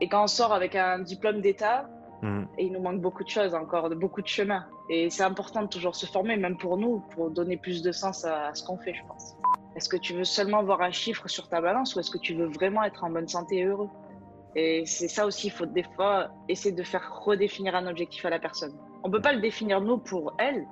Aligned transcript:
Et 0.00 0.08
quand 0.08 0.22
on 0.22 0.28
sort 0.28 0.52
avec 0.52 0.74
un 0.76 1.00
diplôme 1.00 1.40
d'État, 1.40 1.88
mmh. 2.22 2.44
il 2.58 2.72
nous 2.72 2.80
manque 2.80 3.00
beaucoup 3.00 3.24
de 3.24 3.28
choses 3.28 3.54
encore, 3.54 3.90
beaucoup 3.90 4.22
de 4.22 4.28
chemin. 4.28 4.64
Et 4.90 5.10
c'est 5.10 5.22
important 5.22 5.62
de 5.62 5.68
toujours 5.68 5.94
se 5.94 6.06
former, 6.06 6.36
même 6.36 6.56
pour 6.56 6.76
nous, 6.76 7.00
pour 7.14 7.30
donner 7.30 7.56
plus 7.56 7.82
de 7.82 7.92
sens 7.92 8.24
à, 8.24 8.54
ce 8.54 8.64
qu'on 8.64 8.78
fait, 8.78 8.94
je 8.94 9.02
pense. 9.06 9.36
Est-ce 9.76 9.88
que 9.88 9.96
tu 9.96 10.14
veux 10.14 10.24
seulement 10.24 10.62
voir 10.62 10.80
un 10.80 10.90
chiffre 10.90 11.28
sur 11.28 11.48
ta 11.48 11.60
balance 11.60 11.94
ou 11.94 12.00
est-ce 12.00 12.10
que 12.10 12.18
tu 12.18 12.34
veux 12.34 12.46
vraiment 12.46 12.82
être 12.82 13.04
en 13.04 13.10
bonne 13.10 13.28
santé 13.28 13.58
et 13.58 13.64
heureux? 13.64 13.90
Et 14.56 14.84
c'est 14.86 15.08
ça 15.08 15.26
aussi, 15.26 15.48
il 15.48 15.50
faut 15.50 15.66
des 15.66 15.84
fois 15.94 16.30
essayer 16.48 16.74
de 16.74 16.82
faire 16.82 17.20
redéfinir 17.22 17.76
un 17.76 17.86
objectif 17.86 18.24
à 18.24 18.30
la 18.30 18.38
personne. 18.38 18.74
On 19.04 19.08
ne 19.08 19.12
peut 19.12 19.20
pas 19.20 19.32
le 19.32 19.40
définir 19.40 19.80
nous 19.80 19.98
pour 19.98 20.34
elle, 20.38 20.66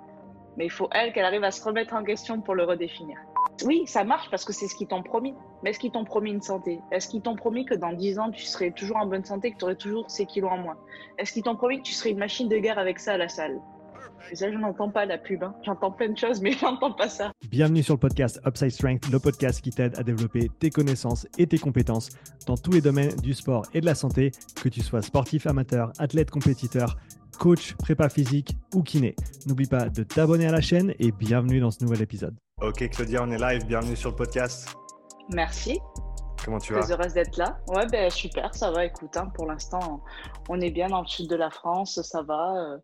mais 0.56 0.64
il 0.64 0.70
faut 0.70 0.88
elle 0.92 1.12
qu'elle 1.12 1.24
arrive 1.24 1.44
à 1.44 1.50
se 1.50 1.62
remettre 1.62 1.94
en 1.94 2.02
question 2.02 2.40
pour 2.40 2.54
le 2.54 2.64
redéfinir. 2.64 3.16
Oui, 3.64 3.84
ça 3.86 4.04
marche 4.04 4.28
parce 4.30 4.44
que 4.44 4.52
c'est 4.52 4.68
ce 4.68 4.74
qu'ils 4.74 4.86
t'ont 4.86 5.02
promis. 5.02 5.34
Mais 5.62 5.70
est-ce 5.70 5.78
qu'ils 5.78 5.92
t'ont 5.92 6.04
promis 6.04 6.30
une 6.30 6.42
santé? 6.42 6.80
Est-ce 6.92 7.08
qu'ils 7.08 7.22
t'ont 7.22 7.36
promis 7.36 7.64
que 7.64 7.74
dans 7.74 7.92
10 7.92 8.18
ans, 8.18 8.30
tu 8.30 8.44
serais 8.44 8.70
toujours 8.70 8.98
en 8.98 9.06
bonne 9.06 9.24
santé, 9.24 9.52
que 9.52 9.56
tu 9.56 9.64
aurais 9.64 9.76
toujours 9.76 10.10
ces 10.10 10.26
kilos 10.26 10.50
en 10.52 10.58
moins? 10.58 10.76
Est-ce 11.18 11.32
qu'ils 11.32 11.42
t'ont 11.42 11.56
promis 11.56 11.78
que 11.78 11.84
tu 11.84 11.92
serais 11.92 12.10
une 12.10 12.18
machine 12.18 12.48
de 12.48 12.58
guerre 12.58 12.78
avec 12.78 12.98
ça 12.98 13.14
à 13.14 13.16
la 13.16 13.28
salle? 13.28 13.58
Ça, 14.34 14.50
je 14.50 14.56
n'entends 14.56 14.90
pas 14.90 15.06
la 15.06 15.18
pub. 15.18 15.42
Hein. 15.42 15.54
J'entends 15.64 15.90
plein 15.90 16.08
de 16.08 16.18
choses, 16.18 16.40
mais 16.40 16.52
je 16.60 16.64
n'entends 16.64 16.92
pas 16.92 17.08
ça. 17.08 17.32
Bienvenue 17.48 17.82
sur 17.82 17.94
le 17.94 18.00
podcast 18.00 18.40
Upside 18.46 18.70
Strength, 18.70 19.08
le 19.10 19.18
podcast 19.18 19.60
qui 19.60 19.70
t'aide 19.70 19.98
à 19.98 20.02
développer 20.02 20.50
tes 20.58 20.70
connaissances 20.70 21.26
et 21.38 21.46
tes 21.46 21.58
compétences 21.58 22.10
dans 22.46 22.56
tous 22.56 22.72
les 22.72 22.80
domaines 22.80 23.14
du 23.16 23.34
sport 23.34 23.64
et 23.72 23.80
de 23.80 23.86
la 23.86 23.94
santé, 23.94 24.32
que 24.62 24.68
tu 24.68 24.82
sois 24.82 25.02
sportif 25.02 25.46
amateur, 25.46 25.92
athlète 25.98 26.30
compétiteur, 26.30 26.96
coach, 27.38 27.74
prépa 27.74 28.08
physique 28.08 28.56
ou 28.74 28.82
kiné. 28.82 29.14
N'oublie 29.46 29.66
pas 29.66 29.88
de 29.88 30.02
t'abonner 30.02 30.46
à 30.46 30.52
la 30.52 30.60
chaîne 30.60 30.94
et 30.98 31.12
bienvenue 31.12 31.60
dans 31.60 31.70
ce 31.70 31.84
nouvel 31.84 32.02
épisode. 32.02 32.36
Ok 32.62 32.88
Claudia, 32.88 33.22
on 33.22 33.30
est 33.30 33.36
live, 33.36 33.66
bienvenue 33.66 33.96
sur 33.96 34.08
le 34.12 34.16
podcast. 34.16 34.74
Merci. 35.30 35.78
Comment 36.42 36.58
tu 36.58 36.72
vas 36.72 36.80
Très 36.80 36.92
heureuse 36.92 37.12
d'être 37.12 37.36
là. 37.36 37.58
Ouais, 37.68 37.84
ben 37.92 38.08
super, 38.08 38.54
ça 38.54 38.70
va. 38.70 38.86
Écoute, 38.86 39.14
hein, 39.18 39.30
pour 39.34 39.44
l'instant, 39.44 40.02
on 40.48 40.58
est 40.62 40.70
bien 40.70 40.86
dans 40.88 41.02
le 41.02 41.06
sud 41.06 41.28
de 41.28 41.36
la 41.36 41.50
France, 41.50 42.00
ça 42.00 42.22
va. 42.22 42.54
Euh, 42.56 42.78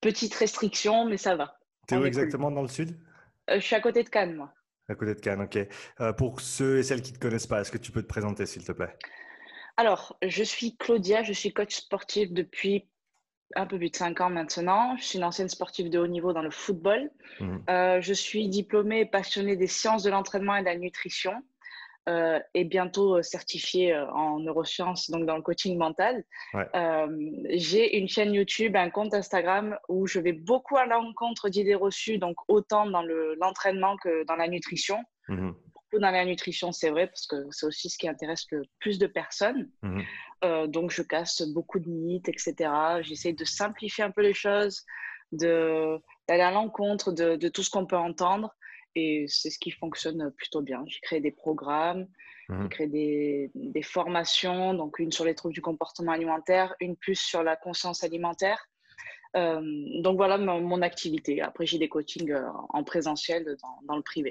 petite 0.00 0.34
restriction, 0.34 1.04
mais 1.04 1.16
ça 1.16 1.36
va. 1.36 1.60
Tu 1.86 1.94
es 1.94 1.96
où 1.98 2.06
exactement 2.06 2.50
dans 2.50 2.62
le 2.62 2.66
sud? 2.66 2.98
Euh, 3.50 3.60
Je 3.60 3.64
suis 3.64 3.76
à 3.76 3.80
côté 3.80 4.02
de 4.02 4.08
Cannes, 4.08 4.34
moi. 4.34 4.52
À 4.88 4.96
côté 4.96 5.14
de 5.14 5.20
Cannes, 5.20 5.42
ok. 5.42 5.58
Euh, 6.00 6.12
pour 6.12 6.40
ceux 6.40 6.78
et 6.78 6.82
celles 6.82 7.00
qui 7.02 7.12
ne 7.12 7.18
te 7.18 7.22
connaissent 7.22 7.46
pas, 7.46 7.60
est-ce 7.60 7.70
que 7.70 7.78
tu 7.78 7.92
peux 7.92 8.02
te 8.02 8.08
présenter, 8.08 8.46
s'il 8.46 8.64
te 8.64 8.72
plaît? 8.72 8.96
Alors, 9.76 10.18
je 10.26 10.42
suis 10.42 10.76
Claudia, 10.76 11.22
je 11.22 11.32
suis 11.32 11.52
coach 11.52 11.76
sportif 11.76 12.32
depuis 12.32 12.88
un 13.56 13.66
peu 13.66 13.78
plus 13.78 13.90
de 13.90 13.96
5 13.96 14.20
ans 14.20 14.30
maintenant. 14.30 14.96
Je 14.96 15.04
suis 15.04 15.18
une 15.18 15.24
ancienne 15.24 15.48
sportive 15.48 15.90
de 15.90 15.98
haut 15.98 16.06
niveau 16.06 16.32
dans 16.32 16.42
le 16.42 16.50
football. 16.50 17.10
Mmh. 17.40 17.56
Euh, 17.70 18.00
je 18.00 18.12
suis 18.12 18.48
diplômée 18.48 19.00
et 19.00 19.06
passionnée 19.06 19.56
des 19.56 19.66
sciences 19.66 20.02
de 20.02 20.10
l'entraînement 20.10 20.56
et 20.56 20.60
de 20.60 20.66
la 20.66 20.76
nutrition. 20.76 21.32
Euh, 22.08 22.40
et 22.54 22.64
bientôt 22.64 23.18
euh, 23.18 23.22
certifiée 23.22 23.94
en 23.94 24.38
neurosciences, 24.38 25.10
donc 25.10 25.26
dans 25.26 25.36
le 25.36 25.42
coaching 25.42 25.76
mental. 25.76 26.24
j'ai 27.50 27.98
une 27.98 28.08
chaîne 28.08 28.32
YouTube, 28.32 28.76
un 28.76 28.88
compte 28.88 29.12
Instagram 29.12 29.76
où 29.90 30.06
je 30.06 30.18
vais 30.18 30.32
beaucoup 30.32 30.78
à 30.78 30.86
l'encontre 30.86 31.50
d'idées 31.50 31.74
reçues, 31.74 32.16
donc 32.16 32.36
autant 32.48 32.86
dans 32.86 33.02
l'entraînement 33.40 33.96
que 33.98 34.24
dans 34.24 34.36
la 34.36 34.48
nutrition. 34.48 34.98
Mmh 35.28 35.50
dans 35.96 36.10
la 36.10 36.24
nutrition, 36.24 36.72
c'est 36.72 36.90
vrai, 36.90 37.06
parce 37.06 37.26
que 37.26 37.36
c'est 37.50 37.66
aussi 37.66 37.88
ce 37.88 37.96
qui 37.96 38.08
intéresse 38.08 38.44
le 38.50 38.62
plus 38.78 38.98
de 38.98 39.06
personnes. 39.06 39.70
Mmh 39.82 40.00
euh, 40.44 40.68
donc, 40.68 40.92
je 40.92 41.02
casse 41.02 41.42
beaucoup 41.42 41.80
de 41.80 41.88
mythes, 41.88 42.28
etc. 42.28 42.70
J'essaie 43.00 43.32
de 43.32 43.44
simplifier 43.44 44.04
un 44.04 44.12
peu 44.12 44.22
les 44.22 44.34
choses, 44.34 44.84
d'aller 45.32 46.00
à 46.28 46.52
l'encontre 46.52 47.10
de, 47.10 47.34
de, 47.34 47.48
tout 47.48 47.64
ce 47.64 47.70
qu'on 47.70 47.86
peut 47.86 47.96
entendre. 47.96 48.54
Et 48.94 49.26
c'est 49.26 49.50
ce 49.50 49.58
qui 49.58 49.72
fonctionne 49.72 50.30
plutôt 50.36 50.62
bien. 50.62 50.84
J'ai 50.86 51.00
créé 51.00 51.20
des 51.20 51.32
programmes, 51.32 52.06
mmh 52.48 52.62
j'ai 52.62 52.68
créé 52.68 52.86
des, 52.86 53.50
des, 53.54 53.82
formations, 53.82 54.74
donc 54.74 55.00
une 55.00 55.10
sur 55.10 55.24
les 55.24 55.34
troubles 55.34 55.54
du 55.54 55.60
comportement 55.60 56.12
alimentaire, 56.12 56.72
une 56.78 56.94
plus 56.94 57.18
sur 57.18 57.42
la 57.42 57.56
conscience 57.56 58.04
alimentaire. 58.04 58.64
Euh, 59.36 59.60
donc 60.02 60.18
voilà 60.18 60.38
mon, 60.38 60.60
mon 60.60 60.82
activité. 60.82 61.42
Après, 61.42 61.66
j'ai 61.66 61.78
des 61.78 61.88
coachings 61.88 62.30
euh, 62.30 62.46
en 62.68 62.84
présentiel 62.84 63.56
dans, 63.60 63.80
dans 63.88 63.96
le 63.96 64.02
privé. 64.02 64.30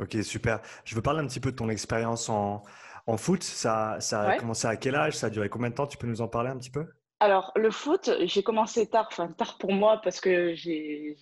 Ok, 0.00 0.16
super. 0.22 0.60
Je 0.84 0.94
veux 0.94 1.02
parler 1.02 1.20
un 1.20 1.26
petit 1.26 1.40
peu 1.40 1.50
de 1.50 1.56
ton 1.56 1.68
expérience 1.68 2.28
en, 2.28 2.62
en 3.06 3.16
foot. 3.16 3.42
Ça, 3.42 3.96
ça 4.00 4.22
a 4.22 4.36
commencé 4.36 4.66
à 4.66 4.76
quel 4.76 4.94
âge? 4.94 5.16
Ça 5.16 5.28
a 5.28 5.30
duré 5.30 5.48
combien 5.48 5.70
de 5.70 5.74
temps? 5.74 5.86
Tu 5.86 5.98
peux 5.98 6.06
nous 6.06 6.20
en 6.20 6.28
parler 6.28 6.50
un 6.50 6.58
petit 6.58 6.70
peu? 6.70 6.86
Alors, 7.20 7.52
le 7.56 7.70
foot, 7.70 8.10
j'ai 8.22 8.44
commencé 8.44 8.86
tard, 8.88 9.08
enfin 9.10 9.26
tard 9.28 9.58
pour 9.58 9.72
moi 9.72 10.00
parce 10.04 10.20
que 10.20 10.54
j'ai 10.54 11.16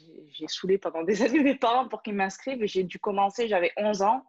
saoulé 0.46 0.76
pendant 0.76 1.02
des 1.02 1.22
années 1.22 1.40
mes 1.40 1.54
parents 1.54 1.88
pour 1.88 2.02
qu'ils 2.02 2.14
m'inscrivent. 2.14 2.64
J'ai 2.64 2.82
dû 2.82 2.98
commencer, 2.98 3.48
j'avais 3.48 3.72
11 3.76 4.02
ans. 4.02 4.24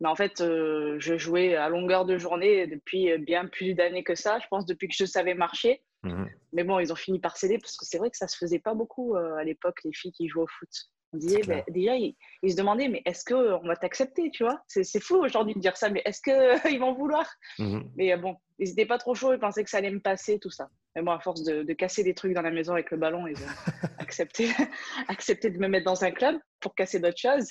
Mais 0.00 0.08
en 0.08 0.16
fait, 0.16 0.40
euh, 0.40 0.96
je 0.98 1.18
jouais 1.18 1.56
à 1.56 1.68
longueur 1.68 2.06
de 2.06 2.16
journée 2.16 2.66
depuis 2.66 3.18
bien 3.18 3.46
plus 3.46 3.74
d'années 3.74 4.04
que 4.04 4.14
ça. 4.14 4.38
Je 4.38 4.46
pense 4.48 4.64
depuis 4.64 4.88
que 4.88 4.94
je 4.94 5.04
savais 5.04 5.34
marcher. 5.34 5.82
Mmh 6.02 6.24
mais 6.52 6.64
bon, 6.64 6.78
ils 6.78 6.92
ont 6.92 6.96
fini 6.96 7.18
par 7.18 7.36
céder 7.36 7.58
parce 7.58 7.76
que 7.76 7.84
c'est 7.84 7.98
vrai 7.98 8.10
que 8.10 8.16
ça 8.16 8.28
se 8.28 8.36
faisait 8.36 8.58
pas 8.58 8.74
beaucoup 8.74 9.14
euh, 9.14 9.36
à 9.36 9.44
l'époque, 9.44 9.80
les 9.84 9.92
filles 9.92 10.12
qui 10.12 10.28
jouaient 10.28 10.42
au 10.42 10.48
foot. 10.48 10.68
On 11.12 11.18
disait, 11.18 11.42
ben, 11.42 11.62
déjà, 11.68 11.96
ils, 11.96 12.14
se 12.48 12.56
demandaient, 12.56 12.88
mais 12.88 13.02
est-ce 13.04 13.24
qu'on 13.24 13.66
va 13.66 13.74
t'accepter, 13.74 14.30
tu 14.30 14.44
vois? 14.44 14.62
C'est 14.68 15.02
fou 15.02 15.16
aujourd'hui 15.16 15.54
de 15.54 15.60
dire 15.60 15.76
ça, 15.76 15.88
mais 15.88 16.02
est-ce 16.04 16.22
qu'ils 16.22 16.78
vont 16.80 16.94
vouloir? 16.94 17.28
Mmh 17.58 17.80
Mais 17.96 18.12
euh, 18.12 18.16
bon, 18.16 18.36
ils 18.58 18.68
n'étaient 18.68 18.86
pas 18.86 18.98
trop 18.98 19.14
chauds, 19.14 19.32
ils 19.32 19.40
pensaient 19.40 19.64
que 19.64 19.70
ça 19.70 19.78
allait 19.78 19.90
me 19.90 20.00
passer, 20.00 20.38
tout 20.38 20.50
ça. 20.50 20.68
Mais 20.94 21.02
bon, 21.02 21.10
à 21.10 21.18
force 21.18 21.42
de, 21.42 21.72
casser 21.72 22.04
des 22.04 22.14
trucs 22.14 22.32
dans 22.32 22.42
la 22.42 22.52
maison 22.52 22.74
avec 22.74 22.90
le 22.92 22.96
ballon, 22.96 23.26
ils 23.26 23.36
ont 23.42 23.88
accepté, 23.98 24.48
accepté 25.08 25.50
de 25.50 25.58
me 25.58 25.66
mettre 25.66 25.86
dans 25.86 26.04
un 26.04 26.12
club 26.12 26.38
pour 26.60 26.76
casser 26.76 27.00
d'autres 27.00 27.18
choses. 27.18 27.50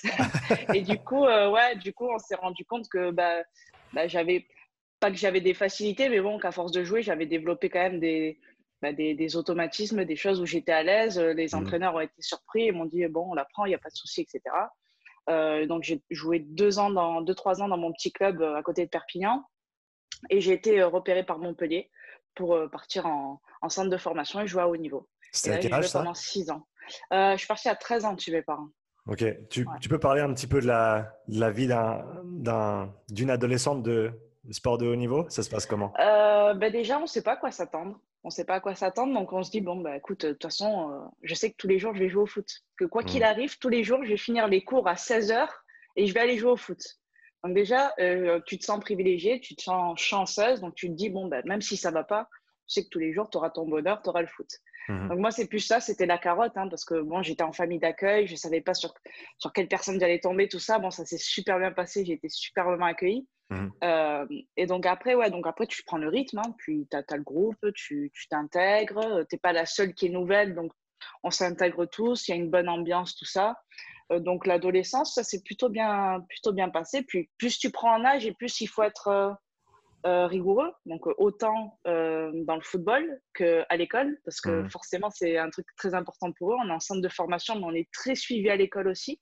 Et 0.74 0.80
du 0.80 0.98
coup, 0.98 1.26
euh, 1.26 1.50
ouais, 1.50 1.76
du 1.76 1.92
coup, 1.92 2.08
on 2.08 2.18
s'est 2.18 2.36
rendu 2.36 2.64
compte 2.64 2.88
que 2.88 3.10
bah, 3.10 3.42
bah, 3.92 4.08
j'avais, 4.08 4.46
pas 5.00 5.10
que 5.10 5.16
j'avais 5.16 5.42
des 5.42 5.54
facilités, 5.54 6.08
mais 6.08 6.20
bon, 6.20 6.38
qu'à 6.38 6.52
force 6.52 6.72
de 6.72 6.82
jouer, 6.82 7.02
j'avais 7.02 7.26
développé 7.26 7.68
quand 7.68 7.80
même 7.80 8.00
des, 8.00 8.38
bah, 8.82 8.92
des, 8.92 9.36
automatismes, 9.36 10.04
des 10.04 10.16
choses 10.16 10.40
où 10.40 10.46
j'étais 10.46 10.72
à 10.72 10.82
l'aise. 10.82 11.18
Euh, 11.18 11.34
les 11.34 11.48
mmh. 11.48 11.58
entraîneurs 11.58 11.94
ont 11.94 12.00
été 12.00 12.20
surpris 12.20 12.66
et 12.66 12.72
m'ont 12.72 12.86
dit 12.86 13.06
bon, 13.08 13.30
on 13.30 13.34
l'apprend, 13.34 13.66
il 13.66 13.70
n'y 13.70 13.74
a 13.74 13.78
pas 13.78 13.90
de 13.90 13.96
souci, 13.96 14.22
etc. 14.22 14.42
Euh, 15.28 15.66
donc 15.66 15.82
j'ai 15.82 16.02
joué 16.10 16.38
deux 16.38 16.78
ans, 16.78 16.90
dans, 16.90 17.20
deux 17.20 17.34
trois 17.34 17.60
ans 17.60 17.68
dans 17.68 17.76
mon 17.76 17.92
petit 17.92 18.10
club 18.10 18.40
euh, 18.40 18.56
à 18.56 18.62
côté 18.62 18.84
de 18.84 18.90
Perpignan 18.90 19.44
et 20.30 20.40
j'ai 20.40 20.52
été 20.52 20.82
repéré 20.82 21.24
par 21.24 21.38
Montpellier 21.38 21.90
pour 22.34 22.58
partir 22.70 23.06
en, 23.06 23.40
centre 23.68 23.90
de 23.90 23.96
formation 23.96 24.40
et 24.40 24.46
jouer 24.46 24.62
à 24.62 24.68
haut 24.68 24.76
niveau. 24.76 25.08
C'était 25.32 25.56
à 25.56 25.58
quel 25.58 25.74
âge 25.74 25.88
ça? 25.88 25.98
Pendant 26.00 26.14
six 26.14 26.50
ans. 26.50 26.66
je 27.10 27.34
suis 27.36 27.46
partie 27.46 27.68
à 27.68 27.74
13 27.74 28.04
ans 28.04 28.16
chez 28.18 28.32
mes 28.32 28.42
parents. 28.42 28.68
Ok, 29.06 29.24
tu, 29.48 29.66
tu, 29.80 29.88
peux 29.88 29.98
parler 29.98 30.20
un 30.20 30.32
petit 30.34 30.46
peu 30.46 30.60
de 30.60 30.66
la, 30.66 31.12
de 31.28 31.40
la 31.40 31.50
vie 31.50 31.68
d'une 33.08 33.30
adolescente 33.30 33.82
de, 33.82 34.12
sport 34.54 34.78
de 34.78 34.86
haut 34.86 34.96
niveau 34.96 35.26
Ça 35.28 35.42
se 35.42 35.50
passe 35.50 35.66
comment? 35.66 35.92
Ben 35.96 36.70
Déjà, 36.70 36.98
on 36.98 37.02
ne 37.02 37.06
sait 37.06 37.22
pas 37.22 37.32
à 37.32 37.36
quoi 37.36 37.50
s'attendre 37.50 38.00
on 38.22 38.28
ne 38.28 38.32
sait 38.32 38.44
pas 38.44 38.56
à 38.56 38.60
quoi 38.60 38.74
s'attendre. 38.74 39.14
Donc, 39.14 39.32
on 39.32 39.42
se 39.42 39.50
dit, 39.50 39.60
bon, 39.60 39.76
bah, 39.76 39.96
écoute, 39.96 40.26
de 40.26 40.32
toute 40.32 40.42
façon, 40.42 40.90
euh, 40.90 41.08
je 41.22 41.34
sais 41.34 41.50
que 41.50 41.56
tous 41.56 41.68
les 41.68 41.78
jours, 41.78 41.94
je 41.94 42.00
vais 42.00 42.08
jouer 42.08 42.22
au 42.22 42.26
foot. 42.26 42.48
Que 42.76 42.84
quoi 42.84 43.02
qu'il 43.02 43.20
mm. 43.20 43.24
arrive, 43.24 43.58
tous 43.58 43.68
les 43.68 43.82
jours, 43.82 44.00
je 44.04 44.10
vais 44.10 44.16
finir 44.16 44.46
les 44.46 44.62
cours 44.62 44.88
à 44.88 44.96
16 44.96 45.32
h 45.32 45.48
et 45.96 46.06
je 46.06 46.12
vais 46.12 46.20
aller 46.20 46.36
jouer 46.36 46.50
au 46.50 46.56
foot. 46.56 46.82
Donc, 47.42 47.54
déjà, 47.54 47.94
euh, 47.98 48.40
tu 48.46 48.58
te 48.58 48.64
sens 48.64 48.80
privilégiée, 48.80 49.40
tu 49.40 49.56
te 49.56 49.62
sens 49.62 49.98
chanceuse. 49.98 50.60
Donc, 50.60 50.74
tu 50.74 50.88
te 50.88 50.94
dis, 50.94 51.08
bon, 51.08 51.28
bah, 51.28 51.40
même 51.44 51.62
si 51.62 51.76
ça 51.76 51.88
ne 51.88 51.94
va 51.94 52.04
pas, 52.04 52.28
je 52.70 52.74
sais 52.74 52.84
que 52.84 52.88
tous 52.88 53.00
les 53.00 53.12
jours, 53.12 53.28
tu 53.28 53.36
auras 53.36 53.50
ton 53.50 53.66
bonheur, 53.66 54.00
tu 54.02 54.08
auras 54.08 54.20
le 54.22 54.28
foot. 54.28 54.48
Mm-hmm. 54.88 55.08
Donc, 55.08 55.18
moi, 55.18 55.30
c'est 55.30 55.48
plus 55.48 55.58
ça, 55.58 55.80
c'était 55.80 56.06
la 56.06 56.18
carotte, 56.18 56.56
hein, 56.56 56.68
parce 56.68 56.84
que 56.84 57.02
bon, 57.02 57.22
j'étais 57.22 57.42
en 57.42 57.52
famille 57.52 57.80
d'accueil, 57.80 58.26
je 58.26 58.32
ne 58.32 58.38
savais 58.38 58.60
pas 58.60 58.74
sur, 58.74 58.94
sur 59.38 59.52
quelle 59.52 59.68
personne 59.68 59.98
j'allais 59.98 60.20
tomber, 60.20 60.48
tout 60.48 60.60
ça. 60.60 60.78
Bon, 60.78 60.90
ça 60.90 61.04
s'est 61.04 61.18
super 61.18 61.58
bien 61.58 61.72
passé, 61.72 62.04
j'ai 62.04 62.14
été 62.14 62.28
superbement 62.28 62.86
accueillie. 62.86 63.28
Mmh. 63.50 63.68
Euh, 63.82 64.26
et 64.56 64.66
donc 64.66 64.86
après, 64.86 65.16
ouais, 65.16 65.30
donc 65.30 65.46
après, 65.46 65.66
tu 65.66 65.82
prends 65.82 65.98
le 65.98 66.08
rythme, 66.08 66.38
hein, 66.38 66.54
puis 66.58 66.86
tu 66.88 66.96
as, 66.96 67.16
le 67.16 67.22
groupe, 67.22 67.58
tu 67.74 68.12
t'intègres, 68.30 69.26
tu 69.28 69.34
n'es 69.34 69.40
pas 69.40 69.52
la 69.52 69.66
seule 69.66 69.92
qui 69.92 70.06
est 70.06 70.10
nouvelle, 70.10 70.54
donc 70.54 70.72
on 71.24 71.30
s'intègre 71.30 71.86
tous, 71.86 72.28
il 72.28 72.30
y 72.30 72.34
a 72.34 72.36
une 72.36 72.50
bonne 72.50 72.68
ambiance, 72.68 73.16
tout 73.16 73.24
ça. 73.24 73.56
Euh, 74.12 74.20
donc 74.20 74.46
l'adolescence, 74.46 75.14
ça 75.14 75.24
s'est 75.24 75.42
plutôt 75.42 75.68
bien, 75.68 76.24
plutôt 76.28 76.52
bien 76.52 76.68
passé. 76.68 77.02
Puis 77.02 77.30
plus 77.38 77.58
tu 77.58 77.70
prends 77.70 77.94
en 77.94 78.04
âge 78.04 78.26
et 78.26 78.32
plus 78.32 78.60
il 78.60 78.66
faut 78.66 78.82
être 78.82 79.08
euh, 79.08 79.32
rigoureux, 80.04 80.72
donc 80.86 81.06
autant 81.18 81.78
dans 81.84 82.56
le 82.56 82.62
football 82.62 83.20
qu'à 83.34 83.76
l'école, 83.76 84.18
parce 84.24 84.40
que 84.40 84.62
mmh. 84.62 84.70
forcément 84.70 85.10
c'est 85.10 85.38
un 85.38 85.50
truc 85.50 85.66
très 85.76 85.94
important 85.94 86.32
pour 86.32 86.52
eux. 86.52 86.56
On 86.64 86.68
est 86.68 86.72
en 86.72 86.80
centre 86.80 87.02
de 87.02 87.08
formation, 87.08 87.56
mais 87.56 87.64
on 87.66 87.74
est 87.74 87.90
très 87.92 88.14
suivi 88.14 88.48
à 88.48 88.56
l'école 88.56 88.88
aussi. 88.88 89.20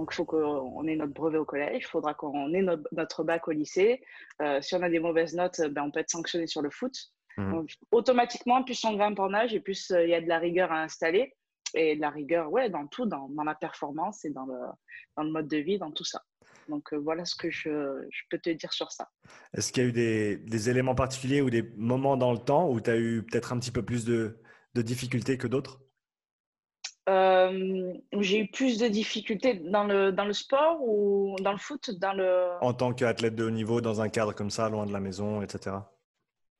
Donc, 0.00 0.12
il 0.12 0.16
faut 0.16 0.24
qu'on 0.24 0.86
ait 0.86 0.96
notre 0.96 1.12
brevet 1.12 1.36
au 1.36 1.44
collège, 1.44 1.82
il 1.84 1.86
faudra 1.86 2.14
qu'on 2.14 2.54
ait 2.54 2.62
notre, 2.62 3.22
bac 3.22 3.46
au 3.48 3.50
lycée. 3.50 4.00
Euh, 4.40 4.58
si 4.62 4.74
on 4.74 4.82
a 4.82 4.88
des 4.88 4.98
mauvaises 4.98 5.34
notes, 5.34 5.60
ben, 5.72 5.82
on 5.82 5.90
peut 5.90 6.00
être 6.00 6.08
sanctionné 6.08 6.46
sur 6.46 6.62
le 6.62 6.70
foot. 6.70 6.94
Mmh. 7.36 7.52
Donc, 7.52 7.70
automatiquement, 7.92 8.64
plus 8.64 8.82
on 8.86 8.94
grimpe 8.94 9.18
en 9.18 9.34
âge 9.34 9.52
et 9.52 9.60
plus 9.60 9.90
euh, 9.90 10.02
il 10.04 10.08
y 10.08 10.14
a 10.14 10.22
de 10.22 10.26
la 10.26 10.38
rigueur 10.38 10.72
à 10.72 10.80
installer. 10.82 11.34
Et 11.74 11.96
de 11.96 12.00
la 12.00 12.08
rigueur, 12.08 12.50
ouais, 12.50 12.70
dans 12.70 12.86
tout, 12.86 13.04
dans, 13.04 13.28
dans 13.28 13.44
la 13.44 13.54
performance 13.54 14.24
et 14.24 14.30
dans 14.30 14.46
le, 14.46 14.58
dans 15.18 15.22
le, 15.22 15.30
mode 15.30 15.48
de 15.48 15.58
vie, 15.58 15.78
dans 15.78 15.90
tout 15.90 16.04
ça. 16.04 16.22
Donc, 16.70 16.92
euh, 16.92 16.96
voilà 16.96 17.24
ce 17.24 17.34
que 17.34 17.50
je, 17.50 18.06
je, 18.10 18.22
peux 18.30 18.38
te 18.38 18.50
dire 18.50 18.72
sur 18.72 18.90
ça. 18.92 19.08
Est-ce 19.54 19.72
qu'il 19.72 19.82
y 19.82 19.86
a 19.86 19.88
eu 19.88 19.92
des, 19.92 20.36
des, 20.36 20.70
éléments 20.70 20.94
particuliers 20.94 21.42
ou 21.42 21.50
des 21.50 21.62
moments 21.76 22.16
dans 22.16 22.32
le 22.32 22.38
temps 22.38 22.70
où 22.70 22.80
tu 22.80 22.90
as 22.90 22.96
eu 22.96 23.22
peut-être 23.22 23.52
un 23.52 23.58
petit 23.58 23.72
peu 23.72 23.84
plus 23.84 24.04
de, 24.04 24.40
de 24.74 24.82
difficultés 24.82 25.36
que 25.36 25.46
d'autres? 25.46 25.80
Euh, 27.08 27.92
j'ai 28.20 28.40
eu 28.40 28.46
plus 28.48 28.78
de 28.78 28.86
difficultés 28.86 29.54
dans 29.54 29.84
le, 29.84 30.12
dans 30.12 30.24
le 30.24 30.32
sport 30.32 30.80
ou 30.80 31.34
dans 31.40 31.52
le 31.52 31.58
foot 31.58 31.90
dans 31.98 32.12
le... 32.12 32.50
En 32.60 32.72
tant 32.72 32.92
qu'athlète 32.92 33.34
de 33.34 33.44
haut 33.44 33.50
niveau, 33.50 33.80
dans 33.80 34.00
un 34.00 34.08
cadre 34.08 34.32
comme 34.32 34.50
ça, 34.50 34.68
loin 34.68 34.86
de 34.86 34.92
la 34.92 35.00
maison, 35.00 35.42
etc. 35.42 35.76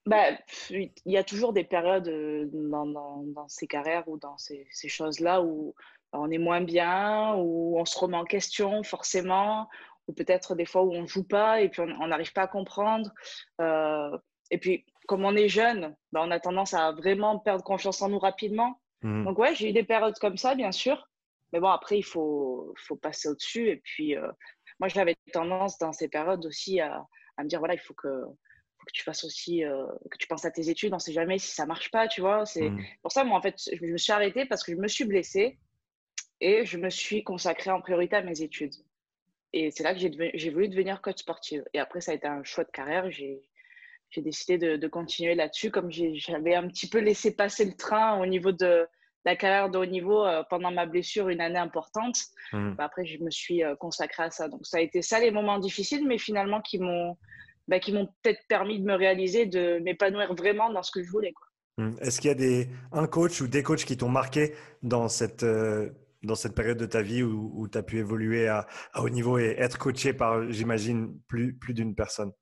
bah, 0.07 0.31
il 0.71 0.91
y 1.07 1.17
a 1.17 1.25
toujours 1.25 1.53
des 1.53 1.62
périodes 1.62 2.11
dans, 2.53 2.87
dans, 2.87 3.49
ces 3.49 3.69
carrières 3.69 4.09
ou 4.09 4.19
dans 4.19 4.37
ces, 4.39 4.67
ces 4.73 4.89
choses-là 4.89 5.43
où 5.43 5.75
on 6.12 6.31
est 6.31 6.39
moins 6.39 6.61
bien, 6.61 7.35
où 7.37 7.79
on 7.79 7.85
se 7.85 7.99
remet 7.99 8.17
en 8.17 8.25
question 8.25 8.83
forcément, 8.83 9.69
ou 10.11 10.12
peut-être 10.12 10.57
des 10.57 10.67
fois 10.67 10.83
où 10.83 10.93
on 10.93 11.03
ne 11.03 11.07
joue 11.07 11.23
pas 11.23 11.61
et 11.61 11.69
puis 11.69 11.81
on 11.81 12.09
n'arrive 12.09 12.33
pas 12.33 12.43
à 12.43 12.47
comprendre. 12.49 13.11
Euh, 13.61 14.19
et 14.51 14.59
puis, 14.59 14.85
comme 15.07 15.25
on 15.25 15.37
est 15.37 15.49
jeune, 15.49 15.95
bah, 16.11 16.21
on 16.25 16.31
a 16.33 16.41
tendance 16.41 16.75
à 16.75 16.91
vraiment 16.91 17.39
perdre 17.39 17.62
confiance 17.62 18.03
en 18.03 18.09
nous 18.09 18.19
rapidement. 18.19 18.81
Mmh. 19.03 19.25
Donc, 19.25 19.39
ouais, 19.39 19.55
j'ai 19.55 19.71
eu 19.71 19.73
des 19.73 19.85
périodes 19.85 20.19
comme 20.19 20.37
ça, 20.37 20.57
bien 20.57 20.73
sûr. 20.73 21.09
Mais 21.53 21.61
bon, 21.61 21.69
après, 21.69 21.99
il 21.99 22.03
faut, 22.03 22.75
faut 22.77 22.97
passer 22.97 23.29
au-dessus. 23.29 23.69
Et 23.69 23.77
puis, 23.77 24.17
euh, 24.17 24.29
moi, 24.81 24.89
j'avais 24.89 25.17
tendance 25.33 25.79
dans 25.79 25.93
ces 25.93 26.09
périodes 26.09 26.45
aussi 26.45 26.81
à, 26.81 27.07
à 27.37 27.45
me 27.45 27.49
dire 27.49 27.61
voilà, 27.61 27.75
il 27.75 27.81
faut 27.81 27.95
que, 27.95 28.09
faut 28.09 28.87
que 28.87 28.93
tu 28.93 29.05
fasses 29.05 29.23
aussi, 29.23 29.65
euh, 29.65 29.87
que 30.11 30.19
tu 30.19 30.27
penses 30.27 30.45
à 30.45 30.51
tes 30.51 30.69
études. 30.71 30.93
On 30.93 30.97
ne 30.97 31.01
sait 31.01 31.12
jamais 31.12 31.39
si 31.39 31.53
ça 31.53 31.67
marche 31.67 31.93
pas, 31.93 32.09
tu 32.09 32.21
vois. 32.21 32.45
C'est 32.47 32.69
mmh. 32.69 32.85
pour 33.03 33.12
ça, 33.12 33.23
moi, 33.23 33.39
en 33.39 33.43
fait, 33.43 33.55
je 33.73 33.87
me 33.87 33.97
suis 33.97 34.12
arrêtée 34.12 34.45
parce 34.47 34.65
que 34.65 34.73
je 34.73 34.77
me 34.77 34.89
suis 34.89 35.05
blessée 35.05 35.61
et 36.41 36.65
je 36.65 36.77
me 36.77 36.91
suis 36.91 37.23
consacrée 37.23 37.71
en 37.71 37.81
priorité 37.81 38.17
à 38.17 38.23
mes 38.23 38.43
études. 38.43 38.75
Et 39.52 39.70
c'est 39.70 39.82
là 39.82 39.94
que 39.94 40.00
j'ai 40.00 40.50
voulu 40.50 40.69
devenir 40.69 41.02
coach 41.02 41.19
sportive. 41.19 41.64
Et 41.75 41.79
après, 41.79 42.00
ça 42.00 42.12
a 42.12 42.14
été 42.14 42.26
un 42.26 42.44
choix 42.44 42.64
de 42.64 42.70
carrière. 42.70 43.11
J'ai 43.11 43.43
décidé 44.17 44.58
de, 44.58 44.76
de 44.76 44.88
continuer 44.88 45.35
là-dessus. 45.35 45.70
Comme 45.70 45.91
j'avais 45.91 46.55
un 46.55 46.69
petit 46.69 46.88
peu 46.88 46.99
laissé 46.99 47.35
passer 47.35 47.64
le 47.64 47.75
train 47.75 48.20
au 48.20 48.26
niveau 48.26 48.52
de 48.52 48.87
la 49.25 49.37
carrière 49.37 49.70
de 49.70 49.79
haut 49.79 49.87
niveau 49.87 50.25
euh, 50.25 50.43
pendant 50.49 50.70
ma 50.70 50.87
blessure, 50.87 51.29
une 51.29 51.41
année 51.41 51.58
importante, 51.58 52.17
mmh. 52.52 52.73
bah, 52.73 52.85
après, 52.85 53.05
je 53.05 53.23
me 53.23 53.31
suis 53.31 53.62
euh, 53.62 53.76
consacrée 53.76 54.25
à 54.25 54.31
ça. 54.31 54.49
Donc, 54.49 54.67
ça 54.67 54.79
a 54.79 54.81
été 54.81 55.02
ça 55.02 55.20
les 55.20 55.31
moments 55.31 55.58
difficiles, 55.58 56.06
mais 56.06 56.19
finalement 56.19 56.61
qui 56.61 56.79
m'ont 56.79 57.17
bah, 57.69 57.79
qui 57.79 57.93
m'ont 57.93 58.06
peut-être 58.23 58.41
permis 58.49 58.81
de 58.81 58.85
me 58.85 58.94
réaliser, 58.94 59.47
de 59.47 59.79
m'épanouir 59.81 60.35
vraiment 60.35 60.73
dans 60.73 60.82
ce 60.82 60.91
que 60.91 61.02
je 61.02 61.11
voulais. 61.11 61.32
Mmh. 61.76 61.91
Est-ce 62.00 62.20
qu'il 62.20 62.29
y 62.29 62.32
a 62.32 62.35
des, 62.35 62.69
un 62.93 63.06
coach 63.06 63.41
ou 63.41 63.47
des 63.47 63.62
coachs 63.62 63.85
qui 63.85 63.97
t'ont 63.97 64.08
marqué 64.08 64.55
dans 64.82 65.08
cette, 65.08 65.43
euh, 65.43 65.91
dans 66.22 66.34
cette 66.34 66.55
période 66.55 66.78
de 66.78 66.87
ta 66.87 67.02
vie 67.02 67.22
où, 67.22 67.67
tu 67.69 67.78
as 67.78 67.82
pu 67.82 67.99
évoluer 67.99 68.49
à, 68.49 68.67
haut 68.96 69.08
niveau 69.08 69.38
et 69.38 69.55
être 69.58 69.78
coaché 69.78 70.12
par, 70.12 70.50
j'imagine, 70.50 71.19
plus, 71.28 71.55
plus 71.55 71.75
d'une 71.75 71.94
personne? 71.94 72.32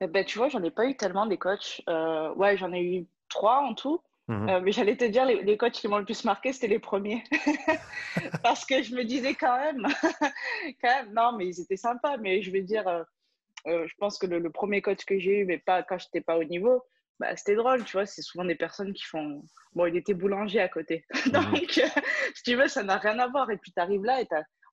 Eh 0.00 0.06
ben, 0.06 0.24
Tu 0.24 0.38
vois, 0.38 0.48
j'en 0.48 0.62
ai 0.62 0.70
pas 0.70 0.86
eu 0.86 0.96
tellement 0.96 1.26
des 1.26 1.38
coachs. 1.38 1.82
Euh, 1.88 2.34
ouais, 2.34 2.56
j'en 2.56 2.72
ai 2.72 2.82
eu 2.82 3.06
trois 3.28 3.60
en 3.60 3.74
tout. 3.74 4.02
Mmh 4.28 4.48
euh, 4.48 4.60
mais 4.60 4.70
j'allais 4.70 4.96
te 4.96 5.04
dire, 5.04 5.24
les, 5.24 5.56
coachs 5.56 5.72
qui 5.72 5.88
m'ont 5.88 5.98
le 5.98 6.04
plus 6.04 6.24
marqué, 6.24 6.52
c'était 6.52 6.68
les 6.68 6.78
premiers. 6.78 7.24
Parce 8.42 8.64
que 8.64 8.82
je 8.82 8.94
me 8.94 9.04
disais 9.04 9.34
quand 9.34 9.58
même, 9.58 9.86
quand 10.80 10.88
même, 10.88 11.12
non, 11.12 11.32
mais 11.36 11.48
ils 11.48 11.60
étaient 11.60 11.76
sympas. 11.76 12.18
Mais 12.18 12.42
je 12.42 12.50
veux 12.50 12.60
dire, 12.60 12.86
euh, 12.86 13.86
je 13.86 13.94
pense 13.98 14.18
que 14.18 14.26
le, 14.26 14.38
le, 14.38 14.50
premier 14.50 14.80
coach 14.80 15.04
que 15.04 15.18
j'ai 15.18 15.40
eu, 15.40 15.44
mais 15.44 15.58
pas 15.58 15.82
quand 15.82 15.98
je 15.98 16.06
n'étais 16.06 16.20
pas 16.20 16.36
au 16.36 16.44
niveau, 16.44 16.84
bah, 17.22 17.36
c'était 17.36 17.54
drôle, 17.54 17.84
tu 17.84 17.92
vois. 17.92 18.04
C'est 18.04 18.20
souvent 18.20 18.44
des 18.44 18.56
personnes 18.56 18.92
qui 18.92 19.04
font. 19.04 19.44
Bon, 19.74 19.86
il 19.86 19.96
était 19.96 20.14
boulanger 20.14 20.60
à 20.60 20.68
côté. 20.68 21.06
Mhm. 21.26 21.32
Donc, 21.32 21.78
euh, 21.78 22.00
si 22.34 22.42
tu 22.42 22.56
veux, 22.56 22.66
ça 22.66 22.82
n'a 22.82 22.98
rien 22.98 23.18
à 23.20 23.28
voir. 23.28 23.48
Et 23.50 23.56
puis, 23.56 23.72
tu 23.72 23.80
arrives 23.80 24.04
là 24.04 24.20
et 24.20 24.26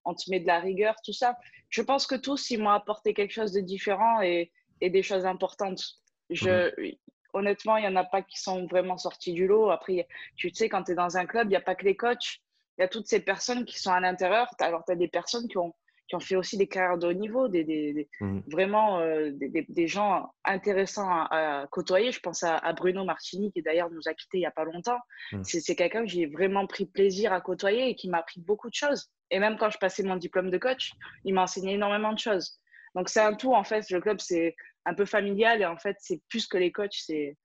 on 0.04 0.14
te 0.14 0.28
met 0.30 0.40
de 0.40 0.46
la 0.46 0.58
rigueur, 0.58 0.96
tout 1.04 1.12
ça. 1.12 1.36
Je 1.68 1.82
pense 1.82 2.06
que 2.06 2.16
tous, 2.16 2.50
ils 2.50 2.60
m'ont 2.60 2.70
apporté 2.70 3.14
quelque 3.14 3.32
chose 3.32 3.52
de 3.52 3.60
différent 3.60 4.20
et, 4.20 4.50
et 4.80 4.90
des 4.90 5.02
choses 5.02 5.26
importantes. 5.26 5.82
Je, 6.28 6.74
mhm. 6.80 6.96
Honnêtement, 7.32 7.76
il 7.76 7.82
n'y 7.82 7.88
en 7.88 7.94
a 7.94 8.02
pas 8.02 8.22
qui 8.22 8.40
sont 8.40 8.66
vraiment 8.66 8.98
sortis 8.98 9.32
du 9.32 9.46
lot. 9.46 9.70
Après, 9.70 10.08
tu 10.34 10.50
sais, 10.52 10.68
quand 10.68 10.82
tu 10.82 10.92
es 10.92 10.94
dans 10.96 11.16
un 11.16 11.26
club, 11.26 11.46
il 11.46 11.50
n'y 11.50 11.56
a 11.56 11.60
pas 11.60 11.76
que 11.76 11.84
les 11.84 11.96
coachs. 11.96 12.40
Il 12.76 12.80
y 12.80 12.84
a 12.84 12.88
toutes 12.88 13.06
ces 13.06 13.20
personnes 13.20 13.64
qui 13.64 13.78
sont 13.78 13.92
à 13.92 14.00
l'intérieur. 14.00 14.48
Alors, 14.58 14.84
tu 14.84 14.90
as 14.90 14.96
des 14.96 15.06
personnes 15.06 15.46
qui 15.46 15.58
ont 15.58 15.72
qui 16.10 16.16
ont 16.16 16.20
fait 16.20 16.34
aussi 16.34 16.56
des 16.56 16.66
carrières 16.66 16.98
de 16.98 17.06
haut 17.06 17.12
niveau, 17.12 17.46
des, 17.46 17.62
des, 17.62 18.08
mmh. 18.20 18.40
vraiment 18.48 18.98
euh, 18.98 19.30
des, 19.30 19.64
des, 19.68 19.86
gens 19.86 20.34
intéressants 20.44 21.08
à, 21.08 21.68
côtoyer. 21.70 22.10
Je 22.10 22.18
pense 22.18 22.42
à, 22.42 22.72
Bruno 22.72 23.04
Martini, 23.04 23.52
qui 23.52 23.62
d'ailleurs 23.62 23.90
nous 23.90 24.08
a 24.08 24.14
quittés 24.14 24.38
il 24.38 24.40
n'y 24.40 24.46
a 24.46 24.50
pas 24.50 24.64
longtemps. 24.64 24.98
Mmh. 25.30 25.42
C'est 25.44 25.76
quelqu'un 25.76 26.02
que 26.02 26.10
j'ai 26.10 26.26
vraiment 26.26 26.66
pris 26.66 26.84
plaisir 26.84 27.32
à 27.32 27.40
côtoyer 27.40 27.90
et 27.90 27.94
qui 27.94 28.10
m'a 28.10 28.18
appris 28.18 28.40
beaucoup 28.40 28.68
de 28.68 28.74
choses. 28.74 29.08
Et 29.30 29.38
même 29.38 29.56
quand 29.56 29.70
je 29.70 29.78
passais 29.78 30.02
mon 30.02 30.16
diplôme 30.16 30.50
de 30.50 30.58
coach, 30.58 30.90
il 31.24 31.32
m'a 31.32 31.44
enseigné 31.44 31.74
énormément 31.74 32.12
de 32.12 32.18
choses. 32.18 32.58
Donc 32.96 33.08
c'est 33.08 33.20
un 33.20 33.34
tout, 33.34 33.54
en 33.54 33.62
fait. 33.62 33.88
Le 33.90 34.00
club, 34.00 34.18
c'est 34.18 34.56
un 34.86 34.94
peu 34.94 35.04
familial 35.04 35.62
et 35.62 35.66
en 35.66 35.76
fait, 35.76 35.96
c'est 36.00 36.20
plus 36.28 36.48
que 36.48 36.58
les 36.58 36.72
coachs, 36.72 37.04
c'est 37.06 37.36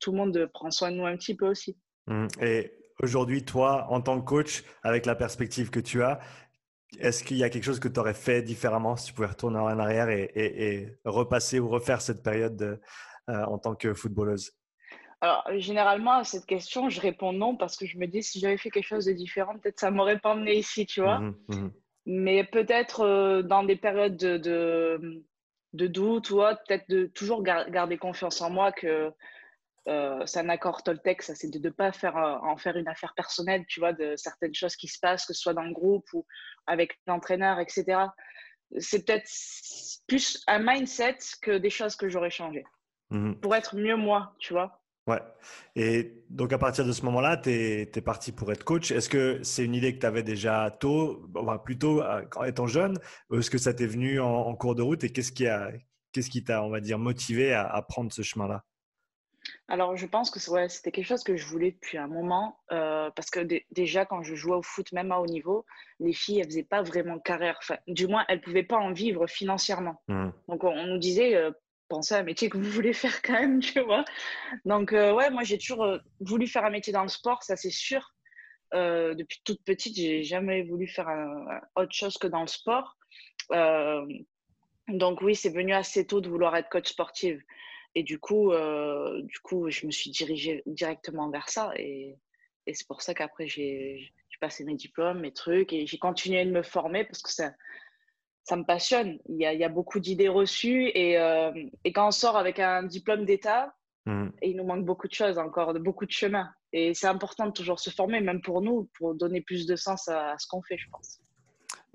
tout 0.00 0.12
le 0.12 0.16
monde 0.16 0.50
prend 0.54 0.70
soin 0.70 0.90
de 0.90 0.96
nous 0.96 1.04
un 1.04 1.16
petit 1.18 1.36
peu 1.36 1.46
aussi. 1.46 1.76
Mmh. 2.06 2.28
Et 2.40 2.72
aujourd'hui, 3.02 3.44
toi, 3.44 3.86
en 3.90 4.00
tant 4.00 4.18
que 4.18 4.24
coach, 4.24 4.64
avec 4.82 5.04
la 5.04 5.14
perspective 5.14 5.68
que 5.68 5.80
tu 5.80 6.02
as, 6.02 6.20
est-ce 7.00 7.24
qu'il 7.24 7.36
y 7.36 7.44
a 7.44 7.50
quelque 7.50 7.64
chose 7.64 7.80
que 7.80 7.88
tu 7.88 8.00
aurais 8.00 8.14
fait 8.14 8.42
différemment 8.42 8.96
si 8.96 9.06
tu 9.06 9.12
pouvais 9.12 9.28
retourner 9.28 9.58
en 9.58 9.78
arrière 9.78 10.08
et, 10.08 10.98
repasser 11.04 11.58
ou 11.58 11.68
refaire 11.68 12.00
cette 12.00 12.22
période 12.22 12.80
euh, 13.28 13.44
en 13.44 13.58
tant 13.58 13.74
que 13.74 13.94
footballeuse? 13.94 14.52
Alors, 15.20 15.44
généralement, 15.56 16.18
à 16.18 16.24
cette 16.24 16.44
question, 16.44 16.90
je 16.90 17.00
réponds 17.00 17.32
non 17.32 17.56
parce 17.56 17.76
que 17.76 17.86
je 17.86 17.96
me 17.98 18.06
dis 18.06 18.22
si 18.22 18.40
j'avais 18.40 18.58
fait 18.58 18.70
quelque 18.70 18.86
chose 18.86 19.06
de 19.06 19.12
différent, 19.12 19.58
peut-être 19.58 19.80
ça 19.80 19.90
m'aurait 19.90 20.18
pas 20.18 20.30
emmené 20.30 20.56
ici, 20.56 20.86
tu 20.86 21.00
vois. 21.00 21.20
Mmh 21.20 21.36
mmh 21.48 21.68
Mais 22.06 22.44
peut-être 22.44 23.00
euh, 23.00 23.42
dans 23.42 23.62
des 23.62 23.76
périodes 23.76 24.16
de, 24.16 25.22
de, 25.72 25.86
doute 25.86 26.30
ou 26.30 26.36
peut-être 26.66 26.88
de 26.90 27.06
toujours 27.06 27.42
garder 27.42 27.96
confiance 27.96 28.40
en 28.42 28.50
moi 28.50 28.72
que 28.72 29.10
euh, 29.86 30.24
c'est 30.24 30.40
un 30.40 30.48
accord 30.48 30.82
Toltec, 30.82 31.22
ça 31.22 31.34
c'est 31.34 31.50
de 31.50 31.58
ne 31.58 31.70
pas 31.70 31.92
faire, 31.92 32.16
en 32.16 32.56
faire 32.56 32.76
une 32.76 32.88
affaire 32.88 33.12
personnelle, 33.14 33.64
tu 33.68 33.80
vois, 33.80 33.92
de 33.92 34.16
certaines 34.16 34.54
choses 34.54 34.76
qui 34.76 34.88
se 34.88 34.98
passent, 34.98 35.26
que 35.26 35.34
ce 35.34 35.40
soit 35.40 35.54
dans 35.54 35.62
le 35.62 35.72
groupe 35.72 36.06
ou 36.14 36.26
avec 36.66 36.98
l'entraîneur, 37.06 37.60
etc. 37.60 38.06
C'est 38.78 39.04
peut-être 39.04 39.28
plus 40.06 40.42
un 40.46 40.58
mindset 40.58 41.18
que 41.42 41.58
des 41.58 41.70
choses 41.70 41.96
que 41.96 42.08
j'aurais 42.08 42.30
changées 42.30 42.64
mmh 43.10 43.34
pour 43.34 43.54
être 43.54 43.76
mieux 43.76 43.96
moi, 43.96 44.34
tu 44.38 44.54
vois. 44.54 44.80
Ouais. 45.06 45.20
Et 45.76 46.24
donc, 46.30 46.54
à 46.54 46.58
partir 46.58 46.86
de 46.86 46.92
ce 46.92 47.04
moment-là, 47.04 47.36
tu 47.36 47.50
es, 47.50 48.00
parti 48.00 48.32
pour 48.32 48.50
être 48.50 48.64
coach. 48.64 48.90
Est-ce 48.90 49.10
que 49.10 49.38
c'est 49.42 49.62
une 49.62 49.74
idée 49.74 49.94
que 49.94 50.00
tu 50.00 50.06
avais 50.06 50.22
déjà 50.22 50.70
tôt, 50.80 51.28
plutôt 51.62 52.02
en 52.02 52.44
étant 52.44 52.66
jeune, 52.66 52.96
ou 53.28 53.38
est-ce 53.38 53.50
que 53.50 53.58
ça 53.58 53.74
t'est 53.74 53.86
venu 53.86 54.18
en, 54.18 54.54
cours 54.54 54.74
de 54.74 54.80
route 54.80 55.04
et 55.04 55.12
qu'est-ce 55.12 55.32
qui 55.32 55.44
qu'est-ce 56.12 56.30
qui 56.30 56.42
t'a, 56.42 56.62
on 56.62 56.70
va 56.70 56.80
dire, 56.80 56.98
motivé 56.98 57.52
à 57.52 57.82
prendre 57.86 58.10
ce 58.12 58.22
chemin-là? 58.22 58.64
Alors, 59.68 59.96
je 59.96 60.06
pense 60.06 60.30
que 60.30 60.38
c'était 60.68 60.92
quelque 60.92 61.06
chose 61.06 61.24
que 61.24 61.36
je 61.36 61.46
voulais 61.46 61.70
depuis 61.70 61.96
un 61.96 62.06
moment, 62.06 62.60
euh, 62.70 63.10
parce 63.16 63.30
que 63.30 63.40
déjà, 63.70 64.04
quand 64.04 64.22
je 64.22 64.34
jouais 64.34 64.56
au 64.56 64.62
foot, 64.62 64.92
même 64.92 65.10
à 65.10 65.18
haut 65.18 65.26
niveau, 65.26 65.64
les 66.00 66.12
filles, 66.12 66.40
elles 66.40 66.46
faisaient 66.46 66.62
pas 66.62 66.82
vraiment 66.82 67.18
carrière. 67.18 67.58
du 67.88 68.06
moins, 68.06 68.26
elles 68.28 68.42
pouvaient 68.42 68.62
pas 68.62 68.76
en 68.76 68.92
vivre 68.92 69.26
financièrement. 69.26 70.02
Mmh. 70.08 70.28
Donc, 70.48 70.64
on, 70.64 70.86
nous 70.86 70.98
disait, 70.98 71.34
euh, 71.34 71.50
pensez 71.88 72.14
à 72.14 72.18
un 72.18 72.22
métier 72.24 72.50
que 72.50 72.58
vous 72.58 72.70
voulez 72.70 72.92
faire 72.92 73.22
quand 73.22 73.32
même, 73.32 73.60
tu 73.60 73.80
vois. 73.80 74.04
Donc, 74.66 74.92
euh, 74.92 75.14
ouais, 75.14 75.30
moi, 75.30 75.44
j'ai 75.44 75.56
toujours 75.56 75.86
voulu 76.20 76.46
faire 76.46 76.64
un 76.64 76.70
métier 76.70 76.92
dans 76.92 77.02
le 77.02 77.08
sport, 77.08 77.42
ça 77.42 77.56
c'est 77.56 77.70
sûr. 77.70 78.12
depuis 78.72 79.40
toute 79.44 79.64
petite, 79.64 79.96
j'ai 79.96 80.24
jamais 80.24 80.62
voulu 80.62 80.86
faire 80.88 81.08
autre 81.76 81.92
chose 81.94 82.18
que 82.18 82.26
dans 82.26 82.42
le 82.42 82.48
sport. 82.48 82.98
donc, 84.88 85.22
oui, 85.22 85.34
c'est 85.34 85.54
venu 85.54 85.72
assez 85.72 86.06
tôt 86.06 86.20
de 86.20 86.28
vouloir 86.28 86.54
être 86.54 86.68
coach 86.68 86.90
sportive. 86.90 87.40
Et 87.94 88.02
du 88.02 88.18
coup, 88.18 88.52
euh, 88.52 89.22
du 89.22 89.38
coup, 89.40 89.70
je 89.70 89.86
me 89.86 89.92
suis 89.92 90.10
dirigée 90.10 90.62
directement 90.66 91.30
vers 91.30 91.48
ça. 91.48 91.72
Et, 91.76 92.16
et 92.66 92.74
c'est 92.74 92.86
pour 92.86 93.02
ça 93.02 93.14
qu'après, 93.14 93.46
j'ai 93.46 94.12
passé 94.40 94.64
mes 94.64 94.74
diplômes, 94.74 95.20
mes 95.20 95.32
trucs, 95.32 95.72
et 95.72 95.86
j'ai 95.86 95.98
continué 95.98 96.44
de 96.44 96.50
me 96.50 96.62
former 96.62 97.04
parce 97.04 97.22
que 97.22 97.32
ça, 97.32 97.52
ça 98.42 98.56
me 98.56 98.64
passionne. 98.64 99.18
Il 99.28 99.36
y 99.36 99.46
a, 99.46 99.52
il 99.52 99.60
y 99.60 99.64
a 99.64 99.68
beaucoup 99.68 100.00
d'idées 100.00 100.28
reçues. 100.28 100.90
Et, 100.94 101.18
euh, 101.18 101.52
et, 101.84 101.92
quand 101.92 102.08
on 102.08 102.10
sort 102.10 102.36
avec 102.36 102.58
un 102.58 102.82
diplôme 102.82 103.24
d'État, 103.24 103.74
mmh. 104.06 104.28
il 104.42 104.56
nous 104.56 104.64
manque 104.64 104.84
beaucoup 104.84 105.08
de 105.08 105.14
choses 105.14 105.38
encore, 105.38 105.72
beaucoup 105.74 106.04
de 106.04 106.10
chemin. 106.10 106.50
Et 106.72 106.94
c'est 106.94 107.06
important 107.06 107.46
de 107.46 107.52
toujours 107.52 107.80
se 107.80 107.90
former, 107.90 108.20
même 108.20 108.42
pour 108.42 108.60
nous, 108.60 108.90
pour 108.98 109.14
donner 109.14 109.40
plus 109.40 109.66
de 109.66 109.76
sens 109.76 110.08
à 110.08 110.34
ce 110.38 110.46
qu'on 110.46 110.62
fait, 110.62 110.76
je 110.76 110.90
pense. 110.90 111.20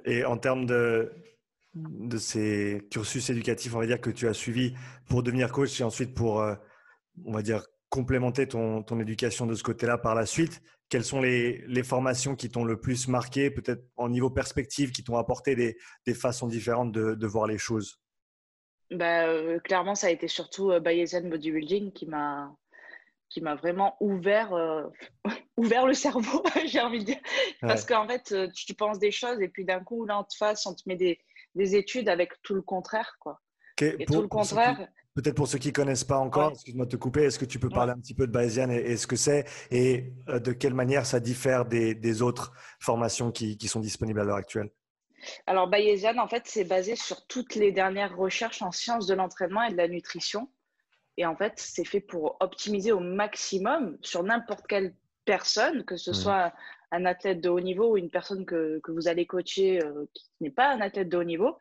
Et 0.06 0.24
en 0.24 0.38
termes 0.38 0.66
de, 0.66 1.12
de 1.90 2.18
ces 2.18 2.88
cursus 2.92 3.30
éducatifs, 3.30 3.74
on 3.76 3.80
va 3.80 3.86
dire, 3.86 4.02
que 4.02 4.10
tu 4.10 4.28
as 4.28 4.34
suivis 4.34 4.74
pour 5.08 5.24
devenir 5.24 5.52
coach 5.52 5.80
et 5.80 5.84
ensuite 5.84 6.14
pour, 6.14 6.42
euh, 6.42 6.56
on 7.26 7.34
va 7.34 7.42
dire, 7.42 7.64
complémenter 7.90 8.48
ton, 8.48 8.84
ton 8.84 9.00
éducation 9.00 9.46
de 9.46 9.56
ce 9.56 9.64
côté-là 9.64 9.98
par 9.98 10.16
la 10.16 10.26
suite. 10.26 10.62
Quelles 10.90 11.04
sont 11.04 11.22
les, 11.22 11.64
les 11.68 11.84
formations 11.84 12.36
qui 12.36 12.50
t'ont 12.50 12.64
le 12.64 12.80
plus 12.80 13.08
marqué, 13.08 13.52
peut-être 13.52 13.84
en 13.98 14.10
niveau 14.10 14.30
perspective, 14.30 14.92
qui 14.92 15.04
t'ont 15.04 15.18
apporté 15.18 15.56
des, 15.56 15.78
des, 16.06 16.14
façons 16.14 16.48
différentes 16.48 16.92
de, 16.92 17.14
de 17.16 17.28
voir 17.28 17.48
les 17.48 17.58
choses? 17.58 18.00
Bah, 18.92 19.28
euh, 19.28 19.60
Clairement, 19.60 19.96
ça 19.96 20.08
a 20.08 20.10
été 20.10 20.28
surtout 20.28 20.72
euh, 20.72 20.80
Bayesian 20.80 21.28
Bodybuilding 21.28 21.92
qui 21.92 22.06
m'a 22.06 22.56
qui 23.32 23.42
m'a 23.42 23.54
vraiment 23.54 23.96
ouvert, 24.00 24.52
ouvert 25.58 25.86
le 25.86 25.94
cerveau, 25.94 26.44
j'ai 26.66 26.80
envie 26.80 26.98
de 26.98 27.04
dire. 27.04 27.20
Parce 27.62 27.86
qu'en 27.86 28.08
fait, 28.08 28.34
tu, 28.56 28.74
penses 28.74 28.98
des 28.98 29.12
choses 29.12 29.40
et 29.40 29.50
puis 29.50 29.66
d'un 29.66 29.82
coup, 29.82 30.04
là, 30.06 30.18
en 30.18 30.26
face, 30.36 30.66
on 30.66 30.74
te 30.74 30.82
met 30.88 30.96
des, 30.96 31.20
des 31.60 31.76
études 31.76 32.10
avec 32.10 32.32
tout 32.42 32.56
le 32.56 32.62
contraire. 32.62 33.18
Quoi. 33.20 33.40
Et 33.82 34.06
tout 34.06 34.22
le 34.22 34.28
contraire. 34.28 34.88
Peut-être 35.16 35.36
pour 35.36 35.48
ceux 35.48 35.58
qui 35.58 35.70
ne 35.70 35.74
connaissent 35.74 36.06
pas 36.06 36.18
encore, 36.18 36.52
excuse-moi 36.52 36.86
de 36.86 36.92
te 36.92 36.96
couper, 36.96 37.24
est-ce 37.24 37.40
que 37.40 37.46
tu 37.46 37.60
peux 37.60 37.70
parler 37.70 37.92
un 37.92 38.00
petit 38.00 38.14
peu 38.14 38.26
de 38.26 38.32
Bayesian 38.32 38.70
et, 38.70 38.96
ce 38.96 39.06
que 39.06 39.16
c'est 39.16 39.46
et 39.70 40.14
euh, 40.30 40.40
de 40.40 40.54
quelle 40.54 40.74
manière 40.74 41.06
ça 41.06 41.20
diffère 41.20 41.66
des, 41.66 41.94
des 41.94 42.22
autres 42.22 42.54
formations 42.80 43.32
qui, 43.32 43.58
qui, 43.58 43.68
sont 43.68 43.82
disponibles 43.82 44.22
à 44.22 44.24
l'heure 44.24 44.38
actuelle? 44.38 44.70
Alors, 45.46 45.68
Bayesian, 45.68 46.18
en 46.20 46.28
fait, 46.28 46.44
c'est 46.46 46.64
basé 46.64 46.96
sur 46.96 47.28
toutes 47.28 47.56
les 47.56 47.74
dernières 47.74 48.16
recherches 48.16 48.62
en 48.62 48.72
sciences 48.72 49.08
de 49.08 49.14
l'entraînement 49.14 49.64
et 49.64 49.72
de 49.72 49.78
la 49.78 49.90
nutrition. 49.90 50.50
Et 51.18 51.26
en 51.26 51.36
fait, 51.36 51.54
c'est 51.58 51.84
fait 51.84 52.00
pour 52.00 52.38
optimiser 52.40 52.94
au 52.94 53.02
maximum 53.02 53.98
sur 54.02 54.24
n'importe 54.24 54.66
quelle 54.68 54.96
personne, 55.26 55.84
que 55.84 55.98
ce 55.98 56.12
mmh. 56.12 56.14
soit 56.14 56.54
un 56.92 57.06
athlète 57.06 57.42
de 57.42 57.50
haut 57.50 57.60
niveau 57.60 57.92
ou 57.92 57.98
une 57.98 58.10
personne 58.10 58.46
que, 58.46 58.80
que 58.84 58.92
vous 58.92 59.08
allez 59.08 59.26
coacher 59.26 59.84
euh, 59.84 60.06
qui 60.14 60.26
n'est 60.42 60.50
pas 60.50 60.70
un 60.70 60.82
athlète 60.82 61.10
de 61.10 61.18
haut 61.18 61.24
niveau, 61.24 61.58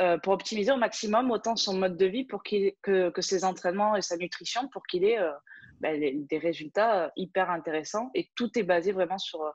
euh, 0.00 0.18
pour 0.18 0.32
optimiser 0.32 0.70
au 0.70 0.76
maximum 0.76 1.30
autant 1.30 1.56
son 1.56 1.76
mode 1.76 1.96
de 1.96 2.06
vie 2.06 2.24
pour 2.24 2.42
qu'il, 2.42 2.72
que, 2.82 3.10
que, 3.10 3.22
ses 3.22 3.44
entraînements 3.44 3.96
et 3.96 4.02
sa 4.02 4.16
nutrition 4.16 4.68
pour 4.68 4.86
qu'il 4.86 5.04
ait 5.04 5.18
euh, 5.18 5.32
ben, 5.80 6.26
des 6.26 6.38
résultats 6.38 7.12
hyper 7.16 7.50
intéressants. 7.50 8.10
Et 8.14 8.30
tout 8.36 8.56
est 8.58 8.62
basé 8.62 8.92
vraiment 8.92 9.18
sur 9.18 9.52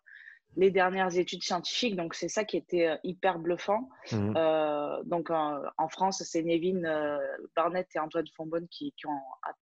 les 0.55 0.69
dernières 0.69 1.17
études 1.17 1.41
scientifiques. 1.41 1.95
Donc, 1.95 2.13
c'est 2.13 2.27
ça 2.27 2.43
qui 2.43 2.57
était 2.57 2.97
hyper 3.03 3.39
bluffant. 3.39 3.89
Mmh. 4.11 4.33
donc, 5.05 5.31
en, 5.31 5.89
France, 5.89 6.21
c'est 6.23 6.43
Nevin 6.43 7.19
Barnett 7.55 7.87
et 7.95 7.99
Antoine 7.99 8.27
Fonbonne 8.35 8.67
qui, 8.69 8.93
qui, 8.95 9.07
ont 9.07 9.19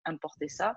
importé 0.07 0.49
ça. 0.49 0.77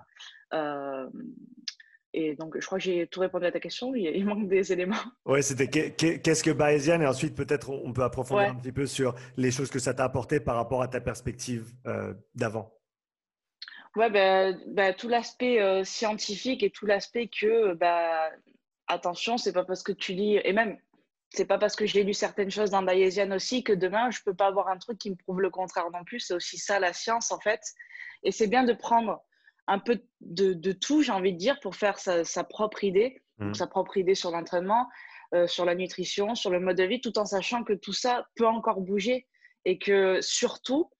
Et 2.14 2.34
donc, 2.36 2.58
je 2.60 2.66
crois 2.66 2.78
que 2.78 2.84
j'ai 2.84 3.06
tout 3.06 3.20
répondu 3.20 3.46
à 3.46 3.52
ta 3.52 3.60
question. 3.60 3.94
Il, 3.94 4.24
manque 4.26 4.48
des 4.48 4.72
éléments. 4.72 4.96
Oui, 5.24 5.42
c'était 5.42 5.68
qu'est-ce 5.68 6.44
que 6.44 6.50
Bayesian? 6.50 7.00
Et 7.00 7.06
ensuite, 7.06 7.34
peut-être, 7.34 7.70
on 7.70 7.92
peut 7.92 8.02
approfondir 8.02 8.50
un 8.50 8.54
petit 8.54 8.72
peu 8.72 8.86
sur 8.86 9.14
les 9.36 9.50
choses 9.50 9.70
que 9.70 9.78
ça 9.78 9.94
t'a 9.94 10.04
apporté 10.04 10.40
par 10.40 10.56
rapport 10.56 10.82
à 10.82 10.88
ta 10.88 11.00
perspective 11.00 11.72
euh, 11.86 12.12
d'avant. 12.34 12.72
Ouais, 13.96 14.10
ben, 14.10 14.58
ben, 14.68 14.94
tout 14.94 15.08
l'aspect 15.08 15.60
euh, 15.60 15.84
scientifique 15.84 16.62
et 16.62 16.70
tout 16.70 16.86
l'aspect 16.86 17.28
que, 17.28 17.74
bah, 17.74 18.30
attention, 18.88 19.38
c'est 19.38 19.52
pas 19.52 19.64
parce 19.64 19.82
que 19.82 19.92
tu 19.92 20.12
lis, 20.12 20.38
et 20.44 20.52
même, 20.52 20.78
c'est 21.30 21.46
pas 21.46 21.58
parce 21.58 21.76
que 21.76 21.86
j'ai 21.86 22.02
lu 22.02 22.12
certaines 22.12 22.50
choses 22.50 22.70
dans 22.70 22.82
Bayesian 22.82 23.30
aussi 23.30 23.64
que 23.64 23.72
demain, 23.72 24.10
je 24.10 24.20
peux 24.22 24.34
pas 24.34 24.46
avoir 24.46 24.68
un 24.68 24.78
truc 24.78 24.98
qui 24.98 25.10
me 25.10 25.16
prouve 25.16 25.40
le 25.40 25.50
contraire 25.50 25.90
non 25.90 26.04
plus. 26.04 26.20
C'est 26.20 26.34
aussi 26.34 26.58
ça 26.58 26.78
la 26.78 26.92
science, 26.92 27.32
en 27.32 27.40
fait. 27.40 27.60
Et 28.22 28.32
c'est 28.32 28.48
bien 28.48 28.64
de 28.64 28.74
prendre 28.74 29.22
un 29.66 29.78
peu 29.78 30.02
de, 30.20 30.72
tout, 30.72 31.02
j'ai 31.02 31.12
envie 31.12 31.32
de 31.32 31.38
dire, 31.38 31.58
pour 31.60 31.76
faire 31.76 31.98
sa, 31.98 32.44
propre 32.44 32.84
idée, 32.84 33.22
mmh. 33.38 33.54
sa 33.54 33.66
propre 33.66 33.96
idée 33.96 34.14
sur 34.14 34.30
l'entraînement, 34.30 34.88
euh, 35.34 35.46
sur 35.46 35.64
la 35.64 35.74
nutrition, 35.74 36.34
sur 36.34 36.50
le 36.50 36.60
mode 36.60 36.76
de 36.76 36.84
vie, 36.84 37.00
tout 37.00 37.18
en 37.18 37.24
sachant 37.24 37.64
que 37.64 37.72
tout 37.72 37.92
ça 37.92 38.26
peut 38.36 38.46
encore 38.46 38.80
bouger 38.80 39.26
et 39.64 39.78
que 39.78 40.20
surtout, 40.20 40.90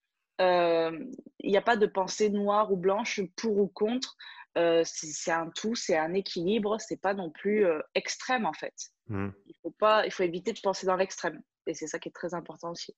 euh, 0.41 0.99
il 1.41 1.51
n'y 1.51 1.57
a 1.57 1.63
pas 1.63 1.77
de 1.77 1.87
pensée 1.87 2.31
noire 2.31 2.73
ou 2.73 2.77
blanche 2.77 3.21
pour 3.37 3.59
ou 3.59 3.69
contre. 3.69 4.17
Euh, 4.59 4.83
c'est 4.85 5.33
un 5.33 5.51
tout, 5.51 5.75
c'est 5.75 5.97
un 5.97 6.15
équilibre, 6.15 6.79
c'est 6.79 7.01
pas 7.01 7.15
non 7.15 7.31
plus 7.31 7.67
extrême 7.95 8.47
en 8.47 8.53
fait. 8.53 8.75
Mmh. 9.09 9.31
Il 9.47 9.55
faut 9.63 9.71
pas, 9.71 10.07
il 10.07 10.13
faut 10.13 10.23
éviter 10.23 10.53
de 10.53 10.61
penser 10.61 10.87
dans 10.87 10.97
l'extrême 10.97 11.41
et 11.67 11.75
c'est 11.75 11.87
ça 11.87 11.99
qui 11.99 12.09
est 12.09 12.13
très 12.13 12.35
important 12.35 12.71
aussi. 12.71 12.95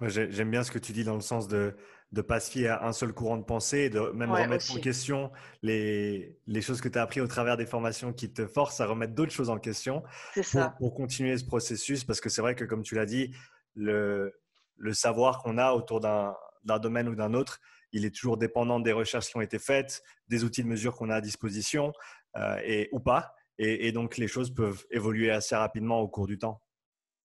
J'aime 0.00 0.50
bien 0.50 0.64
ce 0.64 0.72
que 0.72 0.78
tu 0.78 0.92
dis 0.92 1.04
dans 1.04 1.14
le 1.14 1.20
sens 1.20 1.46
de 1.46 1.76
ne 2.12 2.20
pas 2.20 2.40
se 2.40 2.50
fier 2.50 2.68
à 2.68 2.86
un 2.86 2.92
seul 2.92 3.12
courant 3.12 3.36
de 3.36 3.44
pensée, 3.44 3.90
de 3.90 4.00
même 4.12 4.30
remettre 4.30 4.70
en 4.72 4.80
question 4.80 5.30
les, 5.62 6.36
les 6.46 6.62
choses 6.62 6.80
que 6.80 6.88
tu 6.88 6.98
as 6.98 7.02
appris 7.02 7.20
au 7.20 7.26
travers 7.26 7.56
des 7.56 7.66
formations 7.66 8.12
qui 8.12 8.32
te 8.32 8.46
forcent 8.46 8.80
à 8.80 8.86
remettre 8.86 9.14
d'autres 9.14 9.32
choses 9.32 9.50
en 9.50 9.58
question 9.58 10.02
pour, 10.34 10.74
pour, 10.78 10.94
continuer 10.94 11.36
ce 11.38 11.44
processus. 11.44 12.04
Parce 12.04 12.20
que 12.20 12.28
c'est 12.28 12.40
vrai 12.40 12.54
que, 12.54 12.64
comme 12.64 12.82
tu 12.82 12.94
l'as 12.96 13.06
dit, 13.06 13.34
le, 13.74 14.32
le 14.76 14.92
savoir 14.92 15.42
qu'on 15.42 15.58
a 15.58 15.72
autour 15.72 16.00
d'un 16.00 16.34
domaine 16.80 17.08
ou 17.08 17.14
d'un 17.14 17.32
autre, 17.32 17.60
il 17.92 18.04
est 18.04 18.14
toujours 18.14 18.36
dépendant 18.36 18.80
des 18.80 18.92
recherches 18.92 19.28
qui 19.28 19.36
ont 19.36 19.42
été 19.42 19.60
faites, 19.60 20.02
des 20.28 20.42
outils 20.42 20.64
de 20.64 20.68
mesure 20.68 20.96
qu'on 20.96 21.10
a 21.10 21.16
à 21.16 21.20
disposition 21.20 21.92
euh, 22.36 22.58
et, 22.64 22.88
ou 22.90 22.98
pas. 22.98 23.34
et 23.58 23.92
donc, 23.92 24.16
les 24.16 24.26
choses 24.26 24.52
peuvent 24.52 24.84
évoluer 24.90 25.30
assez 25.30 25.54
rapidement 25.54 26.00
au 26.00 26.08
cours 26.08 26.26
du 26.26 26.38
temps. 26.38 26.60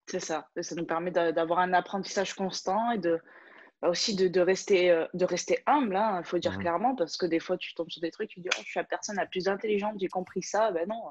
C'est 0.09 0.19
ça. 0.19 0.49
ça 0.59 0.75
nous 0.75 0.85
permet 0.85 1.11
d'avoir 1.11 1.59
un 1.59 1.73
apprentissage 1.73 2.33
constant 2.33 2.91
et 2.91 2.97
de, 2.97 3.19
bah, 3.81 3.89
aussi 3.89 4.15
de, 4.15 4.41
rester, 4.41 4.91
euh, 4.91 5.05
de 5.13 5.23
rester 5.23 5.59
humble, 5.65 5.93
il 5.93 5.97
hein, 5.97 6.21
faut 6.23 6.37
dire 6.37 6.53
mmh 6.53 6.59
clairement, 6.59 6.95
parce 6.95 7.15
que 7.15 7.25
des 7.25 7.39
fois, 7.39 7.57
tu 7.57 7.73
tombes 7.75 7.89
sur 7.89 8.01
des 8.01 8.11
trucs, 8.11 8.29
tu 8.29 8.41
dis, 8.41 8.49
oh, 8.51 8.61
je 8.61 8.69
suis 8.69 8.79
la 8.79 8.83
personne 8.83 9.15
la 9.15 9.25
plus 9.25 9.47
intelligente, 9.47 9.95
j'ai 9.99 10.09
compris 10.09 10.43
ça. 10.43 10.71
Ben 10.71 10.87
non. 10.89 11.01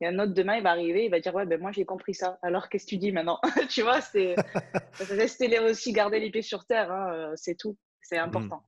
Et 0.00 0.06
un 0.06 0.18
autre 0.20 0.32
demain, 0.32 0.56
il 0.56 0.62
va 0.62 0.70
arriver, 0.70 1.06
il 1.06 1.10
va 1.10 1.18
dire, 1.18 1.34
ouais, 1.34 1.46
ben 1.46 1.60
moi, 1.60 1.72
j'ai 1.72 1.84
compris 1.84 2.14
ça. 2.14 2.38
Alors, 2.42 2.68
qu'est-ce 2.68 2.84
que 2.84 2.90
tu 2.90 2.98
dis 2.98 3.10
maintenant? 3.10 3.40
Tu 3.68 3.82
vois, 3.82 4.00
c'est 4.00 4.36
rester 5.10 5.58
aussi, 5.58 5.92
garder 5.92 6.20
les 6.20 6.30
pieds 6.30 6.42
sur 6.42 6.64
terre, 6.64 6.92
hein, 6.92 7.12
euh, 7.12 7.32
c'est 7.34 7.56
tout. 7.56 7.76
C'est 8.02 8.18
mmh. 8.18 8.24
important, 8.24 8.62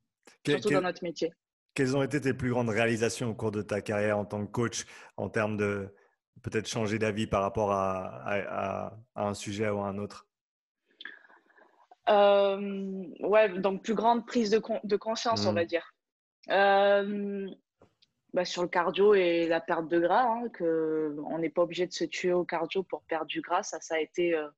surtout 0.46 0.70
dans 0.70 0.80
notre 0.80 1.04
métier. 1.04 1.32
Quelles 1.74 1.96
ont 1.96 2.02
été 2.02 2.20
tes 2.20 2.34
plus 2.34 2.50
grandes 2.50 2.70
réalisations 2.70 3.30
au 3.30 3.34
cours 3.34 3.50
de 3.50 3.62
ta 3.62 3.80
carrière 3.80 4.18
en 4.18 4.24
tant 4.24 4.46
que 4.46 4.50
coach 4.50 4.84
en 5.16 5.28
termes 5.28 5.56
de, 5.56 5.92
peut-être 6.42 6.68
changer 6.68 6.98
d'avis 6.98 7.26
par 7.26 7.42
rapport 7.42 7.72
à, 7.72 8.92
un 9.16 9.34
sujet 9.34 9.68
ou 9.68 9.80
à 9.80 9.86
un 9.86 9.98
autre? 9.98 10.26
Euh, 12.08 13.04
Ouais, 13.20 13.48
donc 13.48 13.82
plus 13.82 13.94
grande 13.94 14.26
prise 14.26 14.50
de, 14.50 14.60
de 14.84 14.96
conscience, 14.96 15.46
on 15.46 15.52
mmh. 15.52 15.54
va 15.54 15.64
dire. 15.64 15.94
Euh, 16.50 17.48
bah, 18.34 18.44
sur 18.44 18.62
le 18.62 18.68
cardio 18.68 19.14
et 19.14 19.46
la 19.46 19.60
perte 19.60 19.88
de 19.88 20.00
gras, 20.00 20.24
hein, 20.24 20.48
que 20.50 21.16
on 21.26 21.38
n'est 21.38 21.50
pas 21.50 21.62
obligé 21.62 21.86
de 21.86 21.92
se 21.92 22.04
tuer 22.04 22.32
au 22.32 22.44
cardio 22.44 22.82
pour 22.82 23.02
perdre 23.04 23.26
du 23.26 23.40
gras, 23.40 23.62
ça, 23.62 23.80
ça 23.80 23.94
a 23.94 24.00
été 24.00 24.34
euh, 24.34 24.48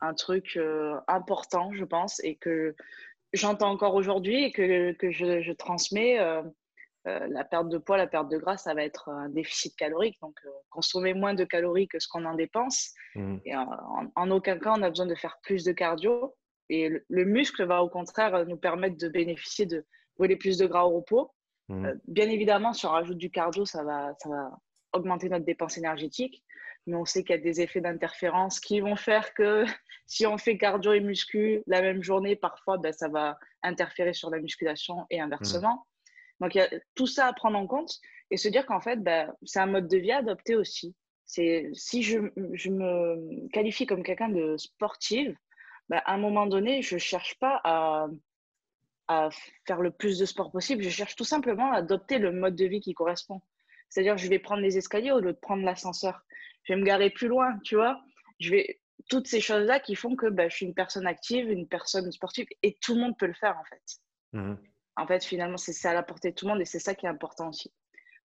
un 0.00 0.14
truc 0.14 0.58
important, 1.08 1.72
je 1.72 1.84
pense, 1.84 2.22
et 2.22 2.36
que 2.36 2.74
j'entends 3.32 3.70
encore 3.70 3.94
aujourd'hui 3.94 4.44
et 4.44 4.52
que, 4.52 4.92
que 4.92 5.10
je, 5.10 5.42
je, 5.42 5.52
transmets 5.52 6.18
euh, 7.08 7.26
la 7.28 7.44
perte 7.44 7.68
de 7.68 7.78
poids, 7.78 7.96
la 7.96 8.06
perte 8.06 8.30
de 8.30 8.36
gras, 8.36 8.56
ça 8.58 8.74
va 8.74 8.82
être 8.82 9.08
un 9.08 9.28
déficit 9.28 9.74
calorique. 9.76 10.18
Donc, 10.20 10.36
euh, 10.44 10.50
consommer 10.70 11.14
moins 11.14 11.34
de 11.34 11.44
calories 11.44 11.88
que 11.88 11.98
ce 11.98 12.06
qu'on 12.08 12.24
en 12.24 12.34
dépense. 12.34 12.92
Mmh. 13.14 13.36
Et 13.46 13.56
en, 13.56 14.30
aucun 14.30 14.58
cas, 14.58 14.74
on 14.76 14.82
a 14.82 14.90
besoin 14.90 15.06
de 15.06 15.14
faire 15.14 15.38
plus 15.42 15.64
de 15.64 15.72
cardio. 15.72 16.34
Et 16.68 16.90
le, 17.08 17.24
muscle 17.24 17.64
va 17.64 17.82
au 17.82 17.88
contraire 17.88 18.44
nous 18.46 18.58
permettre 18.58 18.98
de 18.98 19.08
bénéficier 19.08 19.64
de 19.64 19.86
brûler 20.16 20.36
plus 20.36 20.58
de 20.58 20.66
gras 20.66 20.84
au 20.84 20.96
repos. 20.96 21.32
Mmh. 21.68 21.86
Euh, 21.86 21.94
bien 22.06 22.28
évidemment, 22.28 22.72
si 22.72 22.84
on 22.84 22.90
rajoute 22.90 23.18
du 23.18 23.30
cardio, 23.30 23.64
ça 23.64 23.82
va, 23.84 24.14
ça 24.18 24.28
va 24.28 24.50
augmenter 24.92 25.28
notre 25.28 25.46
dépense 25.46 25.78
énergétique. 25.78 26.44
Mais 26.86 26.96
on 26.96 27.04
sait 27.04 27.22
qu'il 27.22 27.36
y 27.36 27.38
a 27.38 27.42
des 27.42 27.60
effets 27.60 27.80
d'interférence 27.80 28.60
qui 28.60 28.80
vont 28.80 28.96
faire 28.96 29.32
que 29.34 29.64
si 30.06 30.26
on 30.26 30.36
fait 30.36 30.58
cardio 30.58 30.92
et 30.92 31.00
muscu 31.00 31.62
la 31.66 31.80
même 31.80 32.02
journée, 32.02 32.36
parfois, 32.36 32.76
ben, 32.76 32.92
ça 32.92 33.08
va 33.08 33.38
interférer 33.62 34.12
sur 34.12 34.30
la 34.30 34.40
musculation 34.40 35.06
et 35.10 35.20
inversement. 35.20 35.86
Donc, 36.40 36.54
il 36.54 36.58
y 36.58 36.60
a 36.60 36.70
tout 36.94 37.06
ça 37.06 37.26
à 37.26 37.32
prendre 37.32 37.58
en 37.58 37.66
compte 37.66 37.98
et 38.30 38.36
se 38.36 38.48
dire 38.48 38.66
qu'en 38.66 38.80
fait, 38.80 39.02
bah, 39.02 39.26
c'est 39.44 39.60
un 39.60 39.66
mode 39.66 39.88
de 39.88 39.96
vie 39.96 40.12
à 40.12 40.18
adopter 40.18 40.54
aussi. 40.54 40.94
C'est 41.24 41.70
si 41.74 42.02
je, 42.02 42.18
me 42.18 43.48
qualifie 43.50 43.86
comme 43.86 44.02
quelqu'un 44.02 44.28
de 44.28 44.56
sportive, 44.56 45.36
bah, 45.88 46.02
à 46.04 46.14
un 46.14 46.18
moment 46.18 46.46
donné, 46.46 46.82
je 46.82 46.94
ne 46.94 47.00
cherche 47.00 47.38
pas 47.38 47.60
à, 47.64 48.06
à, 49.08 49.28
faire 49.66 49.80
le 49.80 49.90
plus 49.90 50.18
de 50.18 50.26
sport 50.26 50.50
possible. 50.50 50.82
Je 50.82 50.90
cherche 50.90 51.16
tout 51.16 51.24
simplement 51.24 51.72
à 51.72 51.78
adopter 51.78 52.18
le 52.18 52.32
mode 52.32 52.56
de 52.56 52.66
vie 52.66 52.80
qui 52.80 52.94
correspond. 52.94 53.40
C'est-à-dire, 53.88 54.18
je 54.18 54.28
vais 54.28 54.38
prendre 54.38 54.62
les 54.62 54.76
escaliers 54.78 55.12
au 55.12 55.20
lieu 55.20 55.32
de 55.32 55.38
prendre 55.38 55.64
l'ascenseur. 55.64 56.20
Je 56.64 56.74
vais 56.74 56.78
me 56.80 56.84
garer 56.84 57.10
plus 57.10 57.28
loin, 57.28 57.58
tu 57.64 57.76
vois. 57.76 58.00
Je 58.38 58.50
vais 58.50 58.80
toutes 59.08 59.26
ces 59.26 59.40
choses-là 59.40 59.80
qui 59.80 59.94
font 59.94 60.16
que 60.16 60.26
bah, 60.26 60.48
je 60.48 60.56
suis 60.56 60.66
une 60.66 60.74
personne 60.74 61.06
active, 61.06 61.50
une 61.50 61.66
personne 61.66 62.10
sportive, 62.12 62.46
et 62.62 62.76
tout 62.80 62.94
le 62.94 63.00
monde 63.00 63.16
peut 63.18 63.26
le 63.26 63.34
faire 63.34 63.56
en 63.58 63.64
fait. 63.64 63.82
Mmh 64.32 64.54
en 64.98 65.06
fait, 65.06 65.24
finalement, 65.24 65.56
c'est 65.56 65.88
à 65.88 65.94
la 65.94 66.02
portée 66.02 66.30
de 66.30 66.34
tout 66.34 66.46
le 66.46 66.52
monde 66.52 66.60
et 66.60 66.64
c'est 66.64 66.80
ça 66.80 66.94
qui 66.94 67.06
est 67.06 67.08
important 67.08 67.48
aussi. 67.48 67.72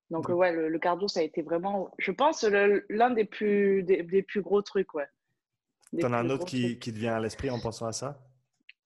Donc, 0.09 0.29
ouais, 0.29 0.51
le, 0.51 0.79
cardio, 0.79 1.07
ça 1.07 1.21
a 1.21 1.23
été 1.23 1.41
vraiment, 1.41 1.91
je 1.97 2.11
pense, 2.11 2.43
l'un 2.89 3.09
des 3.11 3.25
plus, 3.25 3.83
des, 3.83 4.23
plus 4.23 4.41
gros 4.41 4.61
trucs, 4.61 4.93
ouais. 4.93 5.07
Tu 5.97 6.05
en 6.05 6.13
as 6.13 6.17
un 6.17 6.29
autre 6.29 6.45
qui, 6.45 6.79
qui, 6.79 6.91
te 6.91 6.97
vient 6.97 7.15
à 7.15 7.19
l'esprit 7.19 7.49
en 7.49 7.59
pensant 7.59 7.85
à 7.85 7.93
ça? 7.93 8.19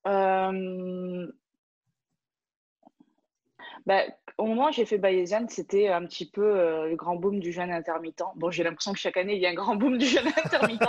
Euh, 0.08 1.28
bah, 3.88 4.02
au 4.38 4.46
moment 4.46 4.68
où 4.68 4.72
j'ai 4.74 4.86
fait 4.86 4.98
Bayesian, 4.98 5.48
c'était 5.48 5.88
un 5.88 6.06
petit 6.06 6.30
peu 6.30 6.44
euh, 6.44 6.90
le 6.90 6.98
grand 6.98 7.16
boom 7.16 7.40
du 7.40 7.54
jeûne 7.54 7.72
intermittent. 7.72 8.22
Bon, 8.36 8.52
j'ai 8.52 8.64
l'impression 8.64 8.92
que 8.92 9.00
chaque 9.00 9.16
année, 9.16 9.36
il 9.36 9.42
y 9.42 9.46
a 9.46 9.50
un 9.50 9.54
grand 9.54 9.78
boom 9.78 9.98
du 9.98 10.06
jeûne 10.06 10.28
intermittent. 10.44 10.84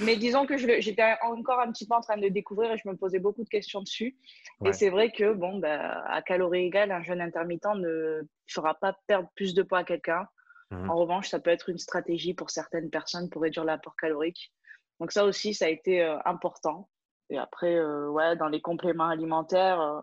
mais 0.00 0.16
disons 0.16 0.44
que 0.44 0.56
j'étais 0.56 1.04
encore 1.22 1.60
un 1.60 1.70
petit 1.70 1.86
peu 1.86 1.94
en 1.94 2.00
train 2.00 2.16
de 2.16 2.26
découvrir 2.26 2.72
et 2.72 2.78
je 2.78 2.88
me 2.88 2.96
posais 2.96 3.20
beaucoup 3.20 3.44
de 3.44 3.48
questions 3.48 3.80
dessus. 3.80 4.16
Et 4.64 4.72
c'est 4.72 4.90
vrai 4.90 5.12
que, 5.12 5.32
bon, 5.34 5.58
bah, 5.58 6.02
à 6.08 6.20
calories 6.20 6.66
égales, 6.66 6.90
un 6.90 7.02
jeûne 7.04 7.20
intermittent 7.20 7.76
ne 7.76 8.22
fera 8.48 8.74
pas 8.74 8.98
perdre 9.06 9.28
plus 9.36 9.54
de 9.54 9.62
poids 9.62 9.78
à 9.78 9.84
quelqu'un. 9.84 10.26
Mmh. 10.72 10.90
En 10.90 10.96
revanche, 10.96 11.28
ça 11.28 11.38
peut 11.38 11.50
être 11.50 11.68
une 11.68 11.78
stratégie 11.78 12.34
pour 12.34 12.50
certaines 12.50 12.90
personnes 12.90 13.30
pour 13.30 13.42
réduire 13.42 13.64
l'apport 13.64 13.94
calorique. 13.94 14.52
Donc 14.98 15.12
ça 15.12 15.24
aussi, 15.24 15.54
ça 15.54 15.66
a 15.66 15.68
été 15.68 16.02
euh, 16.02 16.18
important. 16.24 16.88
Et 17.30 17.38
après, 17.38 17.76
euh, 17.76 18.08
ouais, 18.08 18.34
dans 18.34 18.48
les 18.48 18.60
compléments 18.60 19.08
alimentaires, 19.08 20.02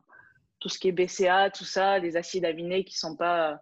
tout 0.59 0.69
ce 0.69 0.79
qui 0.79 0.89
est 0.89 0.91
BCA, 0.91 1.49
tout 1.49 1.65
ça, 1.65 1.99
les 1.99 2.17
acides 2.17 2.45
aminés 2.45 2.83
qui 2.83 2.97
sont 2.97 3.15
pas 3.15 3.59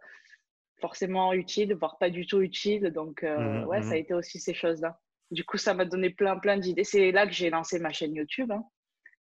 forcément 0.79 1.33
utiles, 1.33 1.75
voire 1.75 1.97
pas 1.97 2.09
du 2.09 2.25
tout 2.25 2.41
utiles. 2.41 2.91
Donc, 2.91 3.23
euh, 3.23 3.37
mmh 3.37 3.65
ouais, 3.65 3.81
ça 3.81 3.91
a 3.91 3.95
mmh 3.95 3.97
été 3.97 4.13
aussi 4.13 4.39
ces 4.39 4.53
choses-là. 4.53 4.99
Du 5.31 5.43
coup, 5.43 5.57
ça 5.57 5.73
m'a 5.73 5.85
donné 5.85 6.09
plein, 6.09 6.37
plein 6.37 6.57
d'idées. 6.57 6.83
C'est 6.83 7.11
là 7.11 7.27
que 7.27 7.33
j'ai 7.33 7.49
lancé 7.49 7.79
ma 7.79 7.91
chaîne 7.91 8.15
YouTube. 8.15 8.51
Hein. 8.51 8.63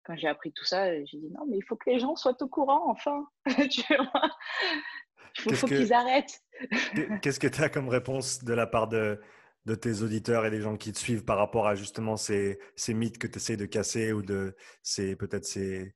Quand 0.05 0.17
j'ai 0.17 0.29
appris 0.29 0.53
tout 0.53 0.65
ça, 0.65 0.95
j'ai 1.05 1.19
dit 1.19 1.31
non, 1.31 1.47
mais 1.49 1.57
il 1.57 1.65
faut 1.65 1.77
que 1.77 1.91
les 1.91 1.99
gens 1.99 2.15
soient 2.17 2.41
au 2.41 2.49
courant, 2.49 2.91
enfin. 2.91 3.27
tu 3.71 3.83
vois? 3.97 4.31
Il 5.47 5.55
faut, 5.55 5.67
qu'ils 5.67 5.93
arrêtent. 5.93 6.41
Qu'est-ce 7.23 7.41
que 7.41 7.49
tu 7.49 7.63
as 7.63 7.69
comme 7.69 7.89
réponse 7.89 8.43
de 8.43 8.55
la 8.55 8.67
part 8.67 8.89
de, 8.89 9.21
de 9.67 9.75
tes 9.75 10.03
auditeurs 10.03 10.47
et 10.47 10.51
des 10.51 10.61
gens 10.61 10.77
qui 10.77 10.93
te 10.93 10.99
suivent 10.99 11.25
par 11.25 11.37
rapport 11.39 11.67
à 11.67 11.75
justement 11.75 12.17
ces, 12.17 12.59
ces 12.77 12.95
mythes 12.95 13.19
que 13.19 13.27
tu 13.27 13.37
essaies 13.37 13.57
de 13.57 13.67
casser 13.67 14.13
ou 14.13 14.23
de 14.23 14.57
ces 14.83 15.17
peut-être 15.17 15.45
ces, 15.45 15.96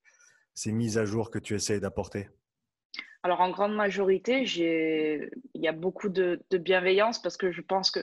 ces 0.61 0.73
mises 0.73 0.99
à 0.99 1.07
jour 1.07 1.31
que 1.31 1.39
tu 1.39 1.55
essayes 1.55 1.81
d'apporter? 1.81 2.29
Alors, 3.23 3.41
en 3.41 3.51
grande 3.51 3.75
majorité, 3.75 4.45
il 4.45 5.63
y 5.63 5.69
a 5.69 5.73
beaucoup 5.73 6.11
de, 6.11 6.43
bienveillance 6.53 7.21
parce 7.21 7.37
que 7.37 7.51
je 7.51 7.63
pense 7.63 7.91
que, 7.91 8.01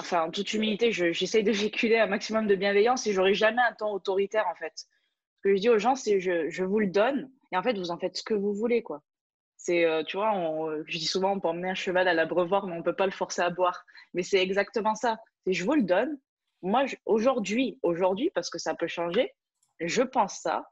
enfin, 0.00 0.24
en 0.24 0.30
toute 0.30 0.52
humilité, 0.52 0.92
j'essaye 0.92 1.44
de 1.44 1.52
véhiculer 1.52 1.98
un 1.98 2.06
maximum 2.06 2.46
de 2.46 2.54
bienveillance 2.54 3.06
et 3.06 3.12
j'aurai 3.12 3.34
jamais 3.34 3.62
un 3.62 3.72
ton 3.72 3.90
autoritaire, 3.92 4.46
en 4.46 4.54
fait. 4.54 4.72
Ce 4.76 5.40
que 5.42 5.54
je 5.54 5.60
dis 5.60 5.70
aux 5.70 5.78
gens, 5.78 5.94
c'est 5.94 6.20
je, 6.20 6.64
vous 6.64 6.80
le 6.80 6.88
donne 6.88 7.30
et 7.52 7.56
en 7.56 7.62
fait, 7.62 7.78
vous 7.78 7.90
en 7.90 7.98
faites 7.98 8.16
ce 8.16 8.22
que 8.22 8.34
vous 8.34 8.52
voulez, 8.52 8.82
quoi. 8.82 9.02
C'est, 9.56 9.84
euh, 9.84 10.02
tu 10.04 10.16
vois, 10.16 10.32
je 10.86 10.98
dis 10.98 11.06
souvent, 11.06 11.32
on 11.32 11.40
peut 11.40 11.48
emmener 11.48 11.70
un 11.70 11.74
cheval 11.74 12.08
à 12.08 12.14
l'abreuvoir, 12.14 12.66
mais 12.66 12.74
on 12.74 12.78
ne 12.78 12.82
peut 12.82 12.94
pas 12.94 13.06
le 13.06 13.12
forcer 13.12 13.42
à 13.42 13.50
boire. 13.50 13.84
Mais 14.14 14.22
c'est 14.22 14.40
exactement 14.40 14.94
ça. 14.94 15.18
C'est 15.44 15.52
je 15.52 15.64
vous 15.64 15.74
le 15.74 15.82
donne. 15.82 16.18
Moi, 16.62 16.84
aujourd'hui, 17.06 17.78
aujourd'hui, 17.82 18.30
parce 18.34 18.50
que 18.50 18.58
ça 18.58 18.74
peut 18.74 18.86
changer, 18.86 19.34
je 19.80 20.02
pense 20.02 20.40
ça, 20.40 20.68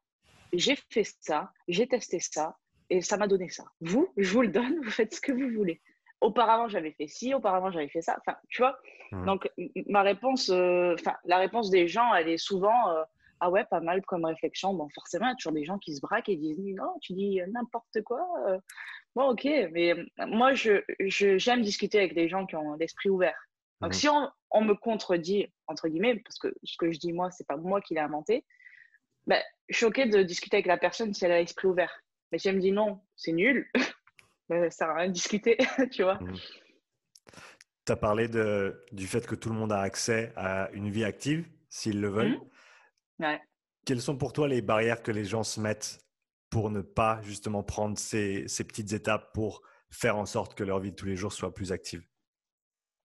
j'ai 0.59 0.77
fait 0.91 1.05
ça, 1.21 1.53
j'ai 1.69 1.87
testé 1.87 2.21
ça, 2.21 2.57
et 2.91 3.01
ça 3.01 3.17
m'a 3.17 3.27
donné 3.27 3.49
ça. 3.49 3.65
Vous, 3.81 4.13
je 4.17 4.33
vous 4.33 4.43
le 4.43 4.49
donne, 4.49 4.77
vous 4.85 4.91
faites 4.91 5.15
ce 5.15 5.21
que 5.21 5.33
vous 5.33 5.51
voulez. 5.57 5.81
Auparavant, 6.21 6.69
j'avais 6.69 6.93
fait 6.93 7.09
ci, 7.09 7.35
auparavant, 7.35 7.71
j'avais 7.71 7.89
fait 7.89 8.01
ça. 8.01 8.17
Enfin, 8.21 8.39
tu 8.49 8.63
vois. 8.63 8.79
Mmh. 9.13 9.27
Donc, 9.27 9.51
ma 9.87 10.03
réponse, 10.03 10.49
euh, 10.51 10.95
enfin, 10.99 11.15
la 11.25 11.39
réponse 11.39 11.71
des 11.71 11.89
gens, 11.89 12.15
elle 12.15 12.29
est 12.29 12.39
souvent 12.39 12.91
euh, 12.91 13.03
ah 13.41 13.51
ouais, 13.51 13.65
pas 13.67 13.81
mal 13.81 14.03
comme 14.07 14.25
réflexion. 14.25 14.73
Bon, 14.73 14.89
forcément, 14.95 15.27
il 15.27 15.31
y 15.31 15.33
a 15.33 15.37
toujours 15.37 15.53
des 15.53 15.65
gens 15.65 15.79
qui 15.79 15.95
se 15.95 16.01
braquent 16.01 16.31
et 16.31 16.37
disent 16.37 16.59
non, 16.75 16.95
tu 17.03 17.13
dis 17.13 17.41
n'importe 17.53 18.03
quoi. 18.03 18.27
Euh. 18.49 18.59
Bon, 19.15 19.31
ok, 19.31 19.45
mais 19.73 19.95
moi, 20.27 20.55
je, 20.55 20.83
j'aime 21.01 21.63
discuter 21.63 21.99
avec 21.99 22.15
des 22.15 22.29
gens 22.29 22.47
qui 22.47 22.57
ont 22.57 22.75
l'esprit 22.75 23.11
ouvert. 23.11 23.37
Donc, 23.83 23.91
mmh. 23.91 23.95
si 23.95 24.09
on, 24.09 24.31
on, 24.53 24.63
me 24.63 24.75
contredit, 24.75 25.53
entre 25.67 25.89
guillemets, 25.89 26.17
parce 26.17 26.39
que 26.39 26.49
ce 26.65 26.79
que 26.79 26.91
je 26.91 26.99
dis 26.99 27.13
moi, 27.13 27.31
c'est 27.31 27.47
pas 27.47 27.59
moi 27.59 27.83
qui 27.83 27.93
l'ai 27.93 28.01
inventé, 28.01 28.47
je 29.69 29.77
suis 29.77 29.87
OK 29.87 30.01
de 30.01 30.23
discuter 30.23 30.57
avec 30.57 30.67
la 30.67 30.79
personne 30.79 31.13
si 31.13 31.25
elle 31.25 31.33
a 31.33 31.39
l'esprit 31.39 31.69
ouvert. 31.69 32.03
Mais 32.31 32.39
si 32.39 32.49
elle 32.49 32.57
me 32.57 32.61
dit 32.61 32.73
non, 32.73 33.01
c'est 33.17 33.33
nul, 33.33 33.69
ben, 34.49 34.71
ça 34.71 34.71
sert 34.71 34.91
à 34.91 34.95
rien 34.95 35.09
de 35.09 35.13
discuter, 35.13 35.59
tu 35.93 36.03
vois. 36.03 36.17
Mmh. 36.17 36.35
Tu 37.87 37.93
as 37.93 37.97
parlé 37.97 38.29
de, 38.29 38.85
du 38.93 39.07
fait 39.07 39.27
que 39.27 39.35
tout 39.35 39.49
le 39.49 39.55
monde 39.55 39.73
a 39.73 39.81
accès 39.81 40.33
à 40.37 40.71
une 40.73 40.91
vie 40.91 41.05
active, 41.05 41.49
s'ils 41.69 42.01
le 42.01 42.09
veulent. 42.09 42.41
Mmh. 43.19 43.25
Ouais. 43.25 43.41
Quelles 43.85 44.01
sont 44.01 44.17
pour 44.17 44.33
toi 44.33 44.49
les 44.49 44.63
barrières 44.63 45.03
que 45.03 45.13
les 45.13 45.25
gens 45.25 45.45
se 45.45 45.61
mettent 45.61 46.01
pour 46.51 46.71
ne 46.71 46.81
pas 46.81 47.21
justement 47.23 47.63
prendre 47.63 47.99
ces, 47.99 48.49
ces 48.49 48.65
petites 48.65 48.93
étapes 48.93 49.33
pour 49.33 49.63
faire 49.91 50.17
en 50.17 50.27
sorte 50.27 50.55
que 50.55 50.65
leur 50.65 50.81
vie 50.81 50.91
de 50.91 50.97
tous 50.97 51.07
les 51.07 51.17
jours 51.17 51.33
soit 51.33 51.55
plus 51.55 51.71
active? 51.71 52.03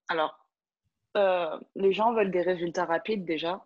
Alors, 0.07 0.47
euh, 1.17 1.59
les 1.75 1.93
gens 1.93 2.13
veulent 2.13 2.31
des 2.31 2.41
résultats 2.41 2.85
rapides 2.85 3.25
déjà. 3.25 3.63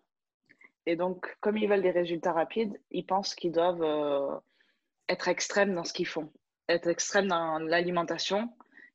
Et 0.86 0.94
donc, 0.94 1.36
comme 1.40 1.56
ils 1.58 1.68
veulent 1.68 1.82
des 1.82 1.90
résultats 1.90 2.32
rapides, 2.32 2.80
ils 2.90 3.04
pensent 3.04 3.34
qu'ils 3.34 3.52
doivent 3.52 3.82
euh, 3.82 4.38
être 5.08 5.28
extrêmes 5.28 5.74
dans 5.74 5.84
ce 5.84 5.92
qu'ils 5.92 6.06
font, 6.06 6.32
être 6.68 6.86
extrêmes 6.86 7.26
dans 7.26 7.58
l'alimentation 7.58 8.48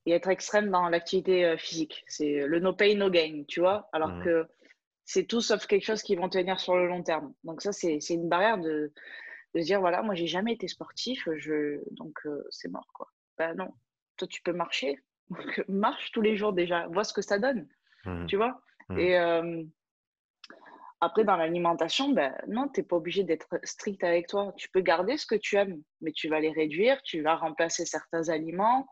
et 0.05 0.13
être 0.13 0.29
extrêmes 0.29 0.69
dans 0.69 0.88
l'activité 0.88 1.45
euh, 1.45 1.57
physique. 1.57 2.03
C'est 2.07 2.48
le 2.48 2.60
no 2.60 2.74
pay, 2.74 2.95
no 2.95 3.10
gain, 3.10 3.43
tu 3.48 3.60
vois, 3.60 3.89
alors 3.91 4.10
mmh. 4.10 4.24
que 4.24 4.48
c'est 5.03 5.25
tout 5.25 5.41
sauf 5.41 5.65
quelque 5.67 5.86
chose 5.86 6.01
qui 6.01 6.15
vont 6.15 6.29
tenir 6.29 6.60
sur 6.62 6.77
le 6.77 6.88
long 6.88 7.03
terme. 7.03 7.33
Donc 7.43 7.62
ça, 7.62 7.74
c'est 7.74 8.00
une 8.10 8.29
barrière 8.29 8.57
de, 8.57 8.93
de 9.53 9.60
dire, 9.60 9.81
voilà, 9.81 10.01
moi, 10.01 10.15
j'ai 10.15 10.27
jamais 10.27 10.53
été 10.53 10.69
sportif, 10.69 11.27
je, 11.36 11.81
donc 11.91 12.17
euh, 12.25 12.45
c'est 12.50 12.69
mort, 12.69 12.88
quoi. 12.93 13.10
Ben 13.38 13.53
non, 13.55 13.74
toi, 14.15 14.27
tu 14.29 14.41
peux 14.41 14.53
marcher. 14.53 14.98
Donc, 15.29 15.63
marche 15.67 16.12
tous 16.13 16.21
les 16.21 16.38
jours 16.38 16.53
déjà, 16.53 16.88
vois 16.88 17.03
ce 17.03 17.13
que 17.13 17.21
ça 17.21 17.38
donne, 17.38 17.67
mmh. 18.05 18.27
tu 18.27 18.38
vois. 18.38 18.62
Mmh. 18.88 19.00
Et 19.00 19.62
après, 21.01 21.24
dans 21.24 21.36
l'alimentation, 21.36 22.10
ben, 22.10 22.31
non, 22.48 22.67
tu 22.67 22.79
n'es 22.79 22.86
pas 22.86 22.96
obligé 22.96 23.24
d'être 23.24 23.60
strict 23.63 24.03
avec 24.03 24.27
toi. 24.27 24.53
Tu 24.55 24.70
peux 24.70 24.81
garder 24.81 25.17
ce 25.17 25.25
que 25.25 25.36
tu 25.36 25.55
aimes, 25.55 25.81
mais 26.00 26.12
tu 26.12 26.29
vas 26.29 26.39
les 26.39 26.51
réduire, 26.51 27.01
tu 27.01 27.24
vas 27.24 27.36
remplacer 27.36 27.86
certains 27.86 28.29
aliments, 28.29 28.86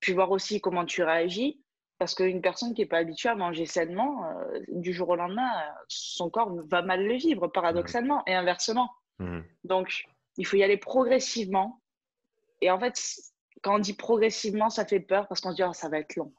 puis 0.00 0.14
voir 0.14 0.30
aussi 0.30 0.62
comment 0.62 0.86
tu 0.86 1.02
réagis. 1.02 1.62
Parce 1.98 2.14
qu'une 2.14 2.40
personne 2.40 2.72
qui 2.72 2.80
n'est 2.80 2.88
pas 2.88 2.96
habituée 2.96 3.28
à 3.28 3.34
manger 3.34 3.66
sainement, 3.66 4.24
euh, 4.24 4.60
du 4.68 4.94
jour 4.94 5.10
au 5.10 5.16
lendemain, 5.16 5.50
son 5.88 6.30
corps 6.30 6.50
va 6.70 6.80
mal 6.80 7.04
le 7.04 7.16
vivre, 7.16 7.46
paradoxalement, 7.48 8.22
et 8.26 8.34
inversement. 8.34 8.90
Mmh. 9.18 9.40
Donc, 9.64 10.04
il 10.38 10.46
faut 10.46 10.56
y 10.56 10.62
aller 10.62 10.78
progressivement. 10.78 11.82
Et 12.62 12.70
en 12.70 12.80
fait, 12.80 12.98
quand 13.60 13.76
on 13.76 13.78
dit 13.78 13.92
progressivement, 13.92 14.70
ça 14.70 14.86
fait 14.86 15.00
peur 15.00 15.28
parce 15.28 15.42
qu'on 15.42 15.50
se 15.50 15.56
dit, 15.56 15.62
oh, 15.62 15.74
ça 15.74 15.90
va 15.90 15.98
être 15.98 16.16
long. 16.16 16.32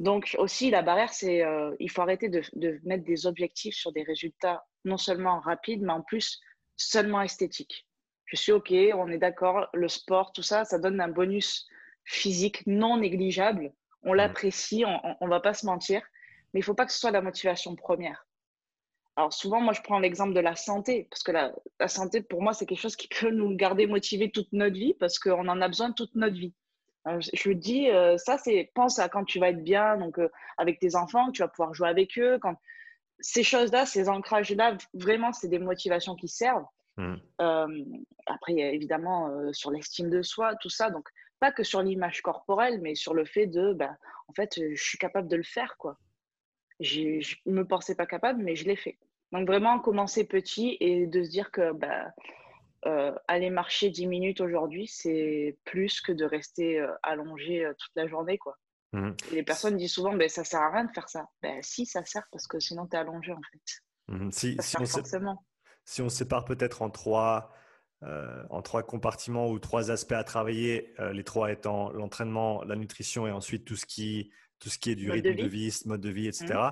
Donc 0.00 0.36
aussi, 0.38 0.70
la 0.70 0.82
barrière, 0.82 1.12
c'est 1.12 1.44
euh, 1.44 1.74
il 1.80 1.90
faut 1.90 2.02
arrêter 2.02 2.28
de, 2.28 2.42
de, 2.54 2.80
mettre 2.84 3.04
des 3.04 3.26
objectifs 3.26 3.74
sur 3.74 3.92
des 3.92 4.04
résultats 4.04 4.64
non 4.84 4.96
seulement 4.96 5.40
rapides, 5.40 5.82
mais 5.82 5.92
en 5.92 6.02
plus 6.02 6.40
seulement 6.76 7.20
esthétiques. 7.20 7.86
Je 8.26 8.36
suis 8.36 8.52
OK, 8.52 8.72
on 8.94 9.08
est 9.08 9.18
d'accord, 9.18 9.68
le 9.72 9.88
sport, 9.88 10.32
tout 10.32 10.42
ça, 10.42 10.64
ça 10.64 10.78
donne 10.78 11.00
un 11.00 11.08
bonus 11.08 11.66
physique 12.04 12.64
non 12.66 12.98
négligeable. 12.98 13.72
On 14.02 14.12
mmh. 14.12 14.16
l'apprécie, 14.16 14.84
on 14.84 15.24
ne 15.24 15.30
va 15.30 15.40
pas 15.40 15.54
se 15.54 15.66
mentir, 15.66 16.02
mais 16.52 16.60
il 16.60 16.62
ne 16.62 16.64
faut 16.64 16.74
pas 16.74 16.86
que 16.86 16.92
ce 16.92 17.00
soit 17.00 17.10
la 17.10 17.22
motivation 17.22 17.74
première. 17.74 18.26
Alors 19.16 19.32
souvent, 19.32 19.60
moi, 19.60 19.72
je 19.72 19.82
prends 19.82 19.98
l'exemple 19.98 20.32
de 20.32 20.40
la 20.40 20.54
santé, 20.54 21.08
parce 21.10 21.24
que 21.24 21.32
la, 21.32 21.52
la 21.80 21.88
santé, 21.88 22.22
pour 22.22 22.40
moi, 22.40 22.52
c'est 22.52 22.66
quelque 22.66 22.80
chose 22.80 22.94
qui 22.94 23.08
peut 23.08 23.30
nous 23.30 23.56
garder 23.56 23.88
motivés 23.88 24.30
toute 24.30 24.52
notre 24.52 24.76
vie, 24.76 24.94
parce 24.94 25.18
qu'on 25.18 25.48
en 25.48 25.60
a 25.60 25.66
besoin 25.66 25.90
toute 25.90 26.14
notre 26.14 26.36
vie. 26.36 26.54
Euh, 27.06 27.20
je 27.32 27.50
dis, 27.52 27.90
euh, 27.90 28.16
ça, 28.18 28.38
c'est 28.38 28.70
pense 28.74 28.98
à 28.98 29.08
quand 29.08 29.24
tu 29.24 29.38
vas 29.38 29.50
être 29.50 29.62
bien, 29.62 29.96
donc 29.96 30.18
euh, 30.18 30.28
avec 30.56 30.78
tes 30.78 30.96
enfants, 30.96 31.30
tu 31.30 31.42
vas 31.42 31.48
pouvoir 31.48 31.74
jouer 31.74 31.88
avec 31.88 32.18
eux. 32.18 32.38
Quand... 32.40 32.56
Ces 33.20 33.42
choses-là, 33.42 33.86
ces 33.86 34.08
ancrages-là, 34.08 34.76
vraiment, 34.94 35.32
c'est 35.32 35.48
des 35.48 35.58
motivations 35.58 36.14
qui 36.14 36.28
servent. 36.28 36.66
Mmh. 36.96 37.14
après, 38.26 38.54
évidemment, 38.54 39.52
sur 39.52 39.70
l'estime 39.70 40.10
de 40.10 40.20
soi, 40.20 40.56
tout 40.56 40.68
ça. 40.68 40.90
Donc, 40.90 41.08
pas 41.38 41.52
que 41.52 41.62
sur 41.62 41.80
l'image 41.80 42.22
corporelle, 42.22 42.80
mais 42.80 42.96
sur 42.96 43.14
le 43.14 43.24
fait 43.24 43.46
de, 43.46 43.72
ben, 43.72 43.96
en 44.26 44.32
fait, 44.32 44.58
je 44.58 44.82
suis 44.82 44.98
capable 44.98 45.28
de 45.28 45.36
le 45.36 45.44
faire, 45.44 45.76
quoi. 45.78 45.96
Je 46.80 47.20
ne 47.46 47.52
me 47.52 47.64
pensais 47.64 47.94
pas 47.94 48.06
capable, 48.06 48.42
mais 48.42 48.56
je 48.56 48.64
l'ai 48.64 48.74
fait. 48.74 48.98
Donc, 49.30 49.46
vraiment, 49.46 49.78
commencer 49.78 50.24
petit 50.24 50.76
et 50.80 51.06
de 51.06 51.22
se 51.22 51.30
dire 51.30 51.52
que, 51.52 51.72
ben, 51.72 52.12
euh, 52.86 53.12
aller 53.26 53.50
marcher 53.50 53.90
10 53.90 54.06
minutes 54.06 54.40
aujourd'hui, 54.40 54.86
c'est 54.86 55.58
plus 55.64 56.00
que 56.00 56.12
de 56.12 56.24
rester 56.24 56.78
euh, 56.80 56.92
allongé 57.02 57.64
euh, 57.64 57.74
toute 57.76 57.90
la 57.96 58.06
journée. 58.06 58.38
Quoi. 58.38 58.56
Mmh. 58.92 59.10
les 59.32 59.42
personnes 59.42 59.76
disent 59.76 59.92
souvent, 59.92 60.14
ben, 60.14 60.28
ça 60.28 60.44
sert 60.44 60.60
à 60.60 60.70
rien 60.70 60.84
de 60.84 60.92
faire 60.92 61.08
ça. 61.08 61.26
Ben, 61.42 61.60
si, 61.62 61.86
ça 61.86 62.04
sert 62.04 62.22
parce 62.30 62.46
que 62.46 62.60
sinon, 62.60 62.86
tu 62.86 62.96
es 62.96 63.00
allongé 63.00 63.32
en 63.32 63.40
fait. 63.52 64.14
Mmh. 64.14 64.30
Si, 64.30 64.56
si, 64.60 64.76
on 64.78 64.84
si, 65.84 66.02
on 66.02 66.08
sépare 66.08 66.44
peut-être 66.44 66.82
en 66.82 66.90
trois, 66.90 67.52
en 68.02 68.62
trois 68.62 68.84
compartiments 68.84 69.50
ou 69.50 69.58
trois 69.58 69.90
aspects 69.90 70.12
à 70.12 70.22
travailler, 70.22 70.94
les 71.12 71.24
trois 71.24 71.50
étant 71.50 71.90
l'entraînement, 71.90 72.62
la 72.62 72.76
nutrition 72.76 73.26
et 73.26 73.32
ensuite 73.32 73.64
tout 73.64 73.76
ce 73.76 73.86
qui, 73.86 74.30
tout 74.60 74.68
ce 74.68 74.78
qui 74.78 74.90
est 74.90 74.94
du 74.94 75.10
rythme 75.10 75.34
de 75.34 75.46
vie. 75.46 75.82
mode 75.84 76.00
de 76.00 76.10
vie, 76.10 76.28
etc. 76.28 76.70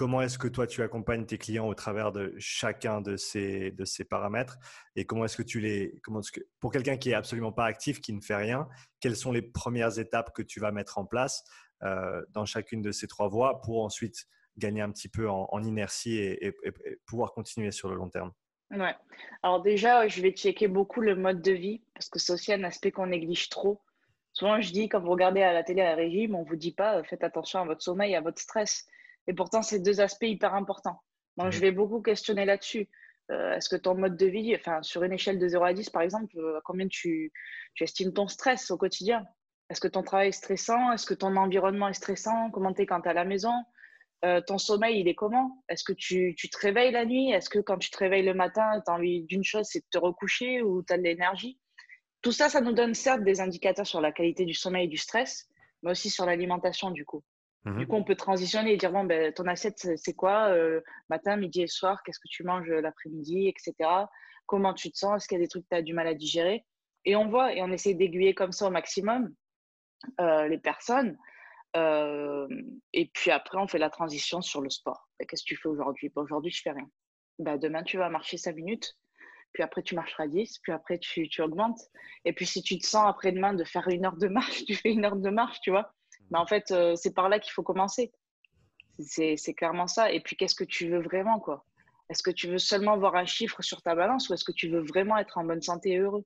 Comment 0.00 0.22
est-ce 0.22 0.38
que 0.38 0.48
toi, 0.48 0.66
tu 0.66 0.82
accompagnes 0.82 1.26
tes 1.26 1.36
clients 1.36 1.68
au 1.68 1.74
travers 1.74 2.10
de 2.10 2.32
chacun 2.38 3.02
de 3.02 3.18
ces, 3.18 3.70
de 3.72 3.84
ces 3.84 4.02
paramètres 4.02 4.56
Et 4.96 5.04
comment 5.04 5.26
est-ce 5.26 5.36
que 5.36 5.42
tu 5.42 5.60
les... 5.60 6.00
Comment 6.02 6.22
que, 6.22 6.40
pour 6.58 6.72
quelqu'un 6.72 6.96
qui 6.96 7.10
est 7.10 7.14
absolument 7.14 7.52
pas 7.52 7.66
actif, 7.66 8.00
qui 8.00 8.14
ne 8.14 8.22
fait 8.22 8.34
rien, 8.34 8.66
quelles 9.00 9.14
sont 9.14 9.30
les 9.30 9.42
premières 9.42 9.98
étapes 9.98 10.32
que 10.34 10.40
tu 10.40 10.58
vas 10.58 10.72
mettre 10.72 10.96
en 10.96 11.04
place 11.04 11.44
euh, 11.82 12.22
dans 12.30 12.46
chacune 12.46 12.80
de 12.80 12.92
ces 12.92 13.08
trois 13.08 13.28
voies 13.28 13.60
pour 13.60 13.84
ensuite 13.84 14.24
gagner 14.56 14.80
un 14.80 14.90
petit 14.90 15.10
peu 15.10 15.28
en, 15.28 15.62
inertie 15.62 16.16
et, 16.16 16.56
pouvoir 17.04 17.34
continuer 17.34 17.70
sur 17.70 17.90
le 17.90 17.96
long 17.96 18.08
terme? 18.08 18.32
Ouais. 18.70 18.94
Alors 19.42 19.60
déjà, 19.60 20.08
je 20.08 20.22
vais 20.22 20.30
checker 20.30 20.68
beaucoup 20.68 21.02
le 21.02 21.14
mode 21.14 21.42
de 21.42 21.52
vie 21.52 21.82
parce 21.92 22.08
que 22.08 22.18
c'est 22.18 22.32
aussi 22.32 22.54
un 22.54 22.64
aspect 22.64 22.90
qu'on 22.90 23.08
néglige 23.08 23.50
trop. 23.50 23.82
Souvent, 24.32 24.62
je 24.62 24.72
dis, 24.72 24.88
quand 24.88 25.00
vous 25.00 25.10
regardez 25.10 25.42
à 25.42 25.52
la 25.52 25.62
télé 25.62 25.82
un 25.82 25.94
régime, 25.94 26.36
on 26.36 26.44
ne 26.44 26.48
vous 26.48 26.56
dit 26.56 26.72
pas, 26.72 27.04
faites 27.04 27.22
attention 27.22 27.60
à 27.60 27.66
votre 27.66 27.82
sommeil, 27.82 28.14
à 28.14 28.22
votre 28.22 28.40
stress. 28.40 28.86
Et 29.30 29.32
pourtant, 29.32 29.62
c'est 29.62 29.78
deux 29.78 30.00
aspects 30.00 30.24
hyper 30.24 30.54
importants. 30.54 31.00
Donc, 31.36 31.52
je 31.52 31.60
vais 31.60 31.70
beaucoup 31.70 32.02
questionner 32.02 32.44
là-dessus. 32.44 32.88
Euh, 33.30 33.54
est-ce 33.54 33.68
que 33.68 33.76
ton 33.76 33.94
mode 33.94 34.16
de 34.16 34.26
vie, 34.26 34.56
enfin, 34.56 34.82
sur 34.82 35.04
une 35.04 35.12
échelle 35.12 35.38
de 35.38 35.46
0 35.46 35.64
à 35.64 35.72
10, 35.72 35.88
par 35.90 36.02
exemple, 36.02 36.36
euh, 36.36 36.58
combien 36.64 36.88
tu, 36.88 37.32
estimes 37.80 38.12
ton 38.12 38.26
stress 38.26 38.72
au 38.72 38.76
quotidien? 38.76 39.24
Est-ce 39.68 39.80
que 39.80 39.86
ton 39.86 40.02
travail 40.02 40.30
est 40.30 40.32
stressant? 40.32 40.90
Est-ce 40.90 41.06
que 41.06 41.14
ton 41.14 41.36
environnement 41.36 41.88
est 41.88 41.92
stressant? 41.94 42.50
Comment 42.50 42.74
tu 42.74 42.82
es 42.82 42.86
quand 42.86 43.02
tu 43.02 43.06
es 43.06 43.10
à 43.12 43.14
la 43.14 43.24
maison? 43.24 43.52
Euh, 44.24 44.40
Ton 44.44 44.58
sommeil, 44.58 44.98
il 44.98 45.06
est 45.06 45.14
comment? 45.14 45.62
Est-ce 45.68 45.84
que 45.84 45.92
tu, 45.92 46.34
tu, 46.36 46.50
te 46.50 46.58
réveilles 46.58 46.90
la 46.90 47.04
nuit? 47.04 47.30
Est-ce 47.30 47.48
que 47.48 47.60
quand 47.60 47.78
tu 47.78 47.88
te 47.88 47.98
réveilles 47.98 48.26
le 48.26 48.34
matin, 48.34 48.82
tu 48.84 48.90
as 48.90 48.94
envie 48.96 49.22
d'une 49.22 49.44
chose, 49.44 49.68
c'est 49.70 49.78
de 49.78 49.88
te 49.92 49.98
recoucher 49.98 50.60
ou 50.60 50.82
tu 50.82 50.92
as 50.92 50.98
de 50.98 51.04
l'énergie? 51.04 51.56
Tout 52.20 52.32
ça, 52.32 52.48
ça 52.48 52.60
nous 52.60 52.72
donne 52.72 52.94
certes 52.94 53.22
des 53.22 53.40
indicateurs 53.40 53.86
sur 53.86 54.00
la 54.00 54.10
qualité 54.10 54.44
du 54.44 54.54
sommeil 54.54 54.86
et 54.86 54.88
du 54.88 54.96
stress, 54.96 55.48
mais 55.84 55.92
aussi 55.92 56.10
sur 56.10 56.26
l'alimentation, 56.26 56.90
du 56.90 57.04
coup. 57.04 57.22
Du 57.66 57.72
mmh 57.72 57.86
coup, 57.86 57.96
on 57.96 58.04
peut 58.04 58.14
transitionner 58.14 58.72
et 58.72 58.76
dire 58.78 58.90
bon, 58.90 59.04
ben, 59.04 59.34
ton 59.34 59.46
assiette, 59.46 59.86
c'est 59.96 60.14
quoi 60.14 60.48
euh, 60.48 60.80
Matin, 61.10 61.36
midi 61.36 61.62
et 61.62 61.66
soir, 61.66 62.02
qu'est-ce 62.02 62.18
que 62.18 62.28
tu 62.28 62.42
manges 62.42 62.70
euh, 62.70 62.80
l'après-midi, 62.80 63.48
etc. 63.48 63.74
Comment 64.46 64.72
tu 64.72 64.90
te 64.90 64.96
sens? 64.96 65.16
Est-ce 65.16 65.28
qu'il 65.28 65.36
y 65.36 65.40
a 65.40 65.44
des 65.44 65.48
trucs 65.48 65.64
que 65.64 65.68
tu 65.68 65.76
as 65.76 65.82
du 65.82 65.92
mal 65.92 66.06
à 66.06 66.14
digérer? 66.14 66.64
Et 67.04 67.16
on 67.16 67.28
voit 67.28 67.54
et 67.54 67.62
on 67.62 67.70
essaie 67.70 67.92
d'aiguiller 67.92 68.34
comme 68.34 68.52
ça 68.52 68.66
au 68.66 68.70
maximum 68.70 69.34
euh, 70.20 70.48
les 70.48 70.56
personnes. 70.58 71.18
et 71.74 73.10
puis 73.12 73.30
après, 73.30 73.58
on 73.58 73.68
fait 73.68 73.78
la 73.78 73.90
transition 73.90 74.40
sur 74.40 74.62
le 74.62 74.70
sport. 74.70 75.10
Ben, 75.18 75.26
qu'est-ce 75.26 75.42
que 75.42 75.48
tu 75.48 75.56
fais 75.56 75.68
aujourd'hui? 75.68 76.10
Ben, 76.16 76.22
Aujourd'hui, 76.22 76.50
je 76.50 76.62
fais 76.62 76.72
rien. 76.72 76.88
Ben, 77.38 77.58
demain, 77.58 77.82
tu 77.82 77.98
vas 77.98 78.08
marcher 78.08 78.38
5 78.38 78.56
minutes. 78.56 78.96
puis 79.52 79.62
après 79.62 79.82
tu 79.82 79.94
marcheras 79.94 80.28
10, 80.28 80.60
puis 80.62 80.72
après 80.72 80.98
tu, 80.98 81.28
tu 81.28 81.42
augmentes. 81.42 81.80
Et 82.24 82.32
puis 82.32 82.46
si 82.46 82.62
tu 82.62 82.78
te 82.78 82.86
sens 82.86 83.06
après-demain 83.06 83.52
de 83.52 83.64
faire 83.64 83.86
une 83.88 84.06
heure 84.06 84.16
de 84.16 84.28
marche, 84.28 84.64
tu 84.66 84.74
fais 84.74 84.92
une 84.92 85.04
heure 85.04 85.16
de 85.16 85.28
marche, 85.30 85.60
tu 85.60 85.70
vois? 85.70 85.92
Mais 86.30 86.38
en 86.38 86.46
fait, 86.46 86.70
euh, 86.70 86.94
c'est 86.96 87.14
par 87.14 87.28
là 87.28 87.38
qu'il 87.38 87.52
faut 87.52 87.62
commencer. 87.62 88.12
C'est 88.98 89.54
clairement 89.54 89.86
ça. 89.86 90.12
Et 90.12 90.20
puis 90.20 90.36
qu'est-ce 90.36 90.54
que 90.54 90.64
tu 90.64 90.88
veux 90.88 91.00
vraiment, 91.00 91.40
quoi? 91.40 91.64
Est-ce 92.08 92.22
que 92.22 92.30
tu 92.30 92.48
veux 92.48 92.58
seulement 92.58 92.98
voir 92.98 93.14
un 93.14 93.24
chiffre 93.24 93.62
sur 93.62 93.82
ta 93.82 93.94
balance 93.94 94.28
ou 94.28 94.34
est-ce 94.34 94.44
que 94.44 94.52
tu 94.52 94.68
veux 94.68 94.80
vraiment 94.80 95.16
être 95.16 95.38
en 95.38 95.44
bonne 95.44 95.62
santé 95.62 95.92
et 95.92 95.98
heureux? 95.98 96.24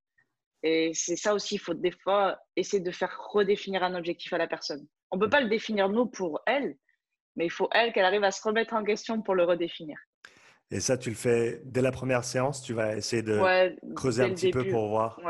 Et 0.62 0.92
c'est 0.94 1.16
ça 1.16 1.34
aussi, 1.34 1.56
il 1.56 1.58
faut 1.58 1.74
des 1.74 1.90
fois 1.90 2.38
essayer 2.56 2.82
de 2.82 2.90
faire 2.90 3.14
redéfinir 3.32 3.82
un 3.82 3.94
objectif 3.94 4.32
à 4.32 4.38
la 4.38 4.46
personne. 4.46 4.86
On 5.10 5.16
ne 5.16 5.20
peut 5.20 5.28
pas 5.28 5.42
le 5.42 5.50
définir 5.50 5.90
nous 5.90 6.06
pour 6.06 6.40
elle, 6.46 6.78
mais 7.36 7.44
il 7.44 7.50
faut 7.50 7.68
elle 7.70 7.92
qu'elle 7.92 8.06
arrive 8.06 8.24
à 8.24 8.30
se 8.30 8.42
remettre 8.42 8.72
en 8.72 8.82
question 8.82 9.20
pour 9.20 9.34
le 9.34 9.44
redéfinir. 9.44 9.98
Et 10.70 10.80
ça, 10.80 10.96
tu 10.96 11.10
le 11.10 11.16
fais 11.16 11.60
dès 11.66 11.82
la 11.82 11.92
première 11.92 12.24
séance? 12.24 12.62
Tu 12.62 12.72
vas 12.72 12.96
essayer 12.96 13.22
de 13.22 13.38
creuser 13.94 14.22
un 14.22 14.30
petit 14.30 14.50
peu 14.50 14.66
pour 14.68 14.88
voir 14.88 15.20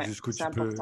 jusqu'où 0.00 0.32
tu 0.32 0.44
peux. 0.50 0.74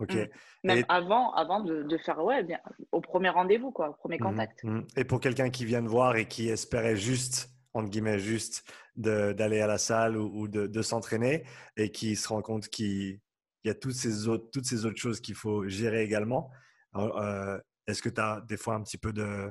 Mmh. 0.00 0.24
Même 0.64 0.84
avant, 0.88 1.32
avant 1.32 1.60
de, 1.60 1.96
faire 1.98 2.22
ouais, 2.22 2.42
bien, 2.42 2.58
au 2.92 3.00
premier 3.00 3.30
rendez-vous, 3.30 3.70
quoi, 3.70 3.90
au 3.90 3.94
premier 3.94 4.16
mmh 4.16 4.22
contact. 4.24 4.64
Mmh. 4.64 4.80
Et 4.96 5.04
pour 5.04 5.20
quelqu'un 5.20 5.50
qui 5.50 5.64
vient 5.64 5.82
de 5.82 5.88
voir 5.88 6.16
et 6.16 6.28
qui 6.28 6.48
espérait 6.48 6.96
juste, 6.96 7.50
entre 7.72 7.88
guillemets, 7.88 8.18
juste 8.18 8.70
d'aller 8.96 9.60
à 9.60 9.66
la 9.66 9.78
salle 9.78 10.16
ou, 10.16 10.48
de, 10.48 10.82
s'entraîner 10.82 11.44
et 11.76 11.90
qui 11.90 12.16
se 12.16 12.28
rend 12.28 12.42
compte 12.42 12.68
qu'il 12.68 13.20
y 13.64 13.70
a 13.70 13.74
toutes 13.74 13.94
ces 13.94 14.28
autres, 14.28 14.48
toutes 14.52 14.66
ces 14.66 14.84
autres 14.86 14.98
choses 14.98 15.20
qu'il 15.20 15.34
faut 15.34 15.66
gérer 15.68 16.02
également, 16.02 16.50
euh, 16.96 17.58
est-ce 17.86 18.02
que 18.02 18.08
tu 18.08 18.20
as 18.20 18.42
des 18.48 18.56
fois 18.56 18.74
un 18.74 18.82
petit 18.82 18.98
peu 18.98 19.12
de, 19.12 19.50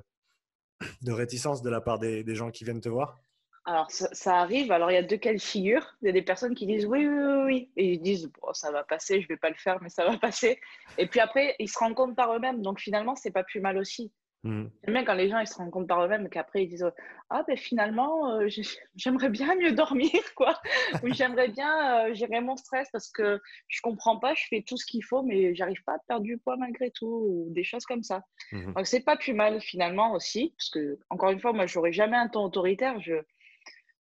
de 1.01 1.11
réticence 1.11 1.61
de 1.61 1.69
la 1.69 1.81
part 1.81 1.99
des, 1.99 2.23
des 2.23 2.35
gens 2.35 2.51
qui 2.51 2.63
viennent 2.63 2.81
te 2.81 2.89
voir? 2.89 3.19
Alors, 3.65 3.89
ça, 3.89 4.39
arrive. 4.39 4.71
Alors, 4.71 4.91
il 4.91 4.93
y 4.93 4.97
a 4.97 5.03
deux 5.03 5.17
cas 5.17 5.33
de 5.33 5.39
figure. 5.39 5.95
Il 6.01 6.05
y 6.05 6.09
a 6.09 6.11
des 6.11 6.21
personnes 6.21 6.53
qui 6.53 6.67
disent 6.67 6.85
oui, 6.85 7.07
oui, 7.07 7.17
oui, 7.17 7.43
oui. 7.45 7.71
Et 7.77 7.93
ils 7.93 8.01
disent 8.01 8.31
bon, 8.39 8.53
ça 8.53 8.71
va 8.71 8.83
passer, 8.83 9.21
je 9.21 9.25
ne 9.25 9.29
vais 9.29 9.37
pas 9.37 9.49
le 9.49 9.55
faire, 9.55 9.81
mais 9.81 9.89
ça 9.89 10.05
va 10.05 10.17
passer. 10.19 10.59
Et 10.99 11.07
puis 11.07 11.19
après, 11.19 11.55
ils 11.59 11.67
se 11.67 11.79
rendent 11.79 11.95
compte 11.95 12.15
par 12.15 12.33
eux-mêmes. 12.35 12.61
Donc, 12.61 12.79
finalement, 12.79 13.15
c'est 13.15 13.31
pas 13.31 13.43
plus 13.43 13.61
mal 13.61 13.77
aussi. 13.77 14.11
Mmh. 14.45 14.65
Même 14.87 15.05
quand 15.05 15.15
les 15.15 15.27
gens 15.27 15.39
ils 15.39 15.47
se 15.47 15.55
rendent 15.55 15.71
compte 15.71 15.87
par 15.87 16.05
eux-mêmes 16.05 16.29
qu'après 16.29 16.63
ils 16.65 16.67
disent 16.67 16.87
ah 17.31 17.43
ben 17.47 17.57
finalement 17.57 18.29
euh, 18.29 18.47
j'aimerais 18.95 19.29
bien 19.29 19.55
mieux 19.55 19.71
dormir 19.71 20.11
quoi 20.35 20.61
ou 21.01 21.11
j'aimerais 21.11 21.47
bien 21.47 22.09
euh, 22.09 22.13
gérer 22.13 22.41
mon 22.41 22.55
stress 22.55 22.87
parce 22.91 23.09
que 23.09 23.41
je 23.67 23.81
comprends 23.81 24.19
pas 24.19 24.35
je 24.35 24.43
fais 24.47 24.61
tout 24.61 24.77
ce 24.77 24.85
qu'il 24.85 25.03
faut 25.03 25.23
mais 25.23 25.55
j'arrive 25.55 25.83
pas 25.83 25.93
à 25.93 25.99
perdre 26.07 26.23
du 26.25 26.37
poids 26.37 26.57
malgré 26.57 26.91
tout 26.91 27.07
ou 27.07 27.47
des 27.49 27.63
choses 27.63 27.87
comme 27.87 28.03
ça 28.03 28.21
mmh. 28.51 28.73
donc 28.73 28.85
c'est 28.85 29.03
pas 29.03 29.17
plus 29.17 29.33
mal 29.33 29.59
finalement 29.61 30.13
aussi 30.13 30.53
parce 30.55 30.69
que 30.69 30.99
encore 31.09 31.31
une 31.31 31.39
fois 31.39 31.51
moi 31.51 31.65
j'aurais 31.65 31.91
jamais 31.91 32.17
un 32.17 32.27
ton 32.27 32.43
autoritaire 32.43 33.01
je 33.01 33.15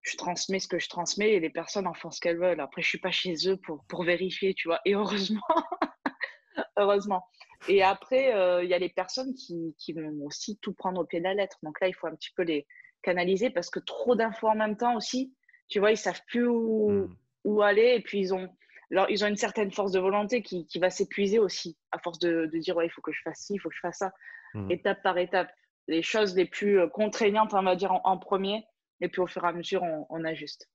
je 0.01 0.17
transmets 0.17 0.59
ce 0.59 0.67
que 0.67 0.79
je 0.79 0.89
transmets 0.89 1.31
et 1.31 1.39
les 1.39 1.49
personnes 1.49 1.87
en 1.87 1.93
font 1.93 2.11
ce 2.11 2.19
qu'elles 2.19 2.39
veulent. 2.39 2.59
Après, 2.59 2.81
je 2.81 2.87
suis 2.87 2.99
pas 2.99 3.11
chez 3.11 3.35
eux 3.47 3.57
pour, 3.57 3.83
pour 3.87 4.03
vérifier, 4.03 4.53
tu 4.53 4.67
vois. 4.67 4.79
Et 4.85 4.95
heureusement, 4.95 5.41
heureusement. 6.77 7.23
Et 7.67 7.83
après, 7.83 8.33
euh, 8.33 8.63
il 8.63 8.69
y 8.69 8.73
a 8.73 8.79
les 8.79 8.89
personnes 8.89 9.35
qui, 9.35 9.75
qui, 9.77 9.93
vont 9.93 10.25
aussi 10.25 10.57
tout 10.57 10.73
prendre 10.73 11.01
au 11.01 11.05
pied 11.05 11.19
de 11.19 11.25
la 11.25 11.35
lettre. 11.35 11.57
Donc 11.61 11.79
là, 11.79 11.87
il 11.87 11.93
faut 11.93 12.07
un 12.07 12.15
petit 12.15 12.31
peu 12.35 12.41
les 12.41 12.65
canaliser 13.03 13.51
parce 13.51 13.69
que 13.69 13.79
trop 13.79 14.15
d'infos 14.15 14.47
en 14.47 14.55
même 14.55 14.77
temps 14.77 14.95
aussi, 14.95 15.35
tu 15.67 15.79
vois, 15.79 15.91
ils 15.91 15.97
savent 15.97 16.21
plus 16.27 16.47
où, 16.47 16.89
hmm. 16.89 17.15
où 17.43 17.61
aller 17.61 17.95
et 17.95 18.01
puis 18.01 18.19
ils 18.19 18.33
ont, 18.33 18.49
alors, 18.91 19.09
ils 19.09 19.23
ont 19.23 19.27
une 19.27 19.37
certaine 19.37 19.71
force 19.71 19.91
de 19.91 19.99
volonté 19.99 20.41
qui, 20.41 20.65
qui 20.65 20.79
va 20.79 20.89
s'épuiser 20.89 21.39
aussi 21.39 21.77
à 21.91 21.99
force 21.99 22.19
de, 22.19 22.49
de 22.51 22.57
dire 22.57 22.75
ouais, 22.75 22.87
il 22.87 22.89
faut 22.89 23.01
que 23.01 23.13
je 23.13 23.21
fasse 23.23 23.39
ci, 23.41 23.53
il 23.53 23.59
faut 23.59 23.69
que 23.69 23.75
je 23.75 23.81
fasse 23.81 23.99
ça, 23.99 24.11
hmm. 24.55 24.71
étape 24.71 25.03
par 25.03 25.17
étape. 25.19 25.51
Les 25.87 26.01
choses 26.01 26.35
les 26.35 26.45
plus 26.45 26.79
euh, 26.79 26.87
contraignantes, 26.87 27.53
on 27.53 27.63
va 27.63 27.75
dire, 27.75 27.91
en 28.03 28.17
premier, 28.17 28.65
et 29.01 29.09
puis 29.09 29.21
au 29.21 29.27
fur 29.27 29.43
et 29.43 29.47
à 29.47 29.51
mesure, 29.51 29.83
on, 30.09 30.23
ajuste. 30.23 30.69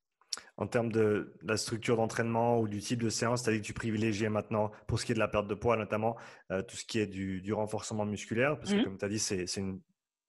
En 0.57 0.67
termes 0.67 0.91
de, 0.91 1.35
la 1.43 1.57
structure 1.57 1.97
d'entraînement 1.97 2.61
ou 2.61 2.69
du 2.69 2.81
type 2.81 3.03
de 3.03 3.09
séance, 3.09 3.45
tu 3.45 3.51
as 3.51 3.53
dit 3.53 3.61
que 3.61 3.67
tu 3.67 3.73
privilégiais 3.73 4.29
maintenant, 4.29 4.71
pour 4.87 5.01
ce 5.01 5.07
qui 5.07 5.13
est 5.13 5.15
de 5.15 5.21
la 5.21 5.29
perte 5.29 5.47
de 5.47 5.55
poids 5.55 5.77
notamment, 5.77 6.17
euh, 6.51 6.63
tout 6.63 6.77
ce 6.77 6.85
qui 6.85 6.99
est 6.99 7.07
du, 7.07 7.53
renforcement 7.53 8.05
musculaire, 8.05 8.59
parce 8.59 8.73
que 8.73 8.79
mmh. 8.79 8.85
comme 8.85 8.99
tu 8.99 9.05
as 9.05 9.09
dit, 9.09 9.19
c'est 9.19 9.47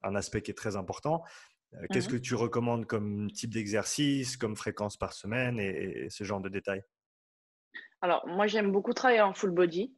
un 0.04 0.16
aspect 0.16 0.42
qui 0.42 0.52
est 0.52 0.58
très 0.58 0.76
important. 0.76 1.24
Euh, 1.74 1.86
qu'est-ce 1.92 2.08
mmh. 2.08 2.12
que 2.12 2.18
tu 2.18 2.36
recommandes 2.36 2.86
comme 2.86 3.30
type 3.32 3.54
d'exercice, 3.54 4.38
comme 4.38 4.56
fréquence 4.56 4.96
par 4.96 5.14
semaine 5.14 5.60
et, 5.60 6.08
ce 6.10 6.24
genre 6.24 6.40
de 6.40 6.50
détails? 6.50 6.84
Alors, 8.02 8.26
moi, 8.28 8.46
j'aime 8.46 8.72
beaucoup 8.72 8.94
travailler 8.94 9.22
en 9.22 9.34
full 9.34 9.50
body. 9.50 9.94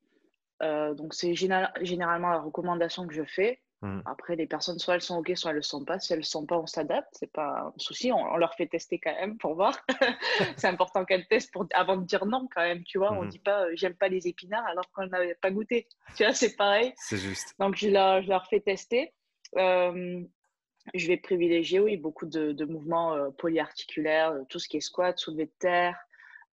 Euh, 0.63 0.93
donc, 0.93 1.13
c'est 1.13 1.35
généralement 1.35 2.29
la 2.29 2.39
recommandation 2.39 3.05
que 3.05 3.13
je 3.13 3.23
fais. 3.23 3.62
Mmh. 3.82 4.02
Après, 4.06 4.36
les 4.36 4.46
personnes, 4.46 4.78
soit 4.78 4.96
elles 4.96 5.02
sont 5.02 5.20
OK, 5.20 5.32
soit 5.36 5.52
elles 5.52 5.56
ne 5.56 5.60
le 5.60 5.63
sont 5.63 5.86
pas. 5.86 6.00
Si 6.00 6.12
elles 6.12 6.20
ne 6.20 6.24
le 6.24 6.26
sont 6.26 6.46
pas, 6.46 6.58
on 6.58 6.65
s'adapte. 6.65 7.15
Ce 7.18 7.24
n'est 7.24 7.30
pas 7.30 7.72
un 7.74 7.74
souci. 7.78 8.12
On, 8.12 8.36
leur 8.36 8.54
fait 8.56 8.68
tester 8.68 9.00
quand 9.00 9.13
même 9.13 9.38
pour 9.38 9.56
voir. 9.56 9.78
c'est 10.58 10.68
important 10.68 11.06
qu'elles 11.06 11.28
testent 11.28 11.54
pour, 11.54 11.65
avant 11.74 11.96
de 11.96 12.06
dire 12.06 12.26
non 12.26 12.48
quand 12.54 12.62
même. 12.62 12.84
Tu 12.84 12.98
vois, 12.98 13.13
on 13.13 13.22
ne 13.22 13.28
mmh. 13.28 13.30
dit 13.30 13.39
pas 13.39 13.65
j'aime 13.76 13.96
pas 13.96 14.10
les 14.10 14.28
épinards 14.28 14.65
alors 14.65 14.89
qu'on 14.92 15.08
n'avait 15.08 15.36
pas 15.36 15.52
goûté. 15.52 15.88
Tu 16.18 16.24
vois, 16.24 16.34
c'est 16.34 16.56
pareil. 16.56 16.94
C'est 16.98 17.18
juste. 17.18 17.56
Donc, 17.60 17.76
je 17.76 17.88
leur, 17.88 18.22
je 18.22 18.30
leur 18.30 18.48
fais 18.48 18.60
tester. 18.60 19.13
je 19.56 21.08
vais 21.08 21.18
privilégier, 21.18 21.80
oui, 21.80 21.96
beaucoup 21.96 22.26
de, 22.26 22.65
mouvements 22.65 23.13
euh, 23.13 23.30
polyarticulaires, 23.30 24.32
euh, 24.32 24.44
tout 24.50 24.60
ce 24.60 24.68
qui 24.68 24.78
est 24.78 24.82
squat, 24.82 25.18
soulevé 25.18 25.46
de 25.46 25.54
terre. 25.60 25.98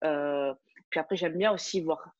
Euh, 0.03 0.53
puis 0.89 0.99
après, 0.99 1.17
j'aime 1.17 1.37
bien 1.37 1.51
aussi 1.51 1.81
voir 1.81 2.11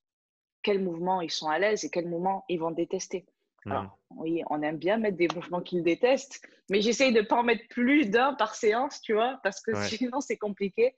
quels 0.63 0.83
mouvements 0.83 1.21
ils 1.21 1.31
sont 1.31 1.47
à 1.47 1.59
l'aise 1.59 1.85
et 1.85 1.89
quels 1.89 2.07
mouvements 2.07 2.43
ils 2.49 2.59
vont 2.59 2.71
détester. 2.71 3.25
Mmh. 3.67 3.89
oui, 4.11 4.43
on 4.49 4.61
aime 4.61 4.77
bien 4.77 4.97
mettre 4.97 5.17
des 5.17 5.27
mouvements 5.35 5.61
qu'ils 5.61 5.83
détestent, 5.83 6.41
mais 6.69 6.81
j'essaye 6.81 7.13
de 7.13 7.19
ne 7.19 7.25
pas 7.25 7.37
en 7.37 7.43
mettre 7.43 7.67
plus 7.69 8.09
d'un 8.09 8.33
par 8.33 8.55
séance, 8.55 9.01
tu 9.01 9.13
vois, 9.13 9.39
parce 9.43 9.61
que 9.61 9.75
sinon 9.87 10.21
c'est 10.21 10.37
compliqué. 10.37 10.95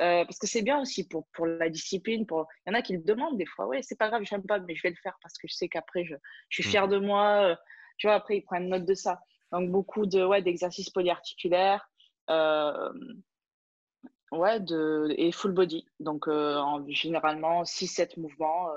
Euh, 0.00 0.24
parce 0.24 0.38
que 0.38 0.46
c'est 0.46 0.62
bien 0.62 0.80
aussi 0.80 1.08
pour, 1.08 1.26
pour 1.32 1.46
la 1.46 1.68
discipline. 1.68 2.24
Pour... 2.24 2.46
Il 2.64 2.70
y 2.70 2.76
en 2.76 2.78
a 2.78 2.82
qui 2.82 2.92
le 2.92 3.02
demandent 3.02 3.36
des 3.36 3.46
fois. 3.46 3.66
Oui, 3.66 3.78
c'est 3.82 3.98
pas 3.98 4.08
grave, 4.08 4.22
j'aime 4.24 4.44
pas, 4.44 4.60
mais 4.60 4.76
je 4.76 4.82
vais 4.82 4.90
le 4.90 4.96
faire 5.02 5.18
parce 5.22 5.36
que 5.38 5.48
je 5.48 5.54
sais 5.54 5.68
qu'après, 5.68 6.04
je, 6.04 6.14
je, 6.48 6.62
suis 6.62 6.70
fière 6.70 6.86
mmh. 6.86 6.90
de 6.90 6.98
moi. 6.98 7.42
Euh, 7.42 7.56
tu 7.96 8.06
vois, 8.06 8.14
après, 8.14 8.36
ils 8.36 8.42
prennent 8.42 8.68
note 8.68 8.84
de 8.84 8.94
ça. 8.94 9.20
Donc, 9.50 9.70
beaucoup 9.70 10.06
de, 10.06 10.24
ouais, 10.24 10.40
d'exercices 10.40 10.90
polyarticulaires. 10.90 11.90
Euh, 12.30 12.92
ouais, 14.30 14.60
de, 14.60 15.12
et 15.16 15.32
full 15.32 15.50
body. 15.50 15.84
Donc, 15.98 16.28
en, 16.28 16.84
généralement, 16.88 17.64
6-7 17.64 18.20
mouvements 18.20 18.68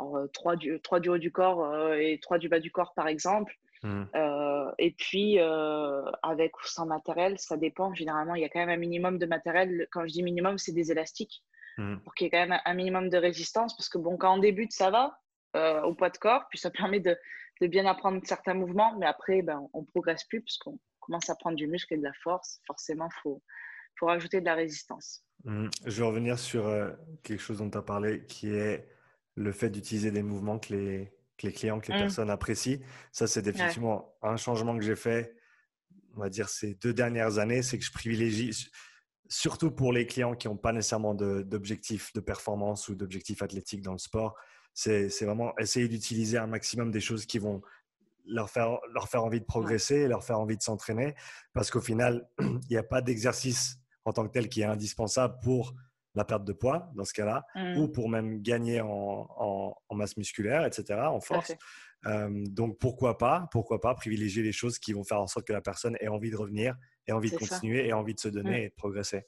euh, 0.00 0.26
trois, 0.28 0.56
du, 0.56 0.80
trois 0.80 1.00
du 1.00 1.08
haut 1.08 1.18
du 1.18 1.32
corps 1.32 1.64
euh, 1.64 1.94
et 1.94 2.18
trois 2.20 2.38
du 2.38 2.48
bas 2.48 2.60
du 2.60 2.70
corps, 2.70 2.92
par 2.94 3.08
exemple. 3.08 3.54
Mmh. 3.82 4.04
Euh, 4.14 4.70
et 4.78 4.92
puis, 4.92 5.38
avec 6.22 6.56
ou 6.58 6.66
sans 6.66 6.86
matériel, 6.86 7.38
ça 7.38 7.56
dépend. 7.56 7.94
Généralement, 7.94 8.34
il 8.34 8.42
y 8.42 8.44
a 8.44 8.48
quand 8.48 8.60
même 8.60 8.70
un 8.70 8.76
minimum 8.76 9.18
de 9.18 9.26
matériel. 9.26 9.88
Quand 9.90 10.02
je 10.06 10.12
dis 10.12 10.22
minimum, 10.22 10.58
c'est 10.58 10.72
des 10.72 10.90
élastiques. 10.92 11.42
Mmh. 11.78 11.98
Pour 11.98 12.14
qu'il 12.14 12.26
y 12.26 12.28
ait 12.28 12.30
quand 12.30 12.46
même 12.46 12.60
un 12.64 12.74
minimum 12.74 13.08
de 13.08 13.16
résistance. 13.16 13.76
Parce 13.76 13.88
que, 13.88 13.98
bon, 13.98 14.16
quand 14.16 14.34
on 14.34 14.38
débute, 14.38 14.72
ça 14.72 14.90
va 14.90 15.18
au 15.84 15.94
poids 15.94 16.10
de 16.10 16.16
corps. 16.16 16.46
Puis 16.48 16.58
ça 16.58 16.70
permet 16.70 17.00
de, 17.00 17.16
de 17.60 17.66
bien 17.66 17.86
apprendre 17.86 18.20
certains 18.24 18.54
mouvements. 18.54 18.96
Mais 18.98 19.06
après, 19.06 19.42
ben, 19.42 19.68
on 19.72 19.80
ne 19.80 19.86
progresse 19.86 20.24
plus 20.24 20.42
puisqu'on 20.42 20.78
commence 21.00 21.28
à 21.28 21.34
prendre 21.34 21.56
du 21.56 21.66
muscle 21.66 21.94
et 21.94 21.98
de 21.98 22.04
la 22.04 22.12
force. 22.22 22.60
Forcément, 22.66 23.08
il 23.08 23.20
faut, 23.22 23.42
faut 23.98 24.06
rajouter 24.06 24.40
de 24.40 24.46
la 24.46 24.54
résistance. 24.54 25.24
Mmh. 25.44 25.68
Je 25.86 26.00
vais 26.00 26.06
revenir 26.06 26.38
sur 26.38 26.70
quelque 27.24 27.40
chose 27.40 27.58
dont 27.58 27.68
tu 27.68 27.78
as 27.78 27.82
parlé 27.82 28.24
qui 28.26 28.54
est 28.54 28.86
le 29.34 29.52
fait 29.52 29.70
d'utiliser 29.70 30.10
des 30.10 30.22
mouvements 30.22 30.58
que 30.58 30.74
les, 30.74 31.12
les 31.42 31.52
clients, 31.52 31.80
que 31.80 31.90
les 31.90 31.98
mmh. 31.98 32.02
personnes 32.02 32.30
apprécient. 32.30 32.78
Ça, 33.10 33.26
c'est 33.26 33.42
définitivement 33.42 34.14
un 34.22 34.36
changement 34.36 34.76
que 34.76 34.82
j'ai 34.84 34.96
fait, 34.96 35.34
on 36.16 36.20
va 36.20 36.28
dire, 36.28 36.48
ces 36.48 36.74
deux 36.74 36.92
dernières 36.92 37.38
années. 37.38 37.62
C'est 37.62 37.78
que 37.78 37.84
je 37.84 37.92
privilégie, 37.92 38.68
surtout 39.28 39.70
pour 39.70 39.92
les 39.92 40.06
clients 40.06 40.34
qui 40.34 40.48
n'ont 40.48 40.56
pas 40.56 40.72
nécessairement 40.72 41.14
d'objectifs 41.14 42.12
de, 42.12 42.20
performance 42.20 42.88
ou 42.88 42.94
d'objectifs 42.94 43.42
athlétiques 43.42 43.82
dans 43.82 43.92
le 43.92 43.98
sport, 43.98 44.36
c'est 44.74 45.08
vraiment 45.22 45.52
essayer 45.58 45.88
d'utiliser 45.88 46.38
un 46.38 46.46
maximum 46.46 46.90
des 46.90 47.00
choses 47.00 47.26
qui 47.26 47.38
vont 47.38 47.62
leur 48.24 48.48
faire, 48.50 48.78
leur 48.94 49.08
faire 49.08 49.24
envie 49.24 49.40
de 49.40 49.44
progresser 49.44 49.96
et 49.96 50.08
leur 50.08 50.24
faire 50.24 50.38
envie 50.38 50.56
de 50.56 50.62
s'entraîner. 50.62 51.14
Parce 51.52 51.70
qu'au 51.70 51.80
final, 51.80 52.28
il 52.40 52.60
n'y 52.70 52.76
a 52.76 52.82
pas 52.82 53.02
d'exercice 53.02 53.78
en 54.04 54.12
tant 54.12 54.26
que 54.26 54.32
tel 54.32 54.48
qui 54.48 54.62
est 54.62 54.66
indispensable 54.66 55.38
pour 55.42 55.74
la 56.14 56.24
perte 56.24 56.44
de 56.44 56.52
poids 56.52 56.90
dans 56.94 57.04
ce 57.04 57.12
cas-là, 57.12 57.44
mmh. 57.54 57.78
ou 57.78 57.88
pour 57.88 58.08
même 58.08 58.42
gagner 58.42 58.80
en, 58.80 59.74
masse 59.92 60.16
musculaire, 60.16 60.64
etc., 60.64 61.00
en 61.00 61.20
force. 61.20 61.52
donc 62.04 62.78
pourquoi 62.78 63.18
pas, 63.18 63.48
pourquoi 63.50 63.80
pas 63.80 63.94
privilégier 63.94 64.42
les 64.42 64.52
choses 64.52 64.78
qui 64.78 64.92
vont 64.92 65.04
faire 65.04 65.20
en 65.20 65.26
sorte 65.26 65.46
que 65.46 65.52
la 65.52 65.60
personne 65.60 65.96
ait 66.00 66.08
envie 66.08 66.30
de 66.30 66.36
revenir, 66.36 66.74
ait 67.06 67.12
envie 67.12 67.30
de 67.30 67.36
continuer, 67.36 67.88
ait 67.88 67.92
envie 67.92 68.14
de 68.14 68.20
se 68.20 68.28
donner 68.28 68.60
mmh. 68.60 68.64
et 68.64 68.68
de 68.68 68.74
progresser. 68.74 69.24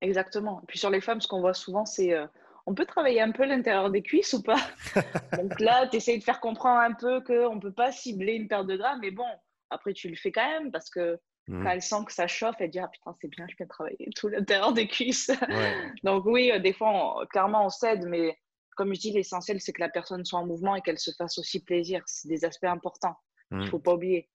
Exactement. 0.00 0.60
Et 0.62 0.66
puis 0.66 0.78
sur 0.78 0.90
les 0.90 1.00
femmes, 1.00 1.20
ce 1.20 1.28
qu'on 1.28 1.40
voit 1.40 1.54
souvent, 1.54 1.86
c'est 1.86 2.12
euh, 2.12 2.26
on 2.66 2.74
peut 2.74 2.84
travailler 2.84 3.20
un 3.20 3.30
peu 3.30 3.46
l'intérieur 3.46 3.90
des 3.90 4.02
cuisses 4.02 4.32
ou 4.32 4.42
pas? 4.42 4.60
Donc 5.38 5.58
là, 5.60 5.86
tu 5.86 5.96
essayes 5.96 6.18
de 6.18 6.24
faire 6.24 6.40
comprendre 6.40 6.80
un 6.80 6.92
peu 6.92 7.20
qu'on 7.22 7.56
ne 7.56 7.60
peut 7.60 7.72
pas 7.72 7.92
cibler 7.92 8.34
une 8.34 8.48
perte 8.48 8.66
de 8.66 8.76
gras, 8.76 8.96
mais 9.00 9.10
bon, 9.10 9.26
après 9.70 9.92
tu 9.92 10.08
le 10.08 10.16
fais 10.16 10.32
quand 10.32 10.46
même 10.46 10.70
parce 10.70 10.90
que 10.90 11.18
quand 11.48 11.54
mmh. 11.54 11.66
elle 11.66 11.82
sent 11.82 12.04
que 12.06 12.12
ça 12.12 12.26
chauffe, 12.26 12.56
elle 12.58 12.70
dit 12.70 12.80
Ah 12.80 12.88
putain, 12.88 13.14
c'est 13.20 13.28
bien, 13.28 13.46
je 13.48 13.56
viens 13.56 13.66
travailler 13.66 14.08
tout 14.16 14.28
l'intérieur 14.28 14.72
des 14.72 14.88
cuisses. 14.88 15.30
Donc, 16.02 16.24
oui, 16.26 16.50
euh, 16.50 16.58
des 16.58 16.72
fois, 16.72 17.24
clairement, 17.30 17.66
on 17.66 17.70
cède, 17.70 18.04
mais 18.06 18.36
comme 18.76 18.94
je 18.94 19.00
dis, 19.00 19.12
l'essentiel, 19.12 19.60
c'est 19.60 19.72
que 19.72 19.80
la 19.80 19.88
personne 19.88 20.24
soit 20.24 20.40
en 20.40 20.46
mouvement 20.46 20.74
et 20.74 20.82
qu'elle 20.82 20.98
se 20.98 21.12
fasse 21.12 21.38
aussi 21.38 21.62
plaisir. 21.62 22.02
C'est 22.06 22.28
des 22.28 22.44
aspects 22.44 22.64
importants. 22.64 23.16
Il 23.50 23.58
ne 23.58 23.62
mmh. 23.64 23.70
faut 23.70 23.78
pas 23.78 23.94
oublier. 23.94 24.28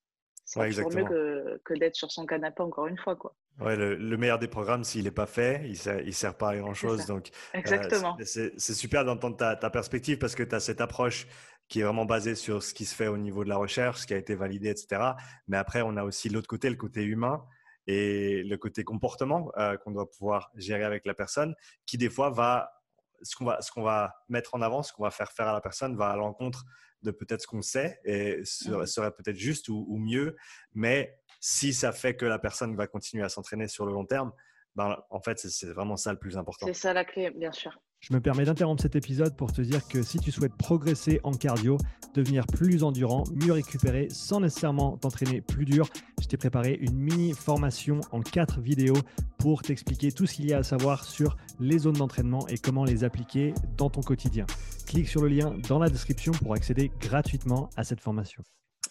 C'est 0.46 0.68
toujours 0.70 0.92
mieux 0.94 1.06
que, 1.06 1.62
que 1.64 1.74
d'être 1.76 1.96
sur 1.96 2.12
son 2.12 2.26
canapé, 2.26 2.64
encore 2.64 2.88
une 2.88 2.98
fois. 2.98 3.16
Quoi. 3.16 3.36
Ouais, 3.60 3.76
le, 3.76 4.18
meilleur 4.18 4.40
des 4.40 4.48
programmes, 4.48 4.84
s'il 4.84 5.04
n'est 5.04 5.12
pas 5.12 5.28
fait, 5.28 5.62
il 5.66 5.78
ne 6.06 6.12
sert, 6.12 6.36
pas 6.36 6.50
à 6.50 6.58
grand-chose. 6.58 7.06
Donc, 7.06 7.30
Exactement. 7.54 8.18
c'est 8.24 8.58
super 8.58 9.06
d'entendre 9.06 9.38
ta, 9.38 9.56
ta, 9.56 9.70
perspective 9.70 10.18
parce 10.18 10.34
que 10.34 10.44
tu 10.44 10.56
as 10.56 10.60
cette 10.60 10.82
approche 10.82 11.28
qui 11.72 11.80
est 11.80 11.84
vraiment 11.84 12.04
basée 12.04 12.36
sur 12.36 12.62
ce 12.62 12.74
qui 12.74 12.84
se 12.84 12.94
fait 12.94 13.08
au 13.08 13.18
niveau 13.18 13.46
de 13.46 13.50
la 13.50 13.56
recherche, 13.56 14.02
ce 14.02 14.08
qui 14.08 14.14
a 14.14 14.18
été 14.18 14.36
validé, 14.36 14.70
etc. 14.70 15.14
Mais 15.48 15.56
après, 15.56 15.82
on 15.82 15.96
a 15.96 16.04
aussi 16.04 16.28
l'autre 16.28 16.50
côté, 16.50 16.70
le 16.70 16.76
côté 16.76 17.02
humain 17.02 17.46
et 17.88 18.44
le 18.44 18.58
côté 18.58 18.84
comportement 18.84 19.50
qu'on 19.82 19.92
doit 19.92 20.10
pouvoir 20.10 20.52
gérer 20.56 20.84
avec 20.84 21.06
la 21.06 21.14
personne, 21.14 21.56
qui 21.86 21.98
des 21.98 22.10
fois 22.10 22.30
va 22.30 22.74
ce 23.22 23.38
qu'on 23.38 23.46
va, 23.46 23.62
ce 23.62 23.72
qu'on 23.72 23.84
va 23.84 24.14
mettre 24.28 24.54
en 24.54 24.62
avant, 24.62 24.84
ce 24.84 24.92
qu'on 24.92 25.04
va 25.04 25.12
faire 25.12 25.32
faire 25.32 25.48
à 25.48 25.54
la 25.54 25.62
personne 25.62 25.96
va 25.96 26.10
à 26.10 26.18
l'encontre 26.18 26.66
de 27.04 27.12
peut-être 27.12 27.42
ce 27.42 27.48
qu'on 27.48 27.62
sait 27.62 28.02
et 28.04 28.42
serait, 28.44 28.86
serait 28.86 29.12
peut-être 29.12 29.38
juste 29.38 29.70
ou, 29.70 29.86
ou, 29.88 29.98
mieux. 29.98 30.36
Mais 30.74 31.18
si 31.40 31.74
ça 31.74 31.94
fait 31.94 32.18
que 32.18 32.26
la 32.26 32.38
personne 32.38 32.76
va 32.76 32.86
continuer 32.86 33.24
à 33.24 33.30
s'entraîner 33.30 33.70
sur 33.70 33.86
le 33.86 33.94
long 33.94 34.06
terme, 34.06 34.34
ben, 34.76 35.02
en 35.10 35.22
fait, 35.22 35.40
c'est 35.40 35.72
vraiment 35.72 35.96
ça 35.96 36.12
le 36.12 36.20
plus 36.20 36.38
important. 36.38 36.66
C'est 36.66 36.74
ça 36.74 36.92
la 36.92 37.06
clé, 37.06 37.32
bien 37.32 37.54
sûr. 37.54 37.80
Je 38.02 38.16
me 38.16 38.20
permets 38.20 38.46
d'interrompre 38.46 38.82
cet 38.82 38.96
épisode 38.96 39.38
pour 39.38 39.54
te 39.54 39.62
dire 39.62 39.88
que 39.88 40.02
si 40.02 40.18
tu 40.18 40.32
souhaites 40.32 40.56
progresser 40.56 41.20
en 41.24 41.34
cardio, 41.34 41.78
devenir 42.16 42.48
plus 42.48 42.84
endurant, 42.84 43.26
mieux 43.32 43.54
récupérer 43.54 44.08
sans 44.10 44.40
nécessairement 44.40 44.98
t'entraîner 44.98 45.40
plus 45.40 45.66
dur, 45.66 45.88
je 46.20 46.26
t'ai 46.26 46.36
préparé 46.36 46.80
une 46.82 46.98
mini 46.98 47.34
formation 47.34 48.02
en 48.12 48.22
quatre 48.22 48.60
vidéos 48.60 48.98
pour 49.38 49.62
t'expliquer 49.62 50.12
tout 50.12 50.26
ce 50.26 50.34
qu'il 50.34 50.50
y 50.50 50.54
a 50.54 50.58
à 50.58 50.64
savoir 50.64 51.04
sur 51.04 51.38
les 51.60 51.78
zones 51.78 51.94
d'entraînement 51.94 52.48
et 52.48 52.58
comment 52.58 52.86
les 52.86 53.04
appliquer 53.04 53.54
dans 53.78 53.92
ton 53.92 54.02
quotidien. 54.02 54.48
Clique 54.88 55.08
sur 55.08 55.22
le 55.22 55.28
lien 55.28 55.56
dans 55.70 55.78
la 55.78 55.88
description 55.88 56.32
pour 56.32 56.56
accéder 56.56 56.92
gratuitement 57.00 57.70
à 57.78 57.84
cette 57.84 58.02
formation. 58.02 58.42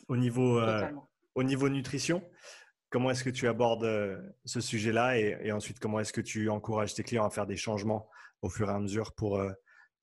Au 0.07 0.16
niveau, 0.16 0.61
euh, 0.61 0.88
au 1.35 1.42
niveau 1.42 1.68
nutrition, 1.68 2.23
comment 2.90 3.11
est-ce 3.11 3.25
que 3.25 3.31
tu 3.31 3.49
abordes 3.49 3.85
euh, 3.85 4.20
ce 4.44 4.61
sujet-là 4.61 5.18
et, 5.18 5.51
ensuite 5.51 5.81
comment 5.81 5.99
est-ce 5.99 6.12
que 6.12 6.20
tu 6.20 6.49
encourages 6.49 6.94
tes 6.94 7.03
clients 7.03 7.27
à 7.27 7.31
faire 7.31 7.49
des 7.49 7.57
changements 7.57 8.09
au 8.42 8.48
fur 8.48 8.68
et 8.68 8.72
à 8.72 8.79
mesure 8.79 9.12
pour, 9.14 9.38
euh, 9.38 9.50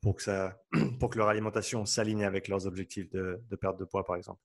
pour, 0.02 0.15
que, 0.15 0.23
ça, 0.23 0.58
pour 1.00 1.10
que 1.10 1.17
leur 1.17 1.30
alimentation 1.30 1.86
s'aligne 1.86 2.23
avec 2.23 2.47
leurs 2.47 2.67
objectifs 2.67 3.10
de, 3.10 3.41
perte 3.60 3.80
de 3.80 3.86
poids, 3.86 4.06
par 4.06 4.15
exemple 4.15 4.41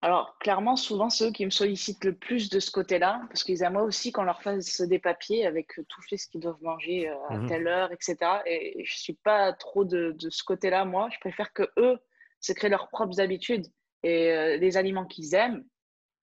alors, 0.00 0.38
clairement, 0.38 0.76
souvent, 0.76 1.10
ceux 1.10 1.32
qui 1.32 1.44
me 1.44 1.50
sollicitent 1.50 2.04
le 2.04 2.14
plus 2.14 2.50
de 2.50 2.60
ce 2.60 2.70
côté-là, 2.70 3.20
parce 3.30 3.42
qu'ils 3.42 3.64
aiment 3.64 3.78
aussi 3.78 4.12
qu'on 4.12 4.22
leur 4.22 4.40
fasse 4.42 4.80
des 4.82 5.00
papiers 5.00 5.44
avec 5.44 5.72
tout 5.88 6.02
ce 6.02 6.28
qu'ils 6.28 6.40
doivent 6.40 6.62
manger 6.62 7.08
euh, 7.08 7.16
à 7.28 7.36
mmh 7.36 7.48
telle 7.48 7.66
heure, 7.66 7.90
etc. 7.90 8.16
Et 8.46 8.84
je 8.84 8.94
ne 8.94 8.96
suis 8.96 9.14
pas 9.14 9.52
trop 9.54 9.84
de, 9.84 10.14
de 10.16 10.30
ce 10.30 10.44
côté-là, 10.44 10.84
moi. 10.84 11.08
Je 11.12 11.18
préfère 11.18 11.52
que 11.52 11.64
eux 11.78 11.98
se 12.38 12.52
créent 12.52 12.68
leurs 12.68 12.90
propres 12.90 13.20
habitudes 13.20 13.66
et 14.04 14.56
les 14.58 14.76
aliments 14.76 15.04
qu'ils 15.04 15.34
aiment 15.34 15.64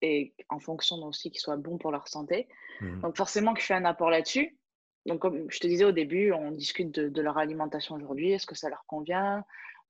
et 0.04 0.36
en 0.50 0.60
fonction 0.60 0.98
aussi 0.98 1.32
qu'ils 1.32 1.40
soient 1.40 1.58
bons 1.58 1.78
pour 1.78 1.92
leur 1.92 2.08
santé. 2.08 2.48
Mmh. 2.82 3.02
Donc 3.02 3.18
forcément 3.18 3.54
que 3.54 3.62
je 3.62 3.66
fais 3.66 3.74
un 3.74 3.86
apport 3.86 4.10
là-dessus. 4.10 4.58
Donc 5.06 5.20
comme 5.20 5.50
je 5.50 5.60
te 5.60 5.68
disais 5.68 5.86
au 5.86 5.92
début, 5.92 6.32
on 6.32 6.52
discute 6.52 6.92
de, 6.92 7.22
leur 7.22 7.38
alimentation 7.38 7.96
aujourd'hui. 7.96 8.32
Est-ce 8.32 8.46
que 8.46 8.56
ça 8.56 8.70
leur 8.70 8.86
convient? 8.86 9.44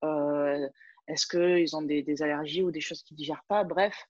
Euh, 0.03 0.67
Est-ce 1.07 1.27
qu'ils 1.27 1.75
ont 1.75 1.81
des, 1.81 2.23
allergies 2.23 2.63
ou 2.63 2.71
des 2.71 2.81
choses 2.81 3.03
qu'ils 3.03 3.15
ne 3.15 3.19
digèrent 3.19 3.45
pas? 3.47 3.63
Bref. 3.63 4.07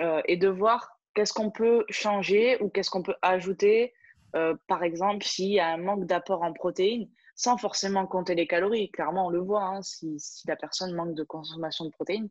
Euh, 0.00 0.22
et 0.26 0.36
de 0.36 0.48
voir 0.48 0.98
qu'est-ce 1.14 1.32
qu'on 1.32 1.50
peut 1.50 1.84
changer 1.88 2.60
ou 2.62 2.68
qu'est-ce 2.68 2.90
qu'on 2.90 3.02
peut 3.02 3.16
ajouter. 3.22 3.94
Euh, 4.36 4.54
par 4.66 4.82
exemple, 4.82 5.24
s'il 5.24 5.52
y 5.52 5.60
a 5.60 5.68
un 5.68 5.76
manque 5.76 6.06
d'apport 6.06 6.42
en 6.42 6.52
protéines, 6.52 7.08
sans 7.36 7.56
forcément 7.56 8.06
compter 8.06 8.34
les 8.34 8.46
calories. 8.46 8.90
Clairement, 8.90 9.26
on 9.26 9.30
le 9.30 9.40
voit, 9.40 9.64
hein, 9.64 9.82
si, 9.82 10.16
la 10.46 10.56
personne 10.56 10.94
manque 10.94 11.14
de 11.14 11.24
consommation 11.24 11.84
de 11.84 11.90
protéines, 11.90 12.28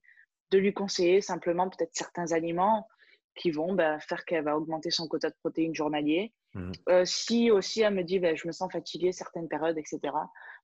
de 0.51 0.57
lui 0.57 0.73
conseiller 0.73 1.21
simplement 1.21 1.69
peut-être 1.69 1.93
certains 1.93 2.31
aliments 2.31 2.88
qui 3.36 3.51
vont 3.51 3.73
bah, 3.73 3.99
faire 3.99 4.25
qu'elle 4.25 4.43
va 4.43 4.57
augmenter 4.57 4.91
son 4.91 5.07
quota 5.07 5.29
de 5.29 5.36
protéines 5.36 5.75
journalier. 5.75 6.33
Mmh. 6.53 6.71
Euh, 6.89 7.05
si 7.05 7.51
aussi 7.51 7.81
elle 7.81 7.95
me 7.95 8.03
dit 8.03 8.19
bah, 8.19 8.35
je 8.35 8.47
me 8.47 8.51
sens 8.51 8.71
fatiguée 8.71 9.11
certaines 9.11 9.47
périodes, 9.47 9.77
etc., 9.77 9.99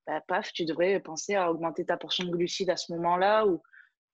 bah, 0.05 0.21
paf, 0.27 0.53
tu 0.53 0.65
devrais 0.65 0.99
penser 0.99 1.35
à 1.35 1.51
augmenter 1.51 1.85
ta 1.85 1.97
portion 1.97 2.25
de 2.25 2.31
glucides 2.31 2.69
à 2.69 2.77
ce 2.77 2.91
moment-là. 2.93 3.45
Ou 3.45 3.61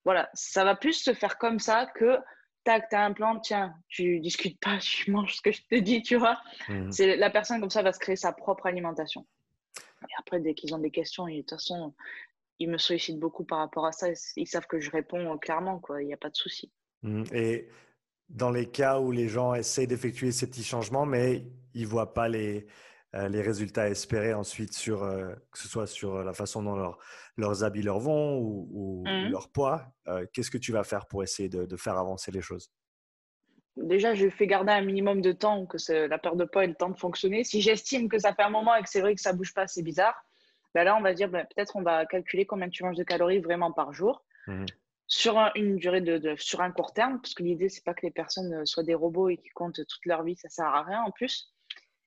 voilà, 0.04 0.28
ça 0.34 0.64
va 0.64 0.74
plus 0.76 0.94
se 0.94 1.14
faire 1.14 1.38
comme 1.38 1.58
ça 1.58 1.86
que 1.94 2.18
tac, 2.64 2.88
tu 2.88 2.96
as 2.96 3.04
un 3.04 3.12
plan, 3.12 3.38
tiens, 3.38 3.74
tu 3.88 4.20
discutes 4.20 4.58
pas, 4.60 4.78
tu 4.80 5.10
manges 5.10 5.36
ce 5.36 5.42
que 5.42 5.52
je 5.52 5.62
te 5.70 5.76
dis, 5.76 6.02
tu 6.02 6.16
vois. 6.16 6.40
Mmh. 6.68 6.90
C'est 6.90 7.16
la 7.16 7.30
personne 7.30 7.60
comme 7.60 7.70
ça 7.70 7.82
va 7.82 7.92
se 7.92 7.98
créer 7.98 8.16
sa 8.16 8.32
propre 8.32 8.66
alimentation. 8.66 9.26
Et 10.02 10.12
après, 10.18 10.40
dès 10.40 10.54
qu'ils 10.54 10.74
ont 10.74 10.78
des 10.78 10.90
questions, 10.90 11.26
de 11.26 11.36
toute 11.38 11.50
façon, 11.50 11.94
ils 12.58 12.70
me 12.70 12.78
sollicitent 12.78 13.18
beaucoup 13.18 13.44
par 13.44 13.58
rapport 13.58 13.86
à 13.86 13.92
ça. 13.92 14.08
Ils 14.36 14.46
savent 14.46 14.66
que 14.66 14.80
je 14.80 14.90
réponds 14.90 15.36
clairement, 15.38 15.78
quoi. 15.78 16.02
Il 16.02 16.06
n'y 16.06 16.14
a 16.14 16.18
pas 16.18 16.30
de 16.30 16.36
souci. 16.36 16.70
Mmh. 17.02 17.24
Et 17.32 17.68
dans 18.28 18.50
les 18.50 18.66
cas 18.66 18.98
où 18.98 19.12
les 19.12 19.28
gens 19.28 19.54
essayent 19.54 19.86
d'effectuer 19.86 20.32
ces 20.32 20.48
petits 20.48 20.64
changements, 20.64 21.06
mais 21.06 21.44
ils 21.74 21.82
ne 21.82 21.88
voient 21.88 22.12
pas 22.12 22.28
les, 22.28 22.66
euh, 23.14 23.28
les 23.28 23.40
résultats 23.40 23.88
espérés 23.88 24.34
ensuite, 24.34 24.74
sur, 24.74 25.02
euh, 25.02 25.32
que 25.52 25.58
ce 25.58 25.68
soit 25.68 25.86
sur 25.86 26.22
la 26.22 26.32
façon 26.32 26.62
dont 26.62 26.94
leurs 27.36 27.64
habits 27.64 27.82
leur 27.82 27.98
vont 27.98 28.38
ou, 28.38 29.04
mmh. 29.06 29.28
leur 29.28 29.48
poids. 29.50 29.86
Euh, 30.08 30.26
qu'est-ce 30.32 30.50
que 30.50 30.58
tu 30.58 30.72
vas 30.72 30.84
faire 30.84 31.06
pour 31.06 31.22
essayer 31.22 31.48
de, 31.48 31.76
faire 31.76 31.96
avancer 31.96 32.30
les 32.30 32.42
choses? 32.42 32.70
Déjà, 33.76 34.14
je 34.14 34.28
fais 34.28 34.46
garder 34.46 34.72
un 34.72 34.82
minimum 34.82 35.20
de 35.20 35.32
temps 35.32 35.66
que 35.66 35.76
la 36.08 36.18
perte 36.18 36.36
de 36.36 36.44
poids 36.44 36.64
ait 36.64 36.68
le 36.68 36.74
temps 36.74 36.90
de 36.90 36.98
fonctionner. 36.98 37.44
Si 37.44 37.60
j'estime 37.60 38.08
que 38.08 38.18
ça 38.18 38.34
fait 38.34 38.42
un 38.42 38.50
moment 38.50 38.74
et 38.74 38.82
que 38.82 38.88
c'est 38.88 39.02
vrai 39.02 39.14
que 39.14 39.20
ça 39.20 39.32
ne 39.32 39.38
bouge 39.38 39.54
pas, 39.54 39.66
c'est 39.66 39.82
bizarre. 39.82 40.24
Ben 40.74 40.84
là, 40.84 40.96
on 40.96 41.02
va 41.02 41.14
dire, 41.14 41.28
ben, 41.28 41.46
peut-être 41.54 41.76
on 41.76 41.82
va 41.82 42.04
calculer 42.06 42.44
combien 42.44 42.68
tu 42.68 42.82
manges 42.84 42.96
de 42.96 43.04
calories 43.04 43.40
vraiment 43.40 43.72
par 43.72 43.92
jour. 43.92 44.24
Mmh 44.46 44.64
sur 45.08 45.38
une 45.54 45.76
durée 45.76 46.00
de, 46.00 46.34
sur 46.36 46.60
un 46.60 46.72
court 46.72 46.92
terme, 46.92 47.20
parce 47.20 47.34
que 47.34 47.42
l'idée 47.42 47.68
c'est 47.68 47.84
pas 47.84 47.94
que 47.94 48.04
les 48.04 48.10
personnes 48.10 48.52
euh, 48.54 48.64
soient 48.64 48.82
des 48.82 48.94
robots 48.94 49.28
et 49.28 49.36
qui 49.36 49.48
comptent 49.50 49.86
toute 49.86 50.06
leur 50.06 50.22
vie, 50.24 50.36
ça 50.36 50.48
sert 50.48 50.66
à 50.66 50.82
rien 50.82 51.02
en 51.02 51.10
plus. 51.10 51.52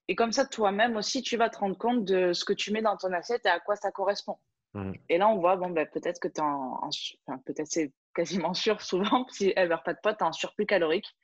Et 0.08 0.16
comme 0.16 0.32
ça, 0.32 0.46
toi-même 0.46 0.98
aussi, 0.98 1.22
tu 1.22 1.38
vas 1.38 1.50
te 1.50 1.60
rendre 1.60 1.78
compte 1.78 2.04
de 2.04 2.34
ce 2.34 2.44
que 2.44 2.54
tu 2.54 2.74
mets 2.74 2.82
dans 2.82 2.98
ton 2.98 3.14
assiette 3.14 3.46
et 3.46 3.50
à 3.50 3.60
quoi 3.60 3.76
ça 3.76 3.92
correspond. 3.92 4.38
Mmh. 4.74 4.94
Et 5.08 5.18
là, 5.20 5.30
on 5.30 5.38
voit, 5.38 5.56
bon, 5.56 5.70
ben, 5.70 5.88
peut-être 5.88 6.20
que 6.20 6.28
tu 6.28 6.42
en, 6.42 6.80
enfin, 6.82 7.40
peut-être 7.46 7.68
c'est 7.68 7.94
quasiment 8.16 8.54
sûr 8.56 8.82
souvent, 8.82 9.28
si 9.30 9.54
elle 9.56 9.70
meurt 9.70 9.86
pas 9.86 9.94
de 9.94 10.00
poids, 10.02 10.16
tu 10.16 10.24
es 10.24 10.28
en 10.28 10.32
surplus 10.32 10.66
calorique. 10.66 11.16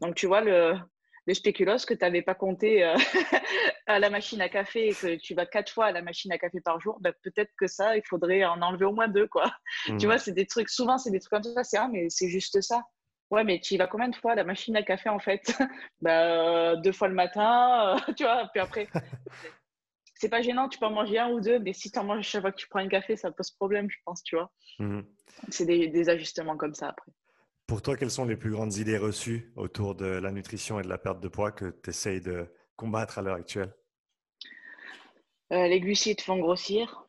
Donc, 0.00 0.14
tu 0.14 0.26
vois, 0.26 0.42
le, 0.42 0.74
le 1.28 1.34
spéculoos 1.34 1.84
que 1.86 1.92
tu 1.92 2.00
n'avais 2.00 2.22
pas 2.22 2.34
compté 2.34 2.82
euh, 2.82 2.96
à 3.86 3.98
la 3.98 4.08
machine 4.08 4.40
à 4.40 4.48
café 4.48 4.88
et 4.88 4.94
que 4.94 5.16
tu 5.16 5.34
vas 5.34 5.44
quatre 5.44 5.70
fois 5.70 5.86
à 5.86 5.92
la 5.92 6.00
machine 6.00 6.32
à 6.32 6.38
café 6.38 6.58
par 6.62 6.80
jour, 6.80 6.96
bah, 7.02 7.12
peut-être 7.22 7.52
que 7.58 7.66
ça, 7.66 7.98
il 7.98 8.02
faudrait 8.08 8.46
en 8.46 8.62
enlever 8.62 8.86
au 8.86 8.92
moins 8.92 9.08
deux. 9.08 9.28
Quoi. 9.28 9.52
Tu 9.84 9.92
mmh. 9.92 9.98
vois, 10.06 10.16
c'est 10.16 10.32
des 10.32 10.46
trucs, 10.46 10.70
souvent, 10.70 10.96
c'est 10.96 11.10
des 11.10 11.20
trucs 11.20 11.30
comme 11.30 11.42
ça. 11.42 11.64
C'est 11.64 11.76
ah, 11.76 11.88
mais 11.92 12.08
c'est 12.08 12.30
juste 12.30 12.62
ça. 12.62 12.80
Ouais, 13.30 13.44
mais 13.44 13.60
tu 13.60 13.74
y 13.74 13.76
vas 13.76 13.86
combien 13.86 14.08
de 14.08 14.16
fois 14.16 14.32
à 14.32 14.34
la 14.36 14.44
machine 14.44 14.74
à 14.74 14.82
café 14.82 15.10
en 15.10 15.18
fait? 15.18 15.42
Bah, 16.00 16.76
Deux 16.76 16.92
fois 16.92 17.08
le 17.08 17.14
matin, 17.14 17.98
euh, 18.08 18.12
tu 18.16 18.24
vois, 18.24 18.48
puis 18.54 18.62
après. 18.62 18.88
c'est 20.14 20.30
pas 20.30 20.40
gênant, 20.40 20.70
tu 20.70 20.78
peux 20.78 20.86
en 20.86 20.92
manger 20.92 21.18
un 21.18 21.28
ou 21.28 21.40
deux, 21.40 21.58
mais 21.58 21.74
si 21.74 21.90
tu 21.90 21.98
en 21.98 22.04
manges 22.04 22.26
chaque 22.26 22.40
fois 22.40 22.52
que 22.52 22.56
tu 22.56 22.68
prends 22.68 22.80
un 22.80 22.88
café, 22.88 23.16
ça 23.16 23.30
pose 23.32 23.50
problème, 23.50 23.90
je 23.90 23.98
pense, 24.06 24.22
tu 24.22 24.34
vois. 24.34 24.50
Mmh. 24.78 25.02
C'est 25.50 25.66
des, 25.66 25.88
des 25.88 26.08
ajustements 26.08 26.56
comme 26.56 26.74
ça 26.74 26.88
après. 26.88 27.12
Pour 27.68 27.82
toi, 27.82 27.96
quelles 27.96 28.10
sont 28.10 28.24
les 28.24 28.38
plus 28.38 28.50
grandes 28.50 28.76
idées 28.76 28.96
reçues 28.96 29.52
autour 29.54 29.94
de 29.94 30.06
la 30.06 30.32
nutrition 30.32 30.80
et 30.80 30.82
de 30.82 30.88
la 30.88 30.96
perte 30.96 31.20
de 31.20 31.28
poids 31.28 31.52
que 31.52 31.66
tu 31.82 31.90
essayes 31.90 32.22
de 32.22 32.50
combattre 32.76 33.18
à 33.18 33.22
l'heure 33.22 33.36
actuelle? 33.36 33.74
Euh, 35.52 35.68
Les 35.68 35.78
glucides 35.78 36.22
font 36.22 36.38
grossir. 36.38 37.04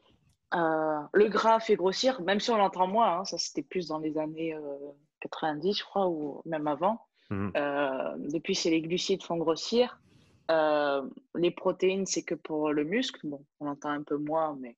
Euh, 0.53 0.99
le 1.13 1.29
gras 1.29 1.61
fait 1.61 1.77
grossir, 1.77 2.21
même 2.21 2.41
si 2.41 2.51
on 2.51 2.57
l'entend 2.57 2.87
moins. 2.87 3.19
Hein, 3.19 3.25
ça, 3.25 3.37
c'était 3.37 3.63
plus 3.63 3.87
dans 3.87 3.99
les 3.99 4.17
années 4.17 4.53
90, 5.21 5.69
euh, 5.69 5.73
je 5.79 5.83
crois, 5.85 6.09
ou 6.09 6.41
même 6.45 6.67
avant. 6.67 7.07
Mmh. 7.29 7.51
depuis, 8.29 8.55
c'est 8.55 8.71
les 8.71 8.81
glucides 8.81 9.23
font 9.23 9.37
grossir. 9.37 10.01
les 10.49 11.51
protéines, 11.51 12.05
c'est 12.05 12.23
que 12.23 12.35
pour 12.35 12.73
le 12.73 12.83
muscle. 12.83 13.21
Bon, 13.23 13.45
on 13.61 13.67
entend 13.67 13.91
un 13.91 14.03
peu 14.03 14.17
moins, 14.17 14.57
mais 14.59 14.75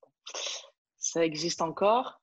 ça 1.00 1.26
existe 1.26 1.64
encore 1.64 2.22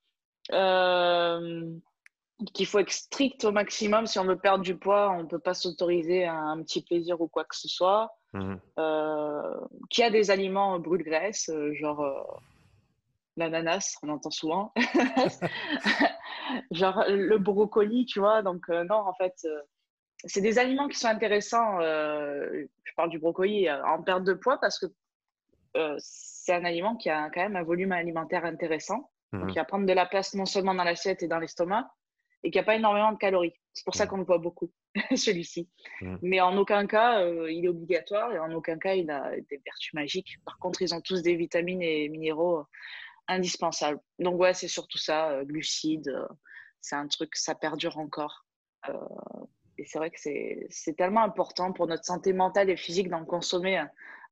qu'il 2.54 2.66
faut 2.66 2.78
être 2.78 2.92
strict 2.92 3.44
au 3.44 3.52
maximum. 3.52 4.06
Si 4.06 4.18
on 4.18 4.24
veut 4.24 4.38
perdre 4.38 4.64
du 4.64 4.76
poids, 4.76 5.10
on 5.10 5.22
ne 5.22 5.28
peut 5.28 5.38
pas 5.38 5.54
s'autoriser 5.54 6.26
un, 6.26 6.62
petit 6.62 6.82
plaisir 6.82 7.20
ou 7.20 7.28
quoi 7.28 7.44
que 7.44 7.56
ce 7.56 7.68
soit. 7.68 8.14
Mmh. 8.32 8.56
Euh, 8.78 9.60
qu'il 9.90 10.04
y 10.04 10.06
a 10.06 10.10
des 10.10 10.30
aliments 10.30 10.78
brûle-graisse, 10.78 11.48
euh, 11.48 11.72
genre 11.74 12.00
euh, 12.00 12.22
l'ananas, 13.36 13.96
on 14.02 14.08
entend 14.08 14.30
souvent. 14.30 14.72
genre 16.70 17.04
le 17.08 17.38
brocoli, 17.38 18.06
tu 18.06 18.20
vois. 18.20 18.42
Donc, 18.42 18.68
non, 18.68 18.96
en 18.96 19.14
fait, 19.14 19.46
c'est 20.24 20.40
des 20.40 20.58
aliments 20.58 20.88
qui 20.88 20.98
sont 20.98 21.08
intéressants. 21.08 21.80
je 21.80 22.94
parle 22.96 23.10
du 23.10 23.18
brocoli 23.18 23.70
en 23.70 24.02
perte 24.02 24.24
de 24.24 24.34
poids 24.34 24.58
parce 24.60 24.78
que 24.78 24.86
c'est 25.98 26.54
un 26.54 26.64
aliment 26.64 26.96
qui 26.96 27.10
a 27.10 27.30
quand 27.30 27.40
même 27.40 27.56
un 27.56 27.62
volume 27.62 27.92
alimentaire 27.92 28.44
intéressant. 28.44 29.10
Donc, 29.32 29.44
mmh. 29.44 29.50
il 29.50 29.54
va 29.56 29.64
prendre 29.64 29.86
de 29.86 29.92
la 29.92 30.06
place 30.06 30.34
non 30.34 30.46
seulement 30.46 30.74
dans 30.74 30.84
l'assiette 30.84 31.22
et 31.22 31.28
dans 31.28 31.38
l'estomac, 31.38 31.90
et 32.48 32.50
qu'il 32.50 32.58
n'y 32.60 32.62
a 32.62 32.64
pas 32.64 32.76
énormément 32.76 33.12
de 33.12 33.18
calories. 33.18 33.52
C'est 33.74 33.84
pour 33.84 33.94
ça 33.94 34.06
mm. 34.06 34.08
qu'on 34.08 34.16
le 34.16 34.24
voit 34.24 34.38
beaucoup, 34.38 34.72
celui-ci. 35.14 35.68
Mm. 36.00 36.16
Mais 36.22 36.40
en 36.40 36.56
aucun 36.56 36.86
cas, 36.86 37.20
euh, 37.20 37.52
il 37.52 37.66
est 37.66 37.68
obligatoire 37.68 38.32
et 38.32 38.38
en 38.38 38.50
aucun 38.52 38.78
cas, 38.78 38.94
il 38.94 39.10
a 39.10 39.32
des 39.50 39.60
vertus 39.66 39.92
magiques. 39.92 40.38
Par 40.46 40.58
contre, 40.58 40.80
ils 40.80 40.94
ont 40.94 41.02
tous 41.02 41.20
des 41.20 41.36
vitamines 41.36 41.82
et 41.82 42.08
minéraux 42.08 42.60
euh, 42.60 42.64
indispensables. 43.28 44.00
Donc, 44.18 44.40
ouais, 44.40 44.54
c'est 44.54 44.66
surtout 44.66 44.96
ça, 44.96 45.28
euh, 45.28 45.44
glucides. 45.44 46.10
c'est 46.80 46.96
un 46.96 47.06
truc, 47.06 47.36
ça 47.36 47.54
perdure 47.54 47.98
encore. 47.98 48.46
et 49.76 49.84
c'est 49.84 49.98
vrai 49.98 50.10
que 50.10 50.18
c'est 50.18 50.96
tellement 50.96 51.22
important 51.22 51.74
pour 51.74 51.86
notre 51.86 52.06
santé 52.06 52.32
mentale 52.32 52.70
et 52.70 52.78
physique 52.78 53.10
d'en 53.10 53.26
consommer 53.26 53.76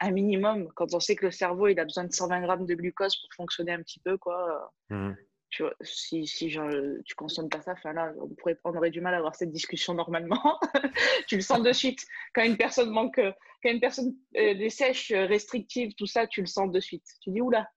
un, 0.00 0.10
minimum 0.10 0.72
quand 0.74 0.94
on 0.94 1.00
sait 1.00 1.16
que 1.16 1.26
le 1.26 1.32
cerveau 1.32 1.68
il 1.68 1.78
a 1.78 1.84
besoin 1.84 2.04
de 2.04 2.12
120 2.12 2.40
grammes 2.40 2.66
de 2.66 2.74
glucose 2.74 3.16
pour 3.16 3.28
fonctionner 3.34 3.72
un 3.72 3.82
petit 3.82 4.00
peu 4.00 4.16
quoi. 4.16 4.72
Mmh. 4.88 5.12
Tu 5.50 5.62
vois, 5.62 5.74
si, 5.80 6.26
si 6.26 6.50
genre, 6.50 6.70
tu 7.04 7.14
consommes 7.14 7.48
pas 7.48 7.62
ça, 7.62 7.72
enfin 7.72 7.92
là, 7.92 8.12
on, 8.20 8.28
pourrait, 8.28 8.58
on 8.64 8.74
aurait 8.74 8.90
du 8.90 9.00
mal 9.00 9.14
à 9.14 9.18
avoir 9.18 9.36
cette 9.36 9.52
discussion 9.52 9.94
normalement. 9.94 10.58
tu 11.28 11.36
le 11.36 11.42
sens 11.42 11.62
de 11.62 11.72
suite. 11.72 12.04
Quand 12.34 12.42
une 12.42 12.56
personne 12.56 12.90
manque, 12.90 13.20
quand 13.62 13.70
une 13.70 13.80
personne 13.80 14.14
euh, 14.36 14.54
des 14.54 14.70
sèches 14.70 15.12
restrictives, 15.12 15.94
tout 15.94 16.06
ça, 16.06 16.26
tu 16.26 16.40
le 16.40 16.46
sens 16.46 16.70
de 16.70 16.80
suite. 16.80 17.06
Tu 17.22 17.30
dis 17.30 17.40
oula, 17.40 17.68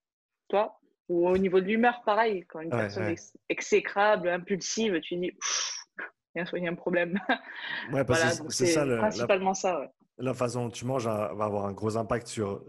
toi. 0.47 0.79
Ou 1.09 1.27
au 1.27 1.37
niveau 1.37 1.59
de 1.59 1.65
l'humeur, 1.65 2.01
pareil. 2.05 2.45
Quand 2.47 2.61
une 2.61 2.69
personne 2.69 3.07
est 3.07 3.33
exécrable, 3.49 4.29
impulsive, 4.29 4.99
tu 5.01 5.15
dis 5.17 5.31
il 6.35 6.63
y 6.63 6.67
a 6.67 6.71
un 6.71 6.75
problème. 6.75 7.19
Ouais, 7.91 8.05
que 8.05 8.13
c'est 8.49 8.67
ça, 8.67 8.85
principalement 8.85 9.53
ça. 9.53 9.91
La 10.17 10.33
façon 10.33 10.65
dont 10.65 10.69
tu 10.69 10.85
manges 10.85 11.05
va 11.05 11.25
avoir 11.25 11.65
un 11.65 11.73
gros 11.73 11.97
impact 11.97 12.27
sur 12.27 12.63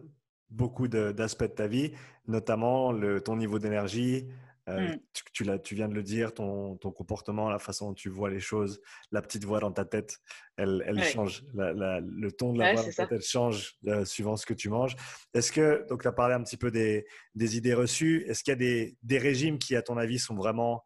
beaucoup 0.51 0.89
d'aspects 0.89 1.43
de, 1.43 1.49
ta 1.49 1.67
vie, 1.67 1.93
notamment 2.27 2.93
le, 2.93 3.21
ton 3.21 3.37
niveau 3.37 3.59
d'énergie. 3.59 4.29
Euh, 4.69 4.95
mmh. 4.95 5.01
tu, 5.33 5.45
tu, 5.63 5.75
viens 5.75 5.89
de 5.89 5.95
le 5.95 6.03
dire, 6.03 6.35
ton, 6.35 6.77
ton, 6.77 6.93
comportement, 6.93 7.49
la 7.49 7.59
façon 7.59 7.89
dont 7.89 7.95
tu 7.95 8.09
vois 8.09 8.31
les 8.31 8.41
choses, 8.41 8.81
la 9.11 9.23
petite 9.23 9.45
voix 9.45 9.59
dans 9.59 9.73
ta 9.73 9.85
tête, 9.85 10.19
elle, 10.57 10.85
elle 10.87 11.03
change. 11.03 11.45
le 11.55 12.31
ton 12.31 12.53
de 12.53 12.59
la 12.59 12.75
voix 12.75 12.83
dans 12.85 12.93
ta 12.93 13.07
tête 13.07 13.25
change 13.25 13.77
euh, 13.87 14.05
suivant 14.05 14.37
ce 14.37 14.47
que 14.47 14.55
tu 14.55 14.69
manges. 14.69 14.97
Est-ce 15.35 15.51
que, 15.51 15.87
donc 15.89 16.03
tu 16.03 16.09
as 16.09 16.13
parlé 16.13 16.35
un 16.35 16.43
petit 16.43 16.57
peu 16.57 16.71
des, 16.71 17.07
des 17.35 17.57
idées 17.57 17.75
reçues, 17.75 18.25
est-ce 18.29 18.45
qu'il 18.45 18.53
y 18.53 18.55
a 18.55 18.57
des, 18.57 18.97
des, 19.03 19.19
régimes 19.19 19.59
qui, 19.59 19.75
à 19.77 19.83
ton 19.83 19.97
avis, 19.97 20.19
sont 20.19 20.35
vraiment 20.35 20.85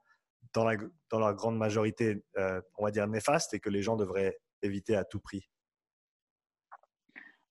dans 0.52 0.64
la, 0.64 0.76
dans 1.10 1.18
la 1.18 1.32
grande 1.32 1.58
majorité, 1.58 2.22
euh, 2.38 2.60
on 2.78 2.84
va 2.84 2.90
dire, 2.90 3.06
néfastes 3.08 3.54
et 3.54 3.60
que 3.60 3.70
les 3.70 3.82
gens 3.82 3.96
devraient 3.96 4.38
éviter 4.62 4.96
à 4.96 5.04
tout 5.04 5.20
prix? 5.20 5.48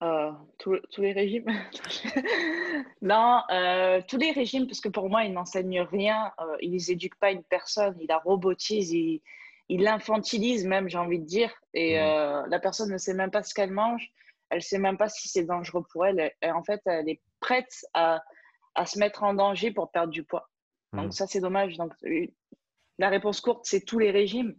Euh, 0.04 0.32
tous, 0.60 1.02
les 1.02 1.14
régimes 1.14 1.46
Non, 3.02 3.42
euh, 3.52 4.02
tous 4.08 4.18
les 4.18 4.32
régimes, 4.32 4.68
parce 4.68 4.82
que 4.82 4.90
pour 4.90 5.10
moi, 5.10 5.24
ils 5.24 5.34
n'enseignent 5.34 5.82
rien, 5.82 6.32
ils 6.62 6.84
n'éduquent 6.90 7.20
pas 7.20 7.32
une 7.32 7.44
personne, 7.44 7.96
ils 8.00 8.08
la 8.08 8.18
robotisent, 8.20 8.94
ils 8.94 9.22
l'infantilisent 9.70 10.66
même, 10.66 10.90
j'ai 10.90 10.98
envie 10.98 11.20
de 11.20 11.26
dire. 11.26 11.52
Et 11.74 11.98
mmh. 11.98 12.46
la 12.50 12.60
personne 12.60 12.92
ne 12.92 12.98
sait 12.98 13.14
même 13.14 13.32
pas 13.32 13.44
ce 13.44 13.54
qu'elle 13.54 13.72
mange, 13.72 14.12
elle 14.50 14.58
ne 14.58 14.62
sait 14.64 14.80
même 14.80 14.98
pas 14.98 15.10
si 15.10 15.30
c'est 15.30 15.46
dangereux 15.46 15.84
pour 15.92 16.06
elle. 16.06 16.32
Et 16.42 16.52
en 16.52 16.64
fait, 16.64 16.82
elle 16.86 17.10
est 17.10 17.22
prête 17.40 17.86
à, 17.94 18.22
à, 18.76 18.86
se 18.86 19.00
mettre 19.00 19.24
en 19.24 19.34
danger 19.34 19.72
pour 19.72 19.92
perdre 19.92 20.12
du 20.12 20.24
poids. 20.24 20.50
Donc 20.94 21.08
mmh. 21.08 21.12
ça, 21.12 21.28
c'est 21.28 21.40
dommage. 21.40 21.78
Donc 21.78 21.94
la 23.00 23.10
réponse 23.10 23.42
courte, 23.42 23.66
c'est 23.66 23.86
tous 23.86 24.00
les 24.00 24.12
régimes. 24.12 24.56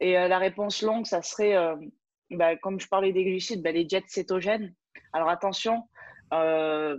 Et 0.00 0.18
euh, 0.18 0.28
la 0.28 0.38
réponse 0.38 0.82
longue, 0.82 1.06
ça 1.06 1.22
serait, 1.22 1.56
euh, 1.56 1.76
bah, 2.30 2.56
comme 2.56 2.80
je 2.80 2.88
parlais 2.88 3.12
des 3.12 3.24
glucides, 3.24 3.62
bah, 3.62 3.72
les 3.72 3.88
jets 3.88 4.04
cétogènes. 4.08 4.74
Alors 5.16 5.30
attention, 5.30 5.88
euh, 6.34 6.98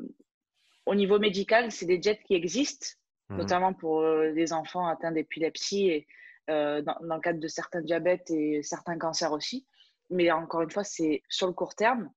au 0.86 0.96
niveau 0.96 1.20
médical, 1.20 1.72
c'est 1.72 1.86
des 1.86 2.02
jets 2.02 2.20
qui 2.26 2.34
existent, 2.34 2.88
mhm. 3.30 3.38
notamment 3.38 3.74
pour 3.74 4.04
les 4.04 4.54
enfants 4.54 4.88
atteints 4.88 5.12
d'épilepsie 5.12 5.90
et 5.90 6.08
dans, 6.48 6.82
dans, 6.82 7.16
le 7.16 7.22
cadre 7.22 7.40
de 7.40 7.48
certains 7.48 7.82
diabètes 7.82 8.32
et 8.32 8.64
certains 8.64 8.98
cancers 8.98 9.34
aussi. 9.34 9.68
Mais 10.10 10.32
encore 10.32 10.62
une 10.62 10.72
fois, 10.72 10.86
c'est 10.86 11.22
sur 11.30 11.46
le 11.46 11.54
court 11.54 11.76
terme, 11.76 12.10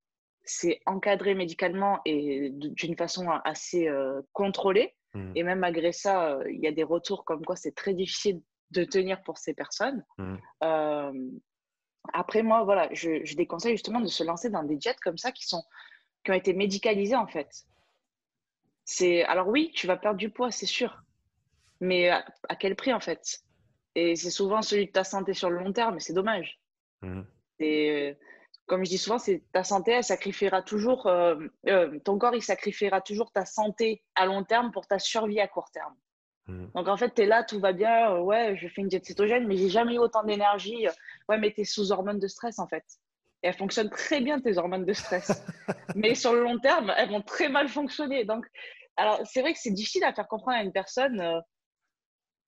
c'est 0.44 0.80
encadré 0.86 1.34
médicalement 1.34 2.00
et 2.04 2.50
d'une 2.50 2.96
façon 2.96 3.28
assez 3.44 3.90
contrôlée. 4.32 4.94
Mhm. 5.14 5.32
Et 5.34 5.42
même 5.42 5.58
malgré 5.58 5.92
ça, 5.92 6.38
il 6.48 6.60
y 6.60 6.66
a 6.68 6.72
des 6.72 6.84
retours 6.84 7.24
comme 7.24 7.44
quoi 7.44 7.56
c'est 7.56 7.74
très 7.74 7.92
difficile 7.92 8.40
de 8.70 8.84
tenir 8.84 9.22
pour 9.22 9.38
ces 9.38 9.54
personnes. 9.54 10.04
Mmh. 10.18 10.36
Euh, 10.62 11.30
après, 12.12 12.42
moi, 12.42 12.64
voilà, 12.64 12.88
je, 12.92 13.24
je, 13.24 13.36
déconseille 13.36 13.74
justement 13.74 14.00
de 14.00 14.06
se 14.06 14.24
lancer 14.24 14.50
dans 14.50 14.62
des 14.62 14.80
jets 14.80 14.96
comme 15.02 15.18
ça 15.18 15.32
qui, 15.32 15.46
sont, 15.46 15.62
qui 16.24 16.30
ont 16.30 16.34
été 16.34 16.52
médicalisés 16.52 17.16
en 17.16 17.26
fait. 17.26 17.64
C'est, 18.84 19.22
alors 19.24 19.48
oui, 19.48 19.70
tu 19.74 19.86
vas 19.86 19.96
perdre 19.96 20.18
du 20.18 20.30
poids, 20.30 20.50
c'est 20.50 20.66
sûr, 20.66 21.02
mais 21.80 22.08
à, 22.08 22.24
quel 22.58 22.76
prix 22.76 22.92
en 22.92 23.00
fait? 23.00 23.40
Et 23.94 24.16
c'est 24.16 24.30
souvent 24.30 24.62
celui 24.62 24.86
de 24.86 24.92
ta 24.92 25.04
santé 25.04 25.34
sur 25.34 25.50
le 25.50 25.58
long 25.58 25.72
terme, 25.72 25.94
mais 25.94 26.00
c'est 26.00 26.12
dommage. 26.12 26.60
Mmh. 27.02 27.22
Et 27.60 28.16
comme 28.70 28.84
je 28.84 28.90
dis 28.90 28.98
souvent, 28.98 29.18
c'est 29.18 29.42
ta 29.52 29.64
santé, 29.64 29.90
elle 29.90 30.04
sacrifiera 30.04 30.62
toujours, 30.62 31.08
euh, 31.08 31.34
euh, 31.66 31.98
ton 32.04 32.18
corps, 32.18 32.36
il 32.36 32.42
sacrifiera 32.42 33.00
toujours 33.00 33.32
ta 33.32 33.44
santé 33.44 34.04
à 34.14 34.26
long 34.26 34.44
terme 34.44 34.70
pour 34.70 34.86
ta 34.86 35.00
survie 35.00 35.40
à 35.40 35.48
court 35.48 35.72
terme. 35.72 35.94
Mm. 36.46 36.66
Donc 36.76 36.86
en 36.86 36.96
fait, 36.96 37.12
tu 37.12 37.22
es 37.22 37.26
là, 37.26 37.42
tout 37.42 37.58
va 37.58 37.72
bien, 37.72 38.12
euh, 38.12 38.20
ouais, 38.20 38.56
je 38.56 38.68
fais 38.68 38.82
une 38.82 38.86
diète 38.86 39.06
cétogène, 39.06 39.48
mais 39.48 39.56
j'ai 39.56 39.68
jamais 39.68 39.94
eu 39.94 39.98
autant 39.98 40.22
d'énergie. 40.22 40.86
Ouais, 41.28 41.36
mais 41.36 41.52
tu 41.52 41.62
es 41.62 41.64
sous 41.64 41.90
hormones 41.90 42.20
de 42.20 42.28
stress 42.28 42.60
en 42.60 42.68
fait. 42.68 42.84
Et 43.42 43.48
elles 43.48 43.56
fonctionnent 43.56 43.90
très 43.90 44.20
bien, 44.20 44.40
tes 44.40 44.58
hormones 44.58 44.84
de 44.84 44.92
stress. 44.92 45.44
mais 45.94 46.14
sur 46.14 46.32
le 46.32 46.42
long 46.42 46.58
terme, 46.58 46.92
elles 46.96 47.08
vont 47.08 47.22
très 47.22 47.48
mal 47.48 47.68
fonctionner. 47.68 48.24
Donc, 48.24 48.46
alors 48.96 49.20
c'est 49.24 49.40
vrai 49.40 49.52
que 49.52 49.58
c'est 49.58 49.70
difficile 49.70 50.04
à 50.04 50.12
faire 50.12 50.28
comprendre 50.28 50.58
à 50.58 50.62
une 50.62 50.72
personne 50.72 51.20
euh, 51.20 51.40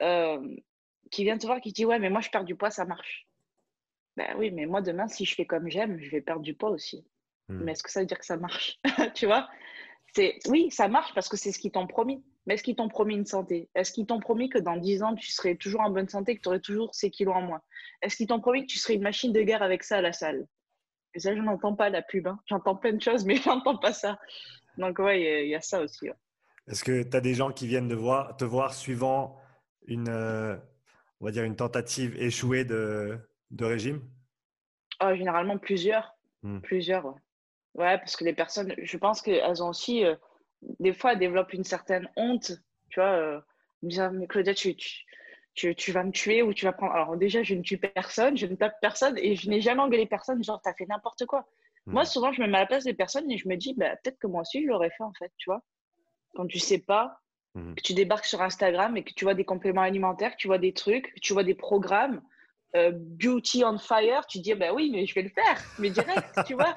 euh, 0.03 0.57
qui 1.11 1.25
vient 1.25 1.39
te 1.39 1.47
voir, 1.47 1.61
qui 1.61 1.73
dit 1.73 1.85
Ouais, 1.85 1.99
mais 1.99 2.11
moi 2.11 2.21
je 2.21 2.29
perds 2.29 2.45
du 2.45 2.57
poids, 2.57 2.71
ça 2.71 2.85
marche. 2.85 3.27
Ben 4.17 4.35
oui, 4.37 4.51
mais 4.51 4.67
moi 4.67 4.83
demain, 4.83 5.09
si 5.09 5.25
je 5.25 5.35
fais 5.35 5.47
comme 5.47 5.71
j'aime, 5.71 5.99
je 5.99 6.11
vais 6.11 6.21
perdre 6.21 6.43
du 6.43 6.55
poids 6.55 6.71
aussi. 6.71 7.07
Mm. 7.49 7.65
Mais 7.65 7.73
est-ce 7.73 7.83
que 7.83 7.91
ça 7.91 8.01
veut 8.01 8.07
dire 8.07 8.19
que 8.19 8.27
ça 8.27 8.37
marche? 8.37 8.79
Tu 9.15 9.27
vois? 9.27 9.49
Oui, 10.49 10.71
ça 10.71 10.89
marche 10.89 11.15
parce 11.15 11.29
que 11.29 11.39
c'est 11.39 11.53
ce 11.53 11.59
qu'ils 11.59 11.73
t'ont 11.73 11.87
promis. 11.87 12.23
Mais 12.45 12.55
est-ce 12.55 12.63
qu'ils 12.63 12.77
t'ont 12.77 12.89
promis 12.89 13.15
une 13.15 13.25
santé? 13.25 13.71
Est-ce 13.75 13.93
qu'ils 13.93 14.07
t'ont 14.07 14.21
promis 14.21 14.49
que 14.49 14.59
dans 14.59 14.77
10 14.77 15.03
ans, 15.03 15.15
tu 15.15 15.31
serais 15.31 15.55
toujours 15.55 15.81
en 15.81 15.91
bonne 15.91 16.09
santé, 16.09 16.37
que 16.37 16.43
tu 16.43 16.49
aurais 16.49 16.61
toujours 16.61 16.95
ces 16.95 17.11
kilos 17.11 17.35
en 17.37 17.43
moins? 17.43 17.63
Est-ce 18.03 18.17
qu'ils 18.17 18.27
t'ont 18.27 18.41
promis 18.41 18.63
que 18.67 18.73
tu 18.73 18.79
serais 18.79 18.95
une 18.95 19.03
machine 19.03 19.33
de 19.33 19.43
guerre 19.43 19.63
avec 19.63 19.85
ça 19.85 19.99
à 19.99 20.01
la 20.01 20.13
salle? 20.13 20.47
Et 21.15 21.21
ça, 21.21 21.35
je 21.35 21.41
n'entends 21.41 21.75
pas 21.75 21.91
la 21.91 22.03
pub. 22.03 22.27
Hein. 22.27 22.39
J'entends 22.47 22.77
plein 22.77 22.93
de 22.93 23.03
choses, 23.03 23.25
mais 23.25 23.37
je 23.37 23.49
n'entends 23.49 23.77
pas 23.77 23.93
ça. 23.93 24.19
Donc, 24.79 24.99
ouais, 24.99 25.45
il 25.45 25.49
y, 25.51 25.55
a 25.55 25.61
ça 25.61 25.81
aussi. 25.81 26.09
Est-ce 26.69 26.85
que 26.85 27.03
tu 27.03 27.17
as 27.17 27.21
des 27.21 27.35
gens 27.35 27.53
qui 27.53 27.67
viennent 27.67 27.89
de 27.89 27.95
voir, 27.95 28.37
te 28.37 28.45
voir 28.45 28.73
suivant 28.73 29.37
une, 29.87 30.09
euh, 30.09 30.57
on 31.21 31.27
va 31.27 31.31
dire 31.31 31.45
une 31.45 31.57
tentative 31.57 32.17
échouée 32.21 32.65
de, 32.65 33.19
de 33.51 33.65
régime? 33.65 34.01
Oh, 35.03 35.15
Généralement, 35.15 35.59
plusieurs. 35.59 36.17
Hmm. 36.43 36.61
Plusieurs, 36.61 37.05
ouais. 37.05 37.21
Ouais, 37.75 37.99
parce 37.99 38.17
que 38.17 38.25
les 38.25 38.35
personnes, 38.35 38.75
je 38.83 38.97
pense 38.99 39.23
qu'elles 39.23 39.63
ont 39.63 39.71
aussi, 39.71 40.05
euh, 40.05 40.15
des 40.81 40.93
fois, 40.93 41.13
elles 41.13 41.19
développent 41.19 41.53
une 41.55 41.65
certaine 41.65 42.09
honte, 42.17 42.53
tu 42.91 43.01
vois, 43.01 43.11
euh, 43.11 43.41
me 43.83 43.89
disant, 43.89 44.11
mais 44.13 44.27
Claudia, 44.27 44.55
tu, 44.55 44.77
tu, 44.77 45.05
tu, 45.55 45.93
vas 45.93 46.05
me 46.05 46.13
tuer 46.13 46.43
ou 46.43 46.55
tu 46.55 46.65
vas 46.65 46.73
prendre. 46.73 46.93
Alors, 46.93 47.17
déjà, 47.17 47.43
je 47.43 47.55
ne 47.55 47.63
tue 47.63 47.79
personne, 47.79 48.37
je 48.37 48.47
ne 48.47 48.55
tape 48.55 48.75
personne 48.81 49.19
et 49.19 49.37
je 49.37 49.49
n'ai 49.51 49.61
jamais 49.61 49.83
engueulé 49.83 50.07
personne, 50.07 50.43
genre, 50.43 50.61
t'as 50.63 50.75
fait 50.75 50.87
n'importe 50.87 51.27
quoi. 51.27 51.47
Moi, 51.87 52.05
souvent, 52.05 52.33
je 52.33 52.41
me 52.41 52.47
mets 52.47 52.59
à 52.59 52.61
la 52.61 52.67
place 52.67 52.85
des 52.85 52.95
personnes 52.95 53.31
et 53.31 53.37
je 53.37 53.49
me 53.49 53.57
dis, 53.57 53.75
bah, 53.75 53.97
peut-être 53.97 54.19
que 54.19 54.29
moi 54.29 54.43
aussi, 54.43 54.63
je 54.63 54.69
l'aurais 54.69 54.91
fait, 54.91 55.03
en 55.03 55.13
fait, 55.13 55.33
tu 55.37 55.51
vois. 55.51 55.63
Quand 56.35 56.47
tu 56.47 56.59
sais 56.59 56.79
pas, 56.79 57.21
mmh. 57.55 57.75
que 57.75 57.83
tu 57.83 57.95
débarques 57.95 58.25
sur 58.25 58.41
Instagram 58.41 58.97
et 58.97 59.05
que 59.05 59.13
tu 59.13 59.25
vois 59.25 59.35
des 59.35 59.45
compléments 59.45 59.83
alimentaires, 59.83 60.33
que 60.33 60.37
tu 60.37 60.47
vois 60.47 60.59
des 60.59 60.73
trucs, 60.73 61.13
que 61.13 61.21
tu 61.21 61.33
vois 61.33 61.43
des 61.43 61.55
programmes, 61.55 62.23
euh, 62.77 62.93
Beauty 62.95 63.65
on 63.65 63.79
Fire, 63.79 64.27
tu 64.27 64.39
dis, 64.39 64.55
bah 64.55 64.73
oui, 64.73 64.91
mais 64.93 65.07
je 65.07 65.15
vais 65.15 65.23
le 65.23 65.29
faire, 65.29 65.61
mais 65.79 65.91
direct, 65.91 66.25
tu 66.47 66.55
vois. 66.55 66.75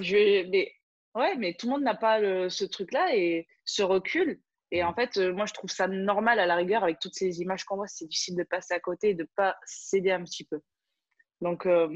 Je, 0.00 0.48
mais, 0.48 0.72
ouais, 1.14 1.36
mais 1.36 1.54
tout 1.54 1.66
le 1.66 1.72
monde 1.72 1.82
n'a 1.82 1.94
pas 1.94 2.18
ce 2.48 2.64
truc-là 2.64 3.14
et 3.14 3.46
ce 3.64 3.82
recul. 3.82 4.40
Et 4.72 4.82
en 4.82 4.94
fait, 4.94 5.16
euh, 5.16 5.32
moi, 5.32 5.46
je 5.46 5.54
trouve 5.54 5.70
ça 5.70 5.86
normal 5.86 6.40
à 6.40 6.46
la 6.46 6.56
rigueur 6.56 6.82
avec 6.82 6.98
toutes 6.98 7.14
ces 7.14 7.40
images 7.40 7.64
qu'on 7.64 7.76
voit. 7.76 7.86
C'est 7.86 8.06
difficile 8.06 8.36
de 8.36 8.42
passer 8.42 8.74
à 8.74 8.80
côté 8.80 9.10
et 9.10 9.14
de 9.14 9.28
pas 9.36 9.56
céder 9.64 10.10
un 10.10 10.24
petit 10.24 10.44
peu. 10.44 10.60
Donc, 11.40 11.66
euh, 11.66 11.88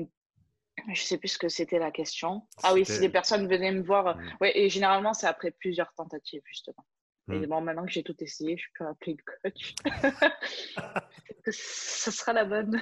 je 0.93 1.01
sais 1.01 1.19
plus 1.19 1.29
ce 1.29 1.39
que 1.39 1.49
c'était 1.49 1.79
la 1.79 1.91
question. 1.91 2.47
Ah 2.63 2.73
oui, 2.73 2.85
si 2.85 3.01
des 3.01 3.09
personnes 3.09 3.49
venaient 3.49 3.73
me 3.73 3.83
voir. 3.83 4.17
Mmh. 4.17 4.37
Ouais, 4.41 4.59
et 4.59 4.69
généralement, 4.69 5.15
c'est 5.15 5.27
après 5.27 5.51
plusieurs 5.51 5.93
tentatives, 5.95 6.43
justement. 6.47 6.87
Et 7.33 7.39
mmh. 7.39 7.47
bon, 7.47 7.61
maintenant 7.61 7.85
que 7.85 7.93
j'ai 7.93 8.03
tout 8.03 8.17
essayé, 8.21 8.57
je 8.57 8.67
peux 8.79 8.87
appeler 8.87 9.17
le 9.19 9.51
coach. 9.51 9.75
ce 11.53 12.11
sera 12.11 12.33
la 12.33 12.45
bonne. 12.45 12.81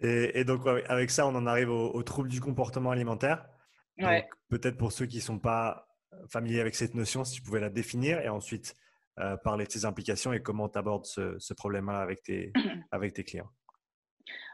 Et, 0.00 0.44
donc, 0.44 0.66
avec 0.66 1.10
ça, 1.10 1.26
on 1.26 1.34
en 1.34 1.46
arrive 1.46 1.70
aux 1.70 1.90
au 1.90 2.02
troubles 2.02 2.28
du 2.28 2.40
comportement 2.40 2.90
alimentaire. 2.90 3.46
Peut-être 4.48 4.76
pour 4.76 4.92
ceux 4.92 5.06
qui 5.06 5.16
ne 5.16 5.22
sont 5.22 5.38
pas 5.38 5.88
familiers 6.28 6.60
avec 6.60 6.74
cette 6.74 6.94
notion, 6.94 7.24
si 7.24 7.34
tu 7.34 7.42
pouvais 7.42 7.60
la 7.60 7.70
définir 7.70 8.20
et 8.20 8.28
ensuite 8.28 8.76
euh, 9.20 9.36
parler 9.36 9.64
de 9.64 9.70
ses 9.70 9.84
implications 9.84 10.32
et 10.32 10.42
comment 10.42 10.68
tu 10.68 10.76
abordes 10.76 11.06
ce, 11.06 11.54
problème-là 11.54 12.00
avec 12.00 12.24
tes, 12.24 12.52
avec 12.90 13.14
tes 13.14 13.22
clients? 13.22 13.48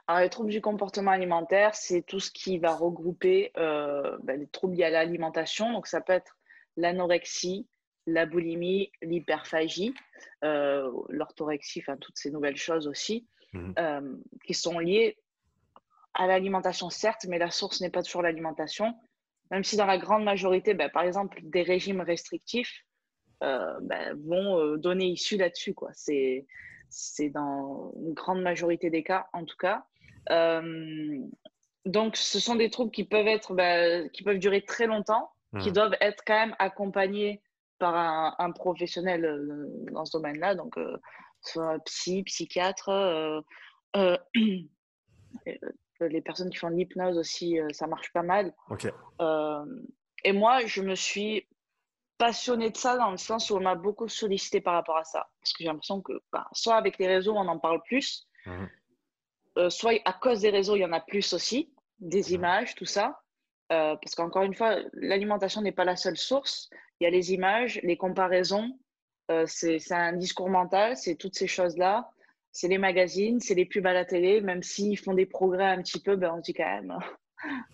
Alors, 0.06 0.20
les 0.20 0.28
troubles 0.28 0.50
du 0.50 0.60
comportement 0.60 1.12
alimentaire, 1.12 1.74
c'est 1.74 2.02
tout 2.02 2.20
ce 2.20 2.30
qui 2.30 2.58
va 2.58 2.74
regrouper 2.74 3.52
euh, 3.56 4.18
ben, 4.22 4.38
les 4.38 4.48
troubles 4.48 4.76
liés 4.76 4.84
à 4.84 4.90
l'alimentation. 4.90 5.72
Donc, 5.72 5.86
ça 5.86 6.02
peut 6.02 6.12
être 6.12 6.36
l'anorexie, 6.76 7.68
la 8.06 8.26
boulimie, 8.26 8.92
l'hyperphagie, 9.00 9.94
euh, 10.44 10.90
l'orthorexie, 11.08 11.80
enfin 11.80 11.96
toutes 11.96 12.18
ces 12.18 12.30
nouvelles 12.30 12.56
choses 12.56 12.86
aussi, 12.86 13.26
mmh 13.52 13.72
qui 14.44 14.54
sont 14.54 14.78
liées 14.78 15.16
à 16.14 16.26
l'alimentation, 16.26 16.90
certes, 16.90 17.24
mais 17.28 17.38
la 17.38 17.50
source 17.50 17.80
n'est 17.80 17.90
pas 17.90 18.02
toujours 18.02 18.22
l'alimentation. 18.22 18.94
Même 19.50 19.64
si 19.64 19.76
dans 19.76 19.86
la 19.86 19.98
grande 19.98 20.24
majorité, 20.24 20.74
ben, 20.74 20.90
par 20.90 21.04
exemple, 21.04 21.40
des 21.42 21.62
régimes 21.62 22.00
restrictifs 22.00 22.84
euh, 23.42 23.78
ben, 23.80 24.18
vont 24.26 24.58
euh, 24.58 24.76
donner 24.76 25.06
issue 25.06 25.38
là-dessus. 25.38 25.74
C'est, 25.92 26.46
c'est 26.90 27.30
dans 27.30 27.92
une 27.96 28.12
grande 28.12 28.42
majorité 28.42 28.90
des 28.90 29.02
cas, 29.02 29.28
en 29.32 29.46
tout 29.46 29.56
cas. 29.56 29.86
Euh, 30.30 31.18
donc, 31.86 32.16
ce 32.16 32.38
sont 32.38 32.56
des 32.56 32.68
troubles 32.68 32.90
qui 32.90 33.04
peuvent 33.04 33.26
être, 33.26 33.54
bah, 33.54 34.06
qui 34.10 34.22
peuvent 34.22 34.38
durer 34.38 34.62
très 34.62 34.86
longtemps, 34.86 35.32
qui 35.60 35.70
mmh. 35.70 35.72
doivent 35.72 35.96
être 36.00 36.22
quand 36.26 36.34
même 36.34 36.54
accompagnés 36.58 37.40
par 37.78 37.96
un, 38.38 38.52
professionnel 38.52 39.66
dans 39.90 40.04
ce 40.04 40.12
domaine-là, 40.12 40.54
donc 40.54 40.78
soit 41.40 41.78
psy, 41.86 42.22
psychiatre. 42.24 43.42
Les 46.00 46.20
personnes 46.20 46.50
qui 46.50 46.58
font 46.58 46.70
de 46.70 46.76
l'hypnose 46.76 47.16
aussi, 47.16 47.58
ça 47.72 47.86
marche 47.86 48.12
pas 48.12 48.22
mal. 48.22 48.52
et 50.24 50.32
moi, 50.32 50.66
je 50.66 50.82
me 50.82 50.94
suis 50.94 51.46
passionnée 52.20 52.68
de 52.68 52.76
ça 52.76 52.98
dans 52.98 53.10
le 53.10 53.16
sens 53.16 53.48
où 53.48 53.56
on 53.56 53.60
m'a 53.60 53.74
beaucoup 53.74 54.06
sollicité 54.06 54.60
par 54.60 54.74
rapport 54.74 54.98
à 54.98 55.04
ça. 55.04 55.26
Parce 55.40 55.54
que 55.54 55.64
j'ai 55.64 55.68
l'impression 55.68 56.02
que, 56.02 56.12
bah, 56.30 56.46
soit 56.52 56.76
avec 56.76 56.98
les 56.98 57.08
réseaux, 57.08 57.34
on 57.34 57.48
en 57.48 57.58
parle 57.58 57.82
plus, 57.82 58.28
mmh. 58.44 58.66
Euh, 59.58 59.68
soit 59.68 60.00
à 60.04 60.12
cause 60.12 60.40
des 60.40 60.50
réseaux, 60.50 60.76
il 60.76 60.80
y 60.80 60.84
en 60.84 60.92
a 60.92 61.00
plus 61.00 61.32
aussi, 61.32 61.74
des 61.98 62.34
images, 62.34 62.76
tout 62.76 62.84
ça. 62.84 63.20
Euh, 63.72 63.96
parce 63.96 64.14
qu'encore 64.14 64.42
une 64.42 64.54
fois, 64.54 64.76
l'alimentation 64.92 65.60
n'est 65.60 65.72
pas 65.72 65.84
la 65.84 65.96
seule 65.96 66.16
source. 66.16 66.70
Il 67.00 67.04
y 67.04 67.06
a 67.06 67.10
les 67.10 67.32
images, 67.32 67.80
les 67.82 67.96
comparaisons, 67.96 68.78
euh, 69.30 69.44
c'est 69.46 69.80
un 69.92 70.12
discours 70.12 70.50
mental, 70.50 70.96
c'est 70.96 71.16
toutes 71.16 71.36
ces 71.36 71.46
choses-là. 71.46 72.10
C'est 72.52 72.68
les 72.68 72.78
magazines, 72.78 73.40
c'est 73.40 73.54
les 73.54 73.64
pubs 73.64 73.86
à 73.86 73.92
la 73.92 74.04
télé, 74.04 74.40
même 74.40 74.62
s'ils 74.62 74.98
font 74.98 75.14
des 75.14 75.26
progrès 75.26 75.66
un 75.66 75.82
petit 75.82 76.00
peu, 76.00 76.16
ben 76.16 76.32
on 76.34 76.38
se 76.38 76.42
dit 76.42 76.54
quand 76.54 76.64
même, 76.64 76.96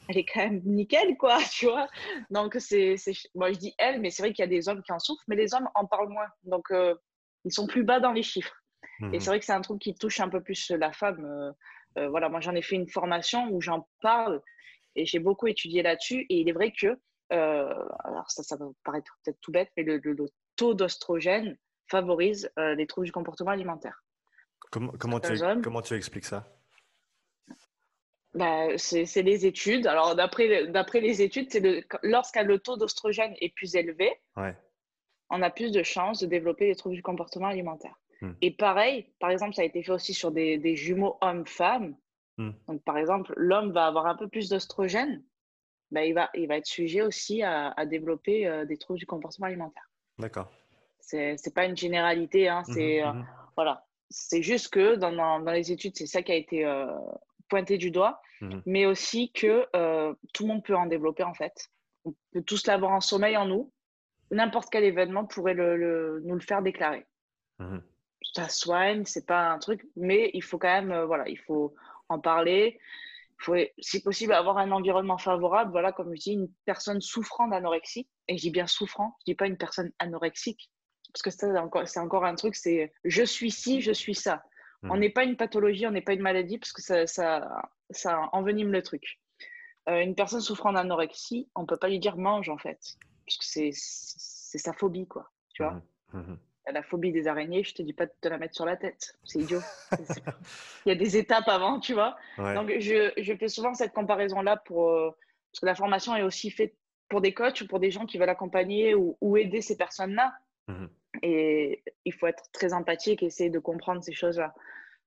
elle 0.09 0.19
est 0.19 0.25
quand 0.25 0.41
même 0.41 0.63
nickel, 0.65 1.17
quoi, 1.17 1.39
tu 1.53 1.67
vois. 1.67 1.89
Donc, 2.31 2.57
c'est, 2.59 2.97
moi 3.35 3.53
je 3.53 3.59
dis 3.59 3.75
elle, 3.79 4.01
mais 4.01 4.11
c'est 4.11 4.23
vrai 4.23 4.33
qu'il 4.33 4.43
y 4.43 4.49
a 4.49 4.49
des 4.49 4.69
hommes 4.69 4.83
qui 4.83 4.93
en 4.93 4.99
souffrent, 4.99 5.25
mais 5.29 5.37
les 5.37 5.55
hommes 5.55 5.69
en 5.75 5.87
parlent 5.87 6.11
moins. 6.11 6.29
Donc, 6.45 6.67
ils 7.47 7.53
sont 7.53 7.67
plus 7.67 7.85
bas 7.85 8.01
dans 8.01 8.13
les 8.13 8.23
chiffres. 8.23 8.55
Et 9.01 9.05
mmh 9.05 9.21
c'est 9.21 9.27
vrai 9.27 9.39
que 9.39 9.45
c'est 9.45 9.53
un 9.53 9.61
truc 9.61 9.79
qui 9.81 9.95
touche 9.95 10.21
un 10.21 10.29
peu 10.29 10.43
plus 10.43 10.71
la 10.71 10.93
femme. 10.93 11.25
Euh, 11.25 11.53
euh, 11.99 12.09
voilà, 12.09 12.29
moi 12.29 12.41
j'en 12.41 12.55
ai 12.55 12.63
fait 12.63 12.77
une 12.77 12.89
formation 12.89 13.49
où 13.51 13.61
j'en 13.61 13.89
parle 14.01 14.43
et 14.95 15.07
j'ai 15.07 15.19
beaucoup 15.19 15.47
étudié 15.47 15.83
là-dessus. 15.83 16.27
Et 16.29 16.41
il 16.41 16.49
est 16.49 16.53
vrai 16.53 16.73
que, 16.73 16.99
euh, 17.33 17.85
alors 18.05 18.31
ça, 18.31 18.43
ça 18.43 18.57
va 18.57 18.67
paraître 18.85 19.19
peut-être 19.23 19.39
tout 19.41 19.53
bête, 19.53 19.71
mais 19.77 19.83
le, 19.83 20.01
taux 20.57 20.73
d'ostrogène 20.75 21.59
favorise 21.89 22.51
les 22.57 22.87
troubles 22.87 23.07
du 23.07 23.13
comportement 23.13 23.51
alimentaire. 23.51 24.03
Comment, 24.71 24.93
comment, 24.99 25.21
tu, 25.21 25.35
comment 25.63 25.83
tu 25.83 25.95
expliques 25.95 26.25
ça? 26.25 26.56
Bah, 28.37 28.77
c'est 28.77 29.23
les 29.23 29.47
études. 29.47 29.87
Alors, 29.87 30.15
d'après 30.15 31.01
les 31.01 31.23
études, 31.23 31.51
c'est 31.51 31.87
lorsqu'un 32.03 32.43
le 32.43 32.59
taux 32.59 32.77
d'ostrogène 32.77 33.35
est 33.41 33.55
plus 33.55 33.75
élevé, 33.75 34.13
on 35.31 35.43
a 35.43 35.51
plus 35.51 35.73
de 35.73 35.83
chances 35.83 36.21
de 36.21 36.27
développer 36.27 36.67
des 36.67 36.77
troubles 36.77 36.95
du 36.95 37.03
comportement 37.03 37.49
alimentaire. 37.49 37.99
Hmm. 38.21 38.33
Et 38.43 38.51
pareil, 38.51 39.07
par 39.19 39.31
exemple, 39.31 39.55
ça 39.55 39.63
a 39.63 39.65
été 39.65 39.83
fait 39.83 39.93
aussi 39.93 40.15
sur 40.15 40.31
des, 40.31 40.77
jumeaux 40.77 41.19
hommes-femmes. 41.21 41.97
Hmm. 42.39 42.53
Donc, 42.69 42.83
par 42.85 42.99
exemple, 42.99 43.33
l'homme 43.37 43.73
va 43.73 43.87
avoir 43.87 44.07
un 44.07 44.15
peu 44.15 44.29
plus 44.29 44.49
d'ostrogène, 44.49 45.25
bah, 45.91 46.05
il, 46.05 46.15
va, 46.15 46.31
il 46.35 46.47
va 46.47 46.57
être 46.57 46.67
sujet 46.67 47.03
aussi 47.03 47.43
à, 47.43 47.75
développer 47.87 48.47
euh, 48.47 48.65
des 48.65 48.77
troubles 48.77 48.99
du 48.99 49.07
comportement 49.07 49.47
alimentaire. 49.47 49.89
D'accord. 50.19 50.51
C'est 51.01 51.37
n'est 51.45 51.53
pas 51.53 51.65
une 51.65 51.77
généralité, 51.77 52.49
hein, 52.49 52.65
c'est 52.65 53.03
mhm, 53.03 53.09
euh, 53.09 53.13
mhm. 53.13 53.27
voilà. 53.57 53.87
C'est 54.09 54.43
juste 54.43 54.69
que 54.69 54.95
dans, 54.97 55.13
dans, 55.13 55.53
les 55.53 55.73
études, 55.73 55.97
c'est 55.97 56.07
ça 56.07 56.23
qui 56.23 56.33
a 56.33 56.37
été 56.37 56.65
euh, 56.65 56.87
pointé 57.49 57.79
du 57.79 57.91
doigt, 57.91 58.21
mhm. 58.41 58.63
mais 58.67 58.87
aussi 58.87 59.33
que 59.33 59.67
tout 60.33 60.45
le 60.45 60.49
monde 60.49 60.65
peut 60.65 60.77
en 60.77 60.87
développer 60.87 61.23
en 61.23 61.35
fait. 61.35 61.71
On 62.05 62.15
peut 62.33 62.43
tous 62.43 62.67
l'avoir 62.67 62.93
en 62.93 63.01
sommeil 63.01 63.37
en 63.37 63.47
nous. 63.47 63.73
N'importe 64.31 64.69
quel 64.71 64.85
événement 64.85 65.25
pourrait 65.25 65.55
le, 65.55 66.21
nous 66.25 66.35
le 66.35 66.41
faire 66.41 66.63
déclarer 66.63 67.07
ça 68.37 68.49
soigne, 68.49 69.05
c'est 69.07 69.27
pas 69.27 69.51
un 69.51 69.59
truc, 69.59 69.87
mais 69.97 70.31
il 70.35 70.43
faut 70.43 70.59
quand 70.59 70.69
même, 70.69 70.93
euh, 70.93 71.07
voilà, 71.07 71.29
il 71.29 71.39
faut 71.39 71.75
en 72.09 72.19
parler. 72.19 72.79
Il 73.41 73.45
faut, 73.45 73.55
si 73.79 74.03
possible, 74.03 74.33
avoir 74.33 74.59
un 74.59 74.71
environnement 74.73 75.19
favorable. 75.19 75.71
Voilà, 75.71 75.93
comme 75.93 76.15
je 76.15 76.21
dis, 76.21 76.33
une 76.33 76.51
personne 76.65 77.01
souffrant 77.01 77.49
d'anorexie, 77.49 78.09
et 78.29 78.37
je 78.37 78.43
dis 78.43 78.51
bien 78.51 78.67
souffrant, 78.67 79.17
je 79.21 79.33
dis 79.33 79.35
pas 79.35 79.47
une 79.47 79.57
personne 79.57 79.91
anorexique, 79.99 80.71
parce 81.13 81.23
que 81.23 81.31
c'est 81.31 81.59
encore, 81.59 81.89
c'est 81.89 82.01
encore 82.01 82.25
un 82.25 82.35
truc, 82.35 82.57
c'est 82.57 82.93
je 83.05 83.23
suis 83.23 83.51
ci, 83.51 83.81
je 83.81 83.93
suis 83.93 84.15
ça. 84.15 84.43
Mmh. 84.87 84.91
On 84.91 84.97
n'est 84.97 85.11
pas 85.11 85.25
une 85.25 85.37
pathologie, 85.37 85.87
on 85.87 85.91
n'est 85.91 86.01
pas 86.01 86.15
une 86.15 86.23
maladie, 86.23 86.59
parce 86.59 86.73
que 86.73 86.83
ça, 86.83 87.07
ça, 87.07 87.71
ça 87.91 88.29
envenime 88.33 88.73
le 88.73 88.83
truc. 88.83 89.21
Euh, 89.89 90.01
une 90.03 90.15
personne 90.15 90.41
souffrant 90.41 90.73
d'anorexie, 90.73 91.49
on 91.55 91.67
peut 91.67 91.77
pas 91.77 91.89
lui 91.89 91.99
dire 91.99 92.17
mange 92.17 92.49
en 92.49 92.59
fait, 92.59 92.97
parce 93.27 93.39
que 93.39 93.45
c'est, 93.45 93.71
sa 93.73 94.73
phobie, 94.73 95.07
quoi. 95.07 95.31
Tu 95.55 95.63
vois. 95.63 95.81
Mmh. 96.13 96.19
Mmh 96.19 96.39
la 96.73 96.83
phobie 96.83 97.13
des 97.13 97.29
araignées, 97.29 97.63
je 97.63 97.75
te 97.75 97.83
dis 97.83 97.93
pas 97.93 98.07
de 98.07 98.13
te 98.21 98.27
la 98.27 98.39
mettre 98.39 98.57
sur 98.57 98.65
la 98.65 98.77
tête. 98.77 99.17
C'est 99.23 99.39
idiot. 99.39 99.61
Il 100.85 100.89
y 100.89 100.91
a 100.91 100.97
des 100.97 101.17
étapes 101.17 101.47
avant, 101.47 101.79
tu 101.79 101.95
vois. 101.95 102.17
Donc, 102.39 102.73
je, 102.81 103.13
je, 103.17 103.37
fais 103.37 103.47
souvent 103.47 103.73
cette 103.73 103.93
comparaison-là 103.93 104.57
pour. 104.57 104.91
Euh, 104.91 105.11
parce 105.53 105.61
que 105.61 105.67
la 105.67 105.77
formation 105.77 106.17
est 106.17 106.23
aussi 106.23 106.51
faite 106.51 106.75
pour 107.09 107.21
des 107.21 107.33
coachs 107.33 107.61
ou 107.61 107.69
pour 107.69 107.79
des 107.79 107.93
gens 107.93 108.05
qui 108.05 108.19
veulent 108.19 108.29
accompagner 108.29 108.97
ou, 108.97 109.17
ou 109.21 109.37
aider 109.37 109.61
ces 109.61 109.77
personnes-là. 109.77 110.33
Mmh 110.67 110.87
et 111.23 111.83
il 112.05 112.13
faut 112.13 112.27
être 112.27 112.45
très 112.53 112.73
empathique 112.73 113.23
et 113.23 113.27
essayer 113.27 113.51
de 113.51 113.59
comprendre 113.59 114.03
ces 114.03 114.13
choses-là. 114.13 114.55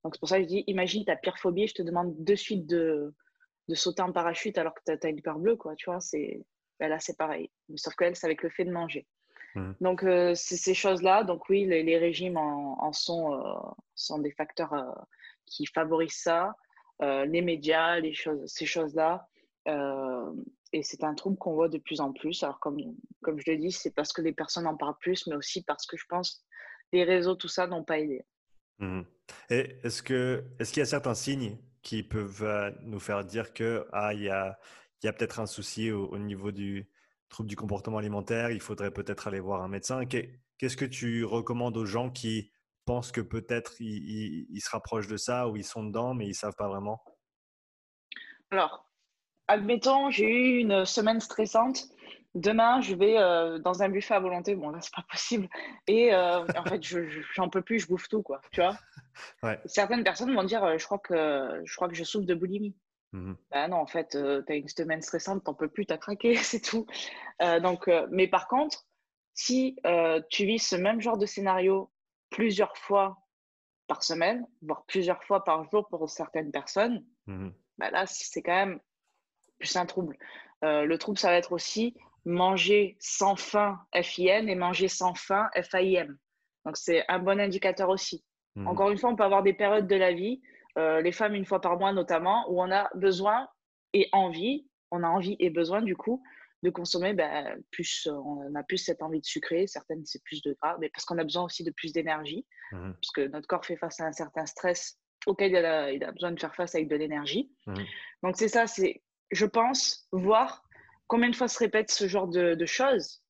Donc, 0.03 0.15
c'est 0.15 0.19
pour 0.19 0.29
ça 0.29 0.37
que 0.37 0.43
je 0.43 0.47
dis 0.47 0.63
imagine 0.67 1.05
ta 1.05 1.15
pire 1.15 1.37
phobie, 1.37 1.67
je 1.67 1.73
te 1.73 1.81
demande 1.81 2.13
de 2.17 2.35
suite 2.35 2.65
de, 2.65 3.13
de 3.67 3.75
sauter 3.75 4.01
en 4.01 4.11
parachute 4.11 4.57
alors 4.57 4.73
que 4.73 4.81
tu 4.85 5.07
as, 5.07 5.09
une 5.09 5.21
peur 5.21 5.39
bleue, 5.39 5.55
quoi. 5.55 5.75
Tu 5.75 5.85
vois, 5.85 5.99
c'est. 5.99 6.41
Ben 6.79 6.89
là, 6.89 6.99
c'est 6.99 7.17
pareil. 7.17 7.51
Sauf 7.75 7.95
qu'elle, 7.95 8.15
c'est 8.15 8.25
avec 8.25 8.41
le 8.41 8.49
fait 8.49 8.63
de 8.63 8.71
manger. 8.71 9.05
Mmh. 9.55 9.71
Donc, 9.81 10.03
euh, 10.03 10.33
c'est 10.35 10.55
ces 10.55 10.73
choses-là. 10.73 11.23
Donc, 11.23 11.49
oui, 11.49 11.65
les, 11.65 11.97
régimes 11.97 12.37
en, 12.37 12.93
sont, 12.93 13.33
euh, 13.33 13.53
sont 13.95 14.19
des 14.19 14.31
facteurs 14.31 14.73
euh, 14.73 14.91
qui 15.45 15.65
favorisent 15.65 16.21
ça. 16.21 16.55
les 17.01 17.41
médias, 17.41 17.99
les 17.99 18.13
choses, 18.13 18.45
ces 18.45 18.65
choses-là. 18.65 19.27
Et 20.73 20.83
c'est 20.83 21.03
un 21.03 21.15
trouble 21.15 21.37
qu'on 21.37 21.53
voit 21.53 21.69
de 21.69 21.77
plus 21.77 21.99
en 21.99 22.13
plus. 22.13 22.43
Alors, 22.43 22.59
comme, 22.59 22.77
comme 23.21 23.39
je 23.39 23.51
le 23.51 23.57
dis, 23.57 23.71
c'est 23.71 23.91
parce 23.91 24.13
que 24.13 24.21
les 24.21 24.33
personnes 24.33 24.67
en 24.67 24.77
parlent 24.77 24.97
plus, 24.99 25.27
mais 25.27 25.35
aussi 25.35 25.63
parce 25.63 25.85
que 25.85 25.97
je 25.97 26.05
pense 26.07 26.45
les 26.91 27.03
réseaux, 27.03 27.35
tout 27.35 27.47
ça, 27.47 27.67
n'ont 27.67 27.83
pas 27.83 27.99
aidé. 27.99 28.25
Mmh. 28.79 29.01
Et 29.49 29.77
est-ce 29.83 30.01
que 30.01 30.43
est-ce 30.59 30.71
qu'il 30.71 30.79
y 30.79 30.83
a 30.83 30.87
certains 30.87 31.13
signes 31.13 31.57
qui 31.81 32.03
peuvent 32.03 32.73
nous 32.81 32.99
faire 32.99 33.23
dire 33.25 33.53
que 33.53 33.85
ah 33.91 34.13
il 34.13 34.21
y 34.21 34.29
a 34.29 34.57
y 35.03 35.07
a 35.07 35.13
peut-être 35.13 35.39
un 35.39 35.45
souci 35.45 35.91
au 35.91 36.17
niveau 36.17 36.51
du 36.51 36.89
troubles 37.29 37.49
du 37.49 37.55
comportement 37.55 37.99
alimentaire, 37.99 38.51
il 38.51 38.59
faudrait 38.59 38.91
peut-être 38.91 39.27
aller 39.27 39.39
voir 39.39 39.61
un 39.61 39.67
médecin. 39.67 40.05
Qu'est-ce 40.05 40.75
que 40.75 40.85
tu 40.85 41.23
recommandes 41.23 41.77
aux 41.77 41.85
gens 41.85 42.09
qui 42.09 42.51
pensent 42.85 43.11
que 43.11 43.21
peut-être 43.21 43.79
ils, 43.79 44.59
se 44.59 44.69
rapprochent 44.69 45.07
de 45.07 45.17
ça 45.17 45.47
ou 45.47 45.55
ils 45.55 45.63
sont 45.63 45.83
dedans, 45.83 46.13
mais 46.13 46.25
ils 46.25 46.29
ne 46.29 46.33
savent 46.33 46.55
pas 46.57 46.67
vraiment? 46.67 47.01
Alors, 48.51 48.88
admettons, 49.49 50.09
j'ai 50.11 50.29
eu 50.29 50.59
une 50.59 50.85
semaine 50.85 51.19
stressante. 51.19 51.89
Demain, 52.35 52.79
je 52.79 52.93
vais 52.93 53.17
euh, 53.17 53.57
dans 53.57 53.81
un 53.81 53.89
buffet 53.89 54.13
à 54.13 54.19
volonté. 54.19 54.55
Bon, 54.55 54.69
là, 54.69 54.79
c'est 54.81 54.93
pas 54.93 55.03
possible. 55.09 55.49
Et 55.87 56.13
euh, 56.13 56.45
en 56.55 56.63
fait, 56.63 56.81
je 56.83 56.99
j'en 57.33 57.49
peux 57.49 57.63
plus, 57.63 57.79
je 57.79 57.87
bouffe 57.87 58.07
tout, 58.07 58.21
quoi. 58.21 58.39
Tu 58.51 58.61
vois 58.61 58.77
Certaines 59.65 60.03
personnes 60.03 60.33
vont 60.33 60.43
dire, 60.43 60.63
euh, 60.63 60.77
je 60.77 60.85
crois 60.85 60.99
que 60.99 61.61
je 61.65 61.75
crois 61.75 61.89
que 61.89 61.95
je 61.95 62.03
souffre 62.03 62.27
de 62.27 62.35
boulimie. 62.35 62.75
Mmh 63.11 63.33
bah 63.49 63.67
non, 63.67 63.77
en 63.77 63.87
fait, 63.87 64.09
tu 64.09 64.53
as 64.53 64.55
une 64.55 64.67
semaine 64.67 65.01
stressante, 65.01 65.43
t'en 65.43 65.55
peux 65.55 65.67
plus, 65.67 65.87
t'as 65.87 65.97
craqué, 65.97 66.35
c'est 66.37 66.61
tout. 66.61 66.85
Donc, 67.39 67.89
mais 68.11 68.27
par 68.27 68.47
contre, 68.47 68.85
si 69.33 69.79
tu 70.29 70.45
vis 70.45 70.59
ce 70.59 70.75
même 70.75 71.01
genre 71.01 71.17
de 71.17 71.25
scénario 71.25 71.89
plusieurs 72.29 72.77
fois 72.77 73.17
par 73.87 74.03
semaine, 74.03 74.45
voire 74.61 74.85
plusieurs 74.85 75.23
fois 75.23 75.43
par 75.43 75.67
jour 75.71 75.87
pour 75.87 76.07
certaines 76.07 76.51
personnes, 76.51 77.03
bah 77.79 77.89
là, 77.89 78.05
c'est 78.05 78.43
quand 78.43 78.53
même 78.53 78.79
plus 79.59 79.75
un 79.75 79.85
trouble. 79.85 80.17
le 80.63 80.95
trouble, 80.95 81.17
ça 81.17 81.29
va 81.29 81.35
être 81.35 81.51
aussi 81.51 81.95
manger 82.25 82.97
sans 82.99 83.35
faim, 83.35 83.79
FIN, 83.93 84.47
et 84.47 84.55
manger 84.55 84.87
sans 84.87 85.13
faim, 85.13 85.49
FAIM. 85.55 86.17
Donc, 86.65 86.77
c'est 86.77 87.03
un 87.07 87.19
bon 87.19 87.39
indicateur 87.39 87.89
aussi. 87.89 88.23
Mmh 88.55 88.67
Encore 88.67 88.89
une 88.89 88.97
fois, 88.97 89.09
on 89.09 89.15
peut 89.15 89.23
avoir 89.23 89.43
des 89.43 89.53
périodes 89.53 89.87
de 89.87 89.95
la 89.95 90.11
vie 90.11 90.41
euh, 90.77 91.01
les 91.01 91.11
femmes 91.11 91.35
une 91.35 91.45
fois 91.45 91.61
par 91.61 91.77
mois 91.77 91.93
notamment, 91.93 92.49
où 92.49 92.61
on 92.61 92.71
a 92.71 92.89
besoin 92.95 93.47
et 93.93 94.07
envie, 94.11 94.67
on 94.91 95.03
a 95.03 95.07
envie 95.07 95.35
et 95.39 95.49
besoin 95.49 95.81
du 95.81 95.95
coup 95.95 96.23
de 96.61 96.69
consommer 96.69 97.13
ben, 97.13 97.57
plus, 97.71 98.07
on 98.07 98.53
a 98.53 98.63
plus 98.63 98.77
cette 98.77 99.01
envie 99.01 99.21
de 99.21 99.25
sucrer, 99.25 99.65
certaines 99.65 100.05
c'est 100.05 100.23
plus 100.23 100.41
de 100.41 100.53
gras, 100.61 100.77
mais 100.79 100.89
parce 100.89 101.05
qu'on 101.05 101.17
a 101.17 101.23
besoin 101.23 101.43
aussi 101.43 101.63
de 101.63 101.71
plus 101.71 101.93
d'énergie, 101.93 102.45
mmh 102.71 102.91
parce 102.93 103.11
que 103.13 103.27
notre 103.27 103.47
corps 103.47 103.65
fait 103.65 103.77
face 103.77 103.99
à 103.99 104.05
un 104.05 104.11
certain 104.11 104.45
stress 104.45 104.99
auquel 105.25 105.51
il 105.51 105.57
a, 105.57 105.91
il 105.91 106.03
a 106.03 106.11
besoin 106.11 106.31
de 106.31 106.39
faire 106.39 106.55
face 106.55 106.75
avec 106.75 106.87
de 106.87 106.95
l'énergie. 106.95 107.51
Mmh 107.65 107.75
Donc 108.23 108.37
c'est 108.37 108.49
ça, 108.49 108.67
c'est, 108.67 109.01
je 109.31 109.45
pense, 109.45 110.07
voir 110.11 110.63
combien 111.07 111.29
de 111.29 111.35
fois 111.35 111.47
se 111.47 111.59
répète 111.59 111.91
ce 111.91 112.07
genre 112.07 112.27
de, 112.27 112.55
de 112.55 112.65
choses. 112.65 113.23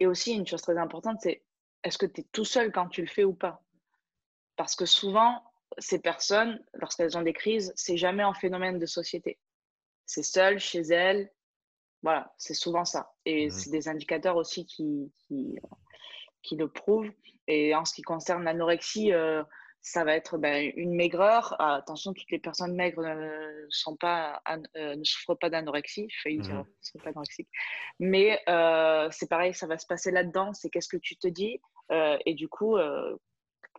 Et 0.00 0.06
aussi, 0.06 0.32
une 0.32 0.46
chose 0.46 0.62
très 0.62 0.76
importante, 0.76 1.18
c'est 1.22 1.42
est-ce 1.82 1.98
que 1.98 2.06
tu 2.06 2.22
es 2.22 2.24
tout 2.32 2.44
seul 2.44 2.72
quand 2.72 2.88
tu 2.88 3.02
le 3.02 3.06
fais 3.06 3.24
ou 3.24 3.34
pas? 3.34 3.62
Parce 4.56 4.74
que 4.76 4.86
souvent, 4.86 5.42
ces 5.78 6.00
personnes, 6.00 6.62
lorsqu'elles 6.74 7.16
ont 7.16 7.22
des 7.22 7.32
crises, 7.32 7.72
c'est 7.76 7.96
jamais 7.96 8.22
un 8.22 8.34
phénomène 8.34 8.78
de 8.78 8.86
société. 8.86 9.38
C'est 10.06 10.22
seul, 10.22 10.58
chez 10.58 10.80
elles. 10.80 11.30
Voilà, 12.02 12.32
c'est 12.36 12.54
souvent 12.54 12.84
ça. 12.84 13.14
Et 13.24 13.46
mmh 13.46 13.50
c'est 13.50 13.70
des 13.70 13.88
indicateurs 13.88 14.36
aussi 14.36 14.66
qui, 14.66 15.12
qui, 15.18 15.58
qui, 16.42 16.56
le 16.56 16.68
prouvent. 16.68 17.10
Et 17.46 17.74
en 17.74 17.84
ce 17.84 17.94
qui 17.94 18.02
concerne 18.02 18.44
l'anorexie, 18.44 19.12
euh, 19.12 19.42
ça 19.84 20.02
va 20.02 20.16
être 20.16 20.38
ben, 20.38 20.72
une 20.76 20.94
maigreur. 20.94 21.54
Ah, 21.58 21.74
attention, 21.74 22.14
toutes 22.14 22.30
les 22.30 22.38
personnes 22.38 22.74
maigres 22.74 23.02
ne, 23.02 23.66
sont 23.68 23.96
pas, 23.96 24.42
euh, 24.48 24.96
ne 24.96 25.04
souffrent 25.04 25.38
pas 25.38 25.50
d'anorexie. 25.50 26.06
Je 26.08 26.22
failli 26.22 26.38
dire, 26.38 26.54
mmh. 26.54 27.02
pas 27.02 27.10
anorexiques. 27.10 27.50
Mais 28.00 28.40
euh, 28.48 29.08
c'est 29.10 29.28
pareil, 29.28 29.52
ça 29.52 29.66
va 29.66 29.76
se 29.76 29.86
passer 29.86 30.10
là-dedans. 30.10 30.54
C'est 30.54 30.70
qu'est-ce 30.70 30.88
que 30.88 30.96
tu 30.96 31.18
te 31.18 31.28
dis 31.28 31.60
euh, 31.92 32.16
Et 32.24 32.32
du 32.32 32.48
coup, 32.48 32.78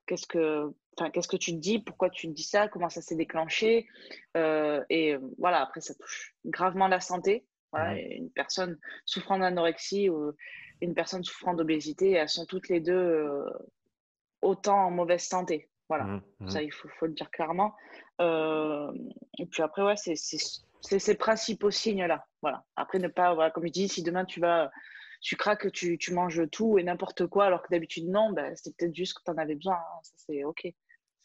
qu'est-ce 0.05 0.27
que, 0.27 0.71
qu'est-ce 1.11 1.27
que 1.27 1.37
tu 1.37 1.53
te 1.53 1.57
dis? 1.57 1.79
Pourquoi 1.79 2.11
tu 2.11 2.27
te 2.27 2.33
dis 2.33 2.43
ça? 2.43 2.67
Comment 2.67 2.89
ça 2.89 3.01
s'est 3.01 3.15
déclenché? 3.15 3.87
Et 4.35 5.15
voilà, 5.39 5.63
après, 5.63 5.81
ça 5.81 5.95
touche 5.95 6.35
gravement 6.45 6.87
la 6.87 7.01
santé. 7.01 7.47
Voilà, 7.71 7.99
Une 7.99 8.29
personne 8.29 8.77
souffrant 9.05 9.39
d'anorexie 9.39 10.11
ou 10.11 10.33
une 10.81 10.93
personne 10.93 11.23
souffrant 11.23 11.55
d'obésité, 11.55 12.11
elles 12.11 12.29
sont 12.29 12.45
toutes 12.45 12.69
les 12.69 12.79
deux 12.79 13.43
autant 14.43 14.85
en 14.85 14.91
mauvaise 14.91 15.23
santé. 15.23 15.67
Voilà, 15.87 16.05
mmh, 16.05 16.21
mmh. 16.39 16.49
ça, 16.49 16.63
il 16.63 16.71
faut, 16.71 16.87
faut, 16.99 17.05
le 17.05 17.13
dire 17.13 17.29
clairement. 17.29 17.75
Euh, 18.19 18.91
et 19.37 19.45
puis 19.45 19.61
après, 19.61 19.83
ouais, 19.83 19.95
c'est 19.95 20.15
ces 20.15 21.15
principaux 21.15 21.71
signes-là. 21.71 22.25
Voilà. 22.41 22.63
Après, 22.75 22.99
ne 22.99 23.07
pas, 23.07 23.33
voilà, 23.33 23.51
comme 23.51 23.65
je 23.67 23.71
dis, 23.71 23.87
si 23.87 24.01
demain 24.01 24.25
tu 24.25 24.39
vas, 24.39 24.71
tu 25.21 25.35
craques, 25.35 25.71
tu, 25.71 25.97
tu 25.97 26.13
manges 26.13 26.49
tout 26.51 26.79
et 26.79 26.83
n'importe 26.83 27.27
quoi, 27.27 27.45
alors 27.45 27.61
que 27.61 27.67
d'habitude, 27.69 28.07
non, 28.07 28.31
ben, 28.31 28.53
c'est 28.55 28.75
peut-être 28.75 28.95
juste 28.95 29.17
que 29.17 29.23
tu 29.23 29.31
en 29.31 29.37
avais 29.37 29.55
besoin. 29.55 29.75
Hein. 29.75 29.99
Ça, 30.01 30.13
c'est 30.17 30.43
OK. 30.43 30.67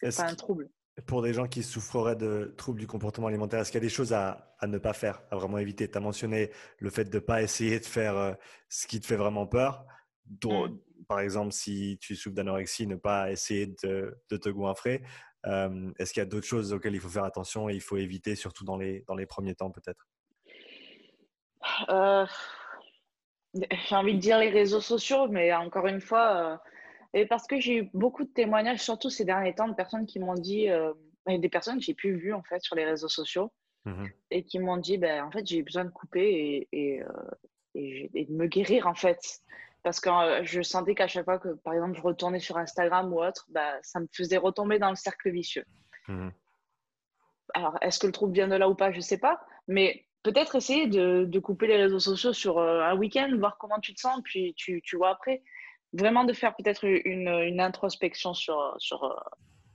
C'est 0.03 0.17
pas 0.17 0.31
un 0.31 0.35
trouble. 0.35 0.69
Pour 1.07 1.23
des 1.23 1.33
gens 1.33 1.47
qui 1.47 1.63
souffreraient 1.63 2.17
de 2.17 2.55
troubles 2.59 2.81
du 2.81 2.87
comportement 2.87 3.29
alimentaire, 3.29 3.61
est-ce 3.61 3.71
qu'il 3.71 3.81
y 3.81 3.85
a 3.85 3.87
des 3.87 3.95
choses 3.95 4.13
à, 4.13 4.55
à, 4.59 4.67
ne 4.67 4.77
pas 4.77 4.93
faire, 4.93 5.23
à 5.31 5.37
vraiment 5.37 5.57
éviter? 5.59 5.91
Tu 5.91 5.97
as 5.97 6.01
mentionné 6.01 6.51
le 6.79 6.91
fait 6.91 7.05
de 7.05 7.15
ne 7.15 7.21
pas 7.21 7.43
essayer 7.43 7.79
de 7.79 7.87
faire 7.87 8.17
euh, 8.17 8.33
ce 8.69 8.87
qui 8.87 9.01
te 9.01 9.07
fait 9.07 9.17
vraiment 9.17 9.47
peur. 9.47 9.87
Mmh 10.45 10.77
par 11.11 11.19
exemple, 11.19 11.51
si 11.51 11.99
tu 12.01 12.15
souffres 12.15 12.37
d'anorexie, 12.37 12.87
ne 12.87 12.95
pas 12.95 13.33
essayer 13.33 13.67
de, 13.83 14.17
te 14.29 14.49
goinfrer. 14.49 15.03
Euh, 15.45 15.91
est-ce 15.99 16.13
qu'il 16.13 16.21
y 16.21 16.23
a 16.23 16.27
d'autres 16.27 16.47
choses 16.47 16.73
auxquelles 16.73 16.95
il 16.95 17.01
faut 17.01 17.09
faire 17.09 17.25
attention 17.25 17.69
et 17.69 17.75
il 17.75 17.81
faut 17.81 17.97
éviter, 17.97 18.37
surtout 18.37 18.65
dans 18.65 18.77
les, 18.77 19.03
dans 19.09 19.17
les 19.17 19.27
premiers 19.27 19.57
temps 19.57 19.73
peut-être? 19.73 20.07
Euh, 21.89 22.25
J'ai 23.55 23.97
envie 23.97 24.15
de 24.15 24.21
dire 24.21 24.39
les 24.39 24.51
réseaux 24.51 24.81
sociaux, 24.81 25.27
mais 25.27 25.53
encore 25.53 25.89
une 25.89 26.01
fois, 26.01 26.37
euh, 26.37 26.57
et 27.13 27.27
parce 27.27 27.49
que 27.49 27.59
j'ai 27.59 27.79
eu 27.79 27.91
beaucoup 27.93 28.23
de 28.23 28.31
témoignages, 28.31 28.79
surtout 28.79 29.11
ces 29.11 29.25
derniers 29.25 29.57
temps, 29.57 29.67
de 29.67 29.75
personnes 29.75 30.07
qui 30.07 30.21
m'ont 30.21 30.35
dit, 30.35 30.69
des 31.27 31.49
personnes 31.49 31.79
que 31.79 31.85
j'ai 31.85 31.95
pu 31.95 32.15
vu 32.15 32.33
en 32.33 32.45
fait 32.45 32.63
sur 32.63 32.77
les 32.77 32.85
réseaux 32.85 33.09
sociaux, 33.09 33.51
mmh 33.85 34.07
et 34.31 34.45
qui 34.45 34.61
m'ont 34.61 34.77
dit, 34.77 34.97
ben, 34.97 35.25
en 35.25 35.33
fait, 35.33 35.45
j'ai 35.45 35.65
besoin 35.65 35.85
de 35.85 35.91
couper 35.91 36.69
et, 36.71 37.03
et, 37.75 38.25
de 38.27 38.33
me 38.33 38.47
guérir 38.47 38.87
en 38.87 38.95
fait 38.95 39.43
parce 39.83 40.01
que 40.01 40.11
euh, 40.11 40.45
je 40.45 40.63
sentais 40.63 40.95
qu'à 40.95 41.07
chaque 41.07 41.25
fois 41.25 41.39
que, 41.39 41.49
par 41.49 41.75
exemple, 41.75 41.97
je 41.97 42.03
retournais 42.03 42.41
sur 42.41 42.59
Instagram 42.59 43.13
ou 43.13 43.23
autre, 43.23 43.47
bah, 43.51 43.79
ça 43.83 44.01
me 44.01 44.07
faisait 44.13 44.37
retomber 44.37 44.79
dans 44.79 44.91
le 44.91 44.97
cercle 44.97 45.31
vicieux. 45.31 45.65
Mmh. 46.09 46.29
Alors, 47.55 47.77
est-ce 47.81 47.99
que 47.99 48.07
le 48.07 48.13
trouble 48.13 48.33
vient 48.33 48.49
de 48.49 48.55
là 48.55 48.69
ou 48.69 48.75
pas 48.75 48.91
Je 48.93 48.99
ne 48.99 49.03
sais 49.03 49.19
pas. 49.19 49.41
Mais 49.69 50.07
peut-être 50.23 50.57
essayer 50.57 50.87
de, 50.87 51.25
de, 51.25 51.39
couper 51.39 51.67
les 51.67 51.77
réseaux 51.77 51.99
sociaux 51.99 52.33
sur 52.33 52.59
euh, 52.59 52.83
un 52.83 52.97
week-end, 52.97 53.35
voir 53.39 53.57
comment 53.59 53.81
tu 53.81 53.95
te 53.95 54.01
sens, 54.01 54.21
puis 54.23 54.55
tu, 54.55 54.83
tu 54.83 54.97
vois 54.97 55.11
après. 55.11 55.43
Vraiment 55.93 56.25
de 56.25 56.33
faire 56.33 56.55
peut-être 56.55 56.85
une, 56.85 57.29
une, 57.29 57.61
introspection 57.61 58.35
sur, 58.35 58.77
sur, 58.79 59.03
euh, 59.05 59.15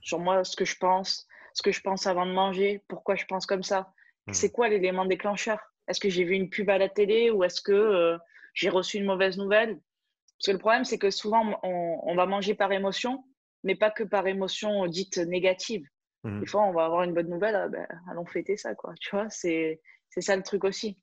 sur 0.00 0.18
moi, 0.18 0.44
ce 0.44 0.56
que 0.56 0.64
je 0.64 0.76
pense, 0.76 1.26
ce 1.52 1.62
que 1.62 1.72
je 1.72 1.80
pense 1.80 2.06
avant 2.06 2.26
de 2.26 2.32
manger, 2.32 2.82
pourquoi 2.88 3.16
je 3.16 3.26
pense 3.26 3.44
comme 3.44 3.62
ça. 3.62 3.92
Mmh. 4.26 4.32
C'est 4.32 4.50
quoi 4.50 4.68
l'élément 4.68 5.04
déclencheur? 5.04 5.58
Est-ce 5.88 6.00
que 6.00 6.08
j'ai 6.08 6.24
vu 6.24 6.34
une 6.34 6.48
pub 6.48 6.70
à 6.70 6.78
la 6.78 6.88
télé 6.88 7.30
ou 7.30 7.44
est-ce 7.44 7.60
que 7.60 8.18
j'ai 8.54 8.70
reçu 8.70 8.96
une 8.96 9.04
mauvaise 9.04 9.36
nouvelle? 9.36 9.78
Parce 10.38 10.46
que 10.48 10.52
le 10.52 10.58
problème, 10.58 10.84
c'est 10.84 10.98
que 10.98 11.10
souvent, 11.10 11.58
on, 11.62 12.14
va 12.14 12.26
manger 12.26 12.54
par 12.54 12.70
émotion, 12.72 13.24
mais 13.64 13.74
pas 13.74 13.90
que 13.90 14.04
par 14.04 14.26
émotion 14.26 14.86
dite 14.86 15.16
négative. 15.16 15.86
Mmh. 16.24 16.40
Des 16.40 16.46
fois, 16.46 16.64
on 16.64 16.72
va 16.72 16.84
avoir 16.84 17.04
une 17.04 17.14
bonne 17.14 17.30
nouvelle, 17.30 17.56
ah 17.56 17.68
ben, 17.68 17.86
allons 18.10 18.26
fêter 18.26 18.56
ça, 18.56 18.74
quoi. 18.74 18.92
Tu 19.00 19.10
vois, 19.16 19.30
c'est 19.30 19.80
ça 20.18 20.36
le 20.36 20.42
truc 20.42 20.64
aussi. 20.64 20.98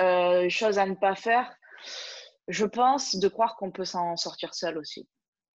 Euh, 0.00 0.48
chose 0.48 0.78
à 0.78 0.86
ne 0.86 0.94
pas 0.94 1.16
faire, 1.16 1.52
je 2.46 2.64
pense 2.64 3.16
de 3.16 3.26
croire 3.26 3.56
qu'on 3.56 3.72
peut 3.72 3.84
s'en 3.84 4.16
sortir 4.16 4.54
seul 4.54 4.78
aussi. 4.78 5.08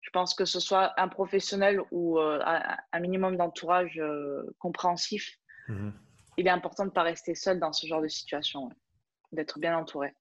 Je 0.01 0.11
pense 0.11 0.35
que 0.35 0.45
ce 0.45 0.61
soit 0.61 0.93
un 1.01 1.09
professionnel 1.09 1.81
ou 1.91 2.19
euh, 2.21 2.39
un 2.45 3.01
minimum 3.01 3.37
d'entourage 3.37 3.99
euh, 3.99 4.55
compréhensif, 4.61 5.37
mmh. 5.67 5.91
il 6.37 6.47
est 6.47 6.51
important 6.51 6.85
de 6.85 6.91
ne 6.91 6.95
pas 6.95 7.03
rester 7.03 7.35
seul 7.35 7.59
dans 7.59 7.73
ce 7.73 7.89
genre 7.89 8.03
de 8.03 8.09
situation, 8.09 8.71
d'être 9.33 9.59
bien 9.59 9.77
entouré 9.77 10.15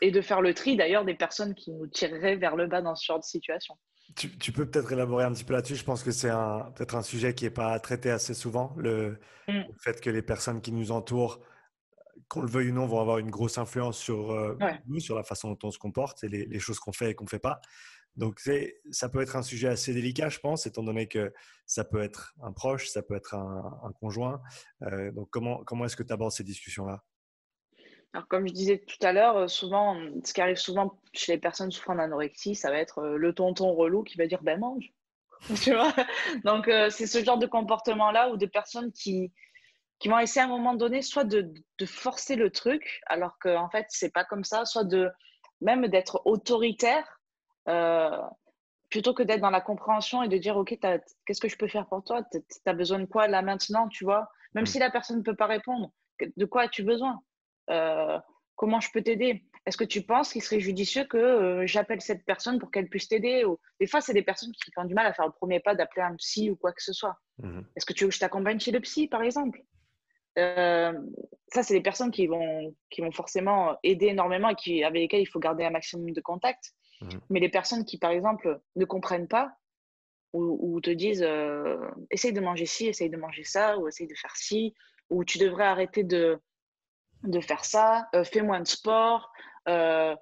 et 0.00 0.10
de 0.10 0.20
faire 0.20 0.40
le 0.40 0.52
tri 0.54 0.76
d'ailleurs 0.76 1.04
des 1.04 1.14
personnes 1.14 1.54
qui 1.54 1.72
nous 1.72 1.86
tireraient 1.86 2.36
vers 2.36 2.56
le 2.56 2.66
bas 2.66 2.82
dans 2.82 2.94
ce 2.94 3.04
genre 3.06 3.18
de 3.18 3.24
situation. 3.24 3.78
Tu, 4.16 4.52
peux 4.52 4.68
peut-être 4.68 4.92
élaborer 4.92 5.24
un 5.24 5.32
petit 5.32 5.44
peu 5.44 5.54
là-dessus. 5.54 5.76
Je 5.76 5.84
pense 5.84 6.02
que 6.02 6.10
c'est 6.10 6.28
peut-être 6.74 6.96
un 6.96 7.02
sujet 7.02 7.34
qui 7.34 7.44
n'est 7.44 7.50
pas 7.50 7.78
traité 7.80 8.10
assez 8.10 8.34
souvent. 8.34 8.74
Le, 8.76 9.18
mm. 9.48 9.62
fait 9.78 10.00
que 10.00 10.10
les 10.10 10.20
personnes 10.20 10.60
qui 10.60 10.72
nous 10.72 10.92
entourent, 10.92 11.40
qu'on 12.28 12.42
le 12.42 12.48
veuille 12.48 12.70
ou 12.70 12.74
non, 12.74 12.86
vont 12.86 13.00
avoir 13.00 13.18
une 13.18 13.30
grosse 13.30 13.56
influence 13.58 13.96
sur 13.96 14.32
euh, 14.32 14.58
nous, 14.86 15.00
sur 15.00 15.14
la 15.14 15.22
façon 15.22 15.52
dont 15.52 15.58
on 15.68 15.70
se 15.70 15.78
comporte 15.78 16.24
et 16.24 16.28
les, 16.28 16.58
choses 16.58 16.78
qu'on 16.78 16.92
fait 16.92 17.10
et 17.10 17.14
qu'on 17.14 17.24
ne 17.24 17.30
fait 17.30 17.38
pas. 17.38 17.60
Donc, 18.16 18.42
ça 18.90 19.08
peut 19.08 19.22
être 19.22 19.36
un 19.36 19.42
sujet 19.42 19.68
assez 19.68 19.94
délicat, 19.94 20.28
je 20.28 20.40
pense, 20.40 20.66
étant 20.66 20.82
donné 20.82 21.08
que 21.08 21.32
ça 21.64 21.84
peut 21.84 22.02
être 22.02 22.34
un 22.42 22.52
proche, 22.52 22.88
ça 22.88 23.02
peut 23.02 23.14
être 23.14 23.34
un, 23.34 23.92
conjoint. 23.98 24.42
Euh, 24.82 25.10
donc, 25.12 25.28
comment, 25.30 25.64
comment 25.64 25.86
est-ce 25.86 25.96
que 25.96 26.02
tu 26.02 26.12
abordes 26.12 26.32
ces 26.32 26.44
discussions-là? 26.44 27.02
Alors, 28.12 28.28
comme 28.28 28.46
je 28.46 28.52
disais 28.52 28.78
tout 28.78 29.04
à 29.06 29.12
l'heure, 29.12 29.36
euh, 29.36 29.48
souvent, 29.48 29.96
ce 30.24 30.34
qui 30.34 30.42
arrive 30.42 30.56
souvent 30.56 30.98
chez 31.14 31.32
les 31.32 31.38
personnes 31.38 31.70
souffrant 31.70 31.94
d'anorexie, 31.94 32.54
ça 32.54 32.70
va 32.70 32.76
être 32.76 32.98
euh, 32.98 33.16
le 33.16 33.32
tonton 33.34 33.72
relou 33.72 34.02
qui 34.02 34.18
va 34.18 34.26
dire 34.26 34.42
ben 34.42 34.60
mange. 34.60 34.92
tu 35.62 35.72
vois? 35.72 35.92
Donc, 36.44 36.68
euh, 36.68 36.90
c'est 36.90 37.06
ce 37.06 37.24
genre 37.24 37.38
de 37.38 37.46
comportement-là 37.46 38.30
ou 38.30 38.36
de 38.36 38.46
personnes 38.46 38.92
qui, 38.92 39.32
qui 39.98 40.08
vont 40.08 40.18
essayer 40.18 40.42
à 40.42 40.44
un 40.44 40.48
moment 40.48 40.74
donné 40.74 41.00
soit 41.00 41.24
de, 41.24 41.52
de 41.78 41.86
forcer 41.86 42.36
le 42.36 42.50
truc, 42.50 43.00
alors 43.06 43.38
qu'en 43.38 43.64
en 43.64 43.70
fait, 43.70 43.86
c'est 43.88 44.12
pas 44.12 44.24
comme 44.24 44.44
ça, 44.44 44.66
soit 44.66 44.84
de 44.84 45.10
même 45.62 45.86
d'être 45.88 46.20
autoritaire. 46.26 47.20
plutôt 48.90 49.14
que 49.14 49.22
d'être 49.22 49.40
dans 49.40 49.50
la 49.50 49.62
compréhension 49.62 50.22
et 50.22 50.28
de 50.28 50.36
dire 50.36 50.56
ok 50.58 50.78
qu'est-ce 51.24 51.40
que 51.40 51.48
je 51.48 51.56
peux 51.56 51.68
faire 51.68 51.86
pour 51.86 52.04
toi? 52.04 52.22
Tu 52.30 52.40
as 52.66 52.74
besoin 52.74 52.98
de 52.98 53.06
quoi 53.06 53.26
là 53.26 53.40
maintenant? 53.40 53.88
Tu 53.88 54.04
vois? 54.04 54.28
Même 54.54 54.64
mmh. 54.64 54.66
si 54.66 54.78
la 54.78 54.90
personne 54.90 55.18
ne 55.18 55.22
peut 55.22 55.36
pas 55.36 55.46
répondre 55.46 55.90
de 56.36 56.44
quoi 56.44 56.62
as-tu 56.62 56.82
besoin? 56.82 57.22
Comment 57.66 58.80
je 58.80 58.90
peux 58.92 59.02
t'aider? 59.02 59.44
Est-ce 59.64 59.76
que 59.76 59.84
tu 59.84 60.02
penses 60.02 60.32
qu'il 60.32 60.42
serait 60.42 60.58
judicieux 60.58 61.04
que 61.04 61.16
euh, 61.16 61.66
j'appelle 61.66 62.00
cette 62.00 62.24
personne 62.24 62.58
pour 62.58 62.70
qu'elle 62.72 62.88
puisse 62.88 63.08
t'aider? 63.08 63.44
Des 63.78 63.86
fois, 63.86 64.00
c'est 64.00 64.14
des 64.14 64.22
personnes 64.22 64.50
qui 64.52 64.70
ont 64.76 64.84
du 64.84 64.94
mal 64.94 65.06
à 65.06 65.12
faire 65.12 65.26
le 65.26 65.32
premier 65.32 65.60
pas 65.60 65.74
d'appeler 65.74 66.02
un 66.02 66.16
psy 66.16 66.50
ou 66.50 66.56
quoi 66.56 66.72
que 66.72 66.82
ce 66.82 66.92
soit. 66.92 67.16
Mmh 67.38 67.60
Est-ce 67.76 67.86
que 67.86 67.92
tu 67.92 68.04
veux 68.04 68.10
que 68.10 68.14
je 68.14 68.20
t'accompagne 68.20 68.58
chez 68.58 68.72
le 68.72 68.80
psy, 68.80 69.06
par 69.06 69.22
exemple? 69.22 69.62
Euh, 70.38 70.92
ça, 71.48 71.62
c'est 71.62 71.74
des 71.74 71.82
personnes 71.82 72.10
qui 72.10 72.26
vont, 72.26 72.74
qui 72.90 73.02
vont 73.02 73.12
forcément 73.12 73.76
aider 73.84 74.06
énormément 74.06 74.48
et 74.48 74.56
qui, 74.56 74.82
avec 74.82 75.02
lesquelles 75.02 75.20
il 75.20 75.26
faut 75.26 75.38
garder 75.38 75.64
un 75.64 75.70
maximum 75.70 76.10
de 76.10 76.20
contact. 76.20 76.72
Mmh 77.00 77.08
Mais 77.30 77.38
les 77.38 77.48
personnes 77.48 77.84
qui, 77.84 77.98
par 77.98 78.10
exemple, 78.10 78.60
ne 78.74 78.84
comprennent 78.84 79.28
pas 79.28 79.52
ou, 80.32 80.80
te 80.80 80.88
disent 80.88 81.26
essaye 82.10 82.32
de 82.32 82.40
manger 82.40 82.64
ci, 82.64 82.86
essaye 82.86 83.10
de 83.10 83.18
manger 83.18 83.44
ça, 83.44 83.78
ou 83.78 83.86
essaye 83.86 84.06
de 84.06 84.14
faire 84.14 84.34
ci, 84.34 84.74
ou 85.10 85.24
tu 85.24 85.36
devrais 85.36 85.66
arrêter 85.66 86.04
de, 86.04 86.40
de 87.24 87.40
faire 87.40 87.64
ça, 87.64 88.08
euh, 88.14 88.24
fais 88.24 88.42
moins 88.42 88.60
de 88.60 88.66
sport. 88.66 89.32
Euh, 89.68 90.14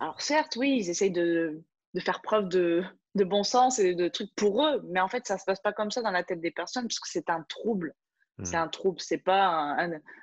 alors 0.00 0.20
certes, 0.20 0.56
oui, 0.56 0.76
ils 0.78 0.90
essayent 0.90 1.10
de, 1.10 1.62
faire 1.98 2.22
preuve 2.22 2.48
de, 2.48 2.84
bon 3.14 3.42
sens 3.42 3.78
et 3.78 3.94
de 3.94 4.08
trucs 4.08 4.34
pour 4.34 4.64
eux, 4.66 4.82
mais 4.88 5.00
en 5.00 5.08
fait, 5.08 5.26
ça 5.26 5.38
se 5.38 5.44
passe 5.44 5.60
pas 5.60 5.72
comme 5.72 5.90
ça 5.90 6.02
dans 6.02 6.10
la 6.10 6.22
tête 6.22 6.40
des 6.40 6.50
personnes, 6.50 6.86
puisque 6.86 7.06
c'est 7.06 7.30
un 7.30 7.42
trouble. 7.42 7.94
C'est 8.42 8.58
mmh. 8.58 8.60
un 8.60 8.68
trouble, 8.68 9.00
c'est 9.00 9.18
pas 9.18 9.76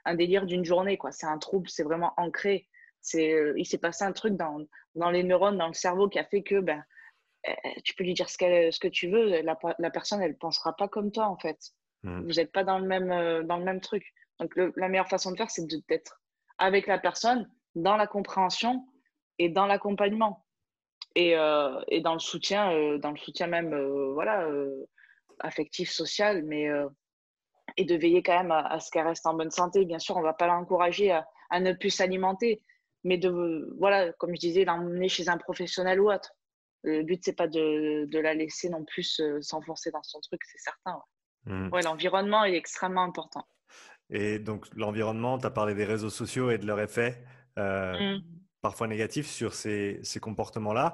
un, 0.05 0.15
délire 0.15 0.45
d'une 0.45 0.63
journée, 0.63 0.97
quoi. 0.97 1.11
C'est 1.11 1.25
un 1.25 1.39
trouble, 1.39 1.67
c'est 1.67 1.81
vraiment 1.81 2.13
ancré. 2.17 2.67
C'est, 3.01 3.33
euh, 3.33 3.53
il 3.57 3.65
s'est 3.65 3.79
passé 3.79 4.03
un 4.03 4.11
truc 4.11 4.35
dans, 4.35 4.59
dans, 4.93 5.09
les 5.09 5.23
neurones, 5.23 5.57
dans 5.57 5.67
le 5.67 5.73
cerveau, 5.73 6.07
qui 6.07 6.19
a 6.19 6.23
fait 6.23 6.43
que, 6.43 6.59
ben, 6.59 6.83
eh, 7.43 7.81
tu 7.81 7.95
peux 7.95 8.03
lui 8.03 8.13
dire 8.13 8.29
ce, 8.29 8.37
ce 8.37 8.79
que 8.79 8.87
tu 8.87 9.09
veux, 9.09 9.41
la, 9.41 9.57
la, 9.79 9.89
personne, 9.89 10.21
elle 10.21 10.37
pensera 10.37 10.75
pas 10.75 10.87
comme 10.87 11.11
toi, 11.11 11.25
en 11.25 11.37
fait. 11.37 11.57
Mmh. 12.03 12.21
Vous 12.21 12.33
n'êtes 12.33 12.51
pas 12.51 12.63
dans 12.63 12.77
le 12.77 12.85
même, 12.85 13.47
dans 13.47 13.57
le 13.57 13.63
même 13.63 13.81
truc. 13.81 14.13
Donc, 14.39 14.55
la 14.55 14.89
meilleure 14.89 15.09
façon 15.09 15.31
de 15.31 15.37
faire, 15.37 15.51
c'est 15.51 15.65
d'être 15.87 16.21
avec 16.57 16.87
la 16.87 16.97
personne 16.97 17.49
dans 17.75 17.97
la 17.97 18.07
compréhension 18.07 18.85
et 19.39 19.49
dans 19.49 19.65
l'accompagnement. 19.65 20.45
Et, 21.15 21.37
euh, 21.37 21.79
et, 21.89 22.01
dans 22.01 22.13
le 22.13 22.19
soutien, 22.19 22.71
euh, 22.73 22.97
dans 22.97 23.11
le 23.11 23.17
soutien 23.17 23.47
même 23.47 23.73
euh, 23.73 24.13
voilà, 24.13 24.47
affectif, 25.39 25.91
social, 25.91 26.43
mais 26.43 26.67
et 27.77 27.85
de 27.85 27.95
veiller 27.95 28.21
quand 28.21 28.37
même 28.37 28.51
à, 28.51 28.79
ce 28.79 28.91
qu'elle 28.91 29.07
reste 29.07 29.25
en 29.25 29.33
bonne 29.33 29.51
santé. 29.51 29.85
Bien 29.85 29.99
sûr, 29.99 30.15
on 30.17 30.19
ne 30.19 30.25
va 30.25 30.33
pas 30.33 30.47
l'encourager 30.47 31.11
à, 31.11 31.27
à, 31.49 31.59
ne 31.59 31.73
plus 31.73 31.89
s'alimenter, 31.89 32.61
mais 33.03 33.17
de, 33.17 33.73
voilà, 33.79 34.11
comme 34.13 34.35
je 34.35 34.39
disais, 34.39 34.65
l'emmener 34.65 35.09
chez 35.09 35.29
un 35.29 35.37
professionnel 35.37 35.99
ou 35.99 36.11
autre. 36.11 36.31
Le 36.83 37.03
but, 37.03 37.21
c'est 37.23 37.35
pas 37.35 37.47
de, 37.47 38.05
de, 38.05 38.19
la 38.19 38.33
laisser 38.33 38.69
non 38.69 38.83
plus 38.83 39.21
s'enfoncer 39.41 39.89
dans 39.91 40.03
son 40.03 40.19
truc, 40.19 40.41
c'est 40.43 40.59
certain. 40.59 40.95
Ouais. 40.95 41.53
Mmh. 41.53 41.73
ouais 41.73 41.81
L'environnement 41.81 42.43
est 42.43 42.55
extrêmement 42.55 43.03
important. 43.03 43.47
Et 44.13 44.37
donc, 44.37 44.67
l'environnement, 44.75 45.39
tu 45.39 45.47
as 45.47 45.49
parlé 45.49 45.73
des 45.73 45.85
réseaux 45.85 46.11
sociaux 46.11 46.51
et 46.51 46.59
de 46.59 46.67
leur 46.67 46.79
effet, 46.79 47.25
euh, 47.57 48.17
mmh. 48.17 48.23
parfois 48.61 48.87
négatif, 48.87 49.27
sur 49.27 49.55
ces, 49.55 49.99
ces 50.03 50.19
comportements-là. 50.19 50.93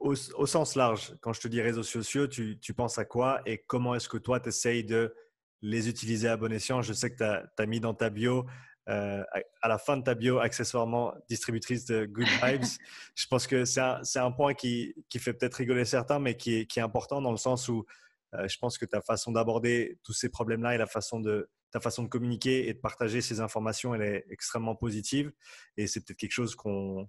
au, 0.00 0.16
sens 0.16 0.74
large, 0.74 1.14
quand 1.20 1.32
je 1.32 1.40
te 1.40 1.46
dis 1.46 1.60
réseaux 1.62 1.84
sociaux, 1.84 2.26
tu, 2.26 2.58
tu 2.58 2.74
penses 2.74 2.98
à 2.98 3.04
quoi 3.04 3.42
et 3.46 3.58
comment 3.58 3.94
est-ce 3.94 4.08
que 4.08 4.18
toi, 4.18 4.40
tu 4.40 4.48
essayes 4.48 4.82
de 4.82 5.14
les 5.60 5.88
utiliser 5.88 6.26
à 6.26 6.36
bon 6.36 6.52
escient? 6.52 6.82
Je 6.82 6.92
sais 6.92 7.14
que 7.14 7.16
tu 7.16 7.62
as, 7.62 7.66
mis 7.66 7.78
dans 7.78 7.94
ta 7.94 8.10
bio, 8.10 8.44
euh, 8.88 9.22
à 9.60 9.68
la 9.68 9.78
fin 9.78 9.96
de 9.96 10.02
ta 10.02 10.14
bio, 10.14 10.40
accessoirement 10.40 11.14
distributrice 11.28 11.84
de 11.84 12.06
Good 12.06 12.26
Vibes. 12.42 12.66
je 13.14 13.26
pense 13.28 13.46
que 13.46 13.64
c'est 13.64 13.80
un, 13.80 14.00
un, 14.16 14.32
point 14.32 14.54
qui, 14.54 14.96
qui 15.08 15.20
fait 15.20 15.32
peut-être 15.32 15.54
rigoler 15.54 15.84
certains, 15.84 16.18
mais 16.18 16.36
qui 16.36 16.56
est, 16.56 16.66
qui 16.66 16.80
est, 16.80 16.82
important 16.82 17.22
dans 17.22 17.30
le 17.30 17.36
sens 17.36 17.68
où 17.68 17.86
euh, 18.34 18.48
je 18.48 18.58
pense 18.58 18.78
que 18.78 18.84
ta 18.84 19.00
façon 19.00 19.30
d'aborder 19.30 20.00
tous 20.02 20.12
ces 20.12 20.28
problèmes-là 20.28 20.74
et 20.74 20.78
la 20.78 20.88
façon 20.88 21.20
de, 21.20 21.48
ta 21.72 21.80
façon 21.80 22.02
de 22.02 22.08
communiquer 22.08 22.68
et 22.68 22.74
de 22.74 22.78
partager 22.78 23.20
ces 23.20 23.40
informations, 23.40 23.94
elle 23.94 24.02
est 24.02 24.26
extrêmement 24.30 24.76
positive. 24.76 25.32
Et 25.76 25.86
c'est 25.86 26.04
peut-être 26.04 26.18
quelque 26.18 26.32
chose 26.32 26.54
qu'on 26.54 27.08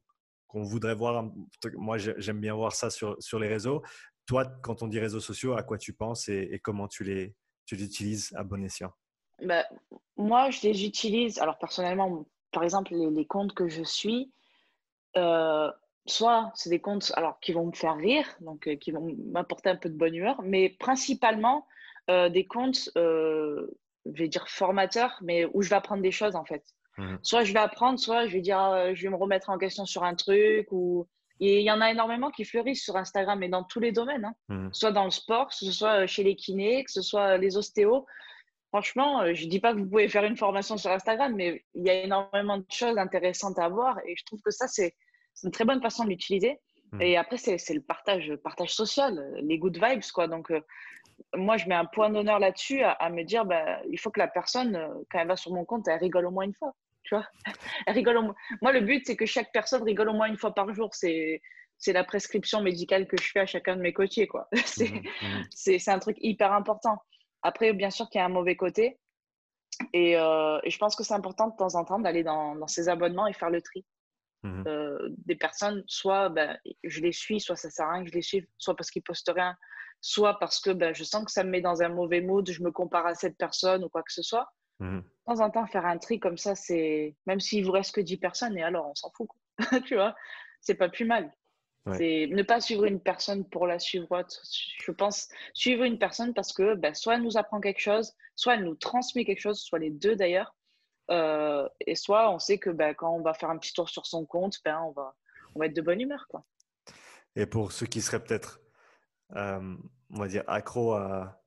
voudrait 0.53 0.95
voir. 0.95 1.30
Moi, 1.76 1.97
j'aime 1.97 2.39
bien 2.39 2.55
voir 2.55 2.74
ça 2.74 2.89
sur, 2.89 3.22
sur 3.22 3.39
les 3.39 3.49
réseaux. 3.49 3.84
Toi, 4.26 4.45
quand 4.64 4.82
on 4.82 4.88
dit 4.88 4.99
réseaux 4.99 5.20
sociaux, 5.20 5.53
à 5.53 5.64
quoi 5.64 5.78
tu 5.78 5.93
penses 5.93 6.30
et, 6.30 6.59
comment 6.64 6.88
tu 6.88 7.03
les, 7.03 7.36
tu 7.66 7.76
utilises 7.76 8.34
à 8.36 8.43
bon 8.43 8.64
escient? 8.64 8.93
Bah, 9.43 9.66
Moi, 10.16 10.49
je 10.49 10.61
les 10.61 10.86
utilise. 10.86 11.39
Alors, 11.39 11.57
personnellement, 11.57 12.26
par 12.53 12.64
exemple, 12.64 12.93
les, 12.93 13.26
comptes 13.28 13.53
que 13.53 13.68
je 13.68 13.84
suis, 13.84 14.32
euh, 15.18 15.70
soit 16.05 16.53
c'est 16.55 16.70
des 16.70 16.80
comptes 16.80 17.11
alors, 17.18 17.38
qui 17.41 17.51
vont 17.51 17.66
me 17.66 17.74
faire 17.74 17.97
rire, 17.97 18.26
donc 18.39 18.68
euh, 18.68 18.78
qui 18.78 18.91
vont 18.91 19.14
m'apporter 19.26 19.70
un 19.70 19.76
peu 19.76 19.89
de 19.89 19.97
bonne 19.97 20.16
humeur, 20.16 20.41
mais 20.41 20.70
principalement 20.70 21.68
euh, 22.09 22.30
des 22.30 22.45
comptes, 22.45 22.89
je 24.06 24.24
vais 24.24 24.28
dire 24.28 24.47
formateurs, 24.47 25.18
mais 25.22 25.45
où 25.54 25.62
je 25.62 25.70
vais 25.70 25.76
apprendre 25.76 26.01
des 26.01 26.12
choses 26.12 26.36
en 26.36 26.45
fait. 26.45 26.64
Mhm. 26.97 27.20
Soit 27.22 27.43
je 27.43 27.54
vais 27.54 27.60
apprendre, 27.60 27.99
soit 27.99 28.28
je 28.28 28.34
vais 28.34 28.41
dire, 28.41 28.62
euh, 28.62 28.91
je 28.93 29.04
vais 29.04 29.10
me 29.10 29.16
remettre 29.16 29.49
en 29.49 29.58
question 29.58 29.86
sur 29.86 30.04
un 30.04 30.16
truc. 30.16 30.68
Ou... 30.72 31.08
Et 31.39 31.60
il 31.60 31.66
y 31.66 31.72
en 31.72 31.82
a 31.82 31.89
énormément 31.89 32.30
qui 32.30 32.45
fleurissent 32.45 32.84
sur 32.84 32.95
Instagram, 32.95 33.39
mais 33.39 33.49
dans 33.49 33.64
tous 33.64 33.80
les 33.80 33.91
domaines. 33.91 34.26
Hein. 34.26 34.36
Mhm. 34.49 34.74
Soit 34.74 34.91
dans 34.91 35.06
le 35.06 35.12
sport, 35.12 35.47
que 35.47 35.56
ce 35.56 35.72
soit 35.72 36.04
euh, 36.04 36.08
chez 36.08 36.24
les 36.24 36.36
kinés, 36.36 36.84
que 36.84 36.91
ce 36.91 37.01
soit 37.01 37.38
les 37.38 37.58
ostéos. 37.58 38.06
Franchement, 38.70 39.22
euh, 39.22 39.34
je 39.34 39.45
ne 39.45 39.49
dis 39.49 39.60
pas 39.60 39.74
que 39.74 39.80
vous 39.80 39.88
pouvez 39.88 40.10
faire 40.10 40.24
une 40.24 40.38
formation 40.38 40.78
sur 40.78 40.91
Instagram, 40.91 41.34
mais 41.36 41.64
il 41.76 41.86
y 41.86 41.89
a 41.89 42.04
énormément 42.04 42.58
de 42.58 42.66
choses 42.70 42.97
intéressantes 42.97 43.60
à 43.60 43.70
voir. 43.70 43.99
Et 44.06 44.16
je 44.16 44.26
trouve 44.26 44.41
que 44.41 44.51
ça, 44.51 44.68
c'est 44.68 44.95
une 45.43 45.51
très 45.51 45.66
bonne 45.66 45.82
façon 45.82 46.04
de 46.04 46.10
l'utiliser. 46.10 46.60
Mhm. 46.91 47.01
Et 47.01 47.18
après, 47.18 47.38
c'est 47.38 47.74
le 47.74 47.82
partage, 47.82 48.36
partage 48.43 48.74
social, 48.74 49.34
les 49.41 49.58
good 49.58 49.78
vibes. 49.84 50.04
Quoi. 50.14 50.28
Donc, 50.28 50.51
moi, 51.36 51.57
je 51.57 51.68
mets 51.68 51.76
un 51.76 51.86
point 51.86 52.09
d'honneur 52.09 52.39
là-dessus 52.39 52.82
à, 52.84 53.09
me 53.09 53.24
dire, 53.24 53.45
bah, 53.45 53.80
il 53.89 53.99
faut 53.99 54.11
que 54.11 54.20
la 54.20 54.28
personne, 54.28 54.78
quand 55.09 55.20
elle 55.20 55.28
va 55.28 55.36
sur 55.36 55.51
mon 55.51 55.66
compte, 55.66 55.88
elle 55.88 55.99
rigole 55.99 56.26
au 56.26 56.32
moins 56.32 56.45
une 56.45 56.53
fois 56.53 56.74
tu 57.03 57.16
vois. 57.16 57.28
rigole 57.88 58.34
Moi, 58.61 58.72
le 58.72 58.82
but, 58.82 59.03
c'est 59.05 59.16
que 59.16 59.26
chaque 59.26 59.51
personne 59.51 59.84
rigole 59.84 60.09
au 60.09 60.14
moins 60.14 60.28
une 60.28 60.38
fois 60.38 60.53
par 60.53 60.74
jour. 60.74 60.89
C'est 60.93 61.41
c'est 61.78 61.91
la 61.91 62.05
prescription 62.05 62.61
médicale 62.61 63.07
que 63.07 63.18
je 63.22 63.30
fais 63.30 63.41
à 63.41 63.45
chacun 63.45 63.76
de 63.76 63.82
mes 63.82 63.91
coachés. 63.91 64.28
Quoi. 64.28 64.47
C'est, 65.51 65.89
un 65.89 65.99
truc 65.99 66.16
hyper 66.22 66.53
important. 66.53 66.97
Après, 67.41 67.74
bien 67.74 67.89
sûr 67.89 68.09
qu'il 68.09 68.20
y 68.20 68.22
a 68.22 68.26
un 68.26 68.30
mauvais 68.30 68.55
côté. 68.55 68.99
Et, 69.91 70.16
euh, 70.16 70.59
je 70.66 70.78
pense 70.78 70.95
que 70.95 71.03
c'est 71.03 71.16
important 71.16 71.49
de 71.49 71.55
temps 71.57 71.76
en 71.76 71.84
temps 71.84 71.99
d'aller 71.99 72.24
dans, 72.24 72.55
dans 72.55 72.68
ces 72.68 72.88
abonnements 72.88 73.28
et 73.28 73.34
faire 73.34 73.49
le 73.49 73.61
tri. 73.61 73.84
Mhm. 74.43 74.63
Euh, 74.67 75.09
des 75.25 75.35
personnes, 75.35 75.83
soit 75.87 76.29
ben, 76.29 76.57
je 76.83 77.01
les 77.01 77.13
suis, 77.13 77.39
soit 77.39 77.55
ça 77.55 77.69
sert 77.69 77.87
à 77.87 77.93
rien 77.93 78.03
que 78.03 78.09
je 78.09 78.15
les 78.15 78.21
suive, 78.21 78.45
soit 78.57 78.75
parce 78.75 78.91
qu'ils 78.91 79.03
postent 79.03 79.31
rien, 79.33 79.55
soit 80.01 80.37
parce 80.39 80.59
que 80.59 80.71
ben, 80.71 80.93
je 80.93 81.03
sens 81.03 81.23
que 81.23 81.31
ça 81.31 81.43
me 81.43 81.49
met 81.49 81.61
dans 81.61 81.81
un 81.81 81.89
mauvais 81.89 82.21
mood, 82.21 82.49
je 82.49 82.61
me 82.61 82.71
compare 82.71 83.05
à 83.05 83.15
cette 83.15 83.37
personne 83.37 83.83
ou 83.83 83.89
quoi 83.89 84.03
que 84.03 84.11
ce 84.11 84.21
soit. 84.21 84.51
Mmh. 84.79 84.99
De 84.99 85.03
temps 85.25 85.39
en 85.39 85.49
temps, 85.49 85.65
faire 85.67 85.85
un 85.85 85.97
tri 85.97 86.19
comme 86.19 86.37
ça, 86.37 86.55
c'est 86.55 87.15
même 87.25 87.39
s'il 87.39 87.65
vous 87.65 87.71
reste 87.71 87.95
que 87.95 88.01
10 88.01 88.17
personnes, 88.17 88.57
et 88.57 88.63
alors 88.63 88.89
on 88.89 88.95
s'en 88.95 89.11
fout, 89.11 89.29
tu 89.85 89.95
vois, 89.95 90.13
c'est 90.59 90.75
pas 90.75 90.89
plus 90.89 91.05
mal. 91.05 91.31
C'est 91.97 92.27
ne 92.31 92.43
pas 92.43 92.61
suivre 92.61 92.85
une 92.85 93.01
personne 93.01 93.43
pour 93.49 93.67
la 93.67 93.77
suivre. 93.77 94.07
Je 94.81 94.91
pense 94.91 95.27
suivre 95.53 95.83
une 95.83 95.99
personne 95.99 96.33
parce 96.33 96.53
que 96.53 96.75
ben, 96.75 96.93
soit 96.93 97.15
elle 97.15 97.23
nous 97.23 97.37
apprend 97.37 97.59
quelque 97.59 97.81
chose, 97.81 98.13
soit 98.35 98.55
elle 98.55 98.63
nous 98.63 98.75
transmet 98.75 99.25
quelque 99.25 99.41
chose, 99.41 99.59
soit 99.59 99.79
les 99.79 99.89
deux 99.89 100.15
d'ailleurs. 100.15 100.55
Euh, 101.12 101.68
et 101.86 101.95
soit 101.95 102.32
on 102.32 102.39
sait 102.39 102.58
que 102.58 102.70
ben, 102.70 102.93
quand 102.93 103.12
on 103.14 103.22
va 103.22 103.34
faire 103.34 103.49
un 103.49 103.58
petit 103.58 103.74
tour 103.74 103.89
sur 103.89 104.06
son 104.06 104.26
compte, 104.26 104.60
ben, 104.64 104.80
on, 104.82 104.91
va, 104.91 105.66
être 105.66 105.76
de 105.76 105.82
bonne 105.82 106.01
humeur. 106.01 106.28
Et 107.36 107.45
pour 107.45 107.72
ceux 107.72 107.86
qui 107.86 108.01
seraient 108.01 108.24
peut-être, 108.24 108.62
euh, 109.36 109.76
on 110.12 110.20
va 110.20 110.28
dire, 110.28 110.43
accro 110.47 110.93
à, 110.93 111.39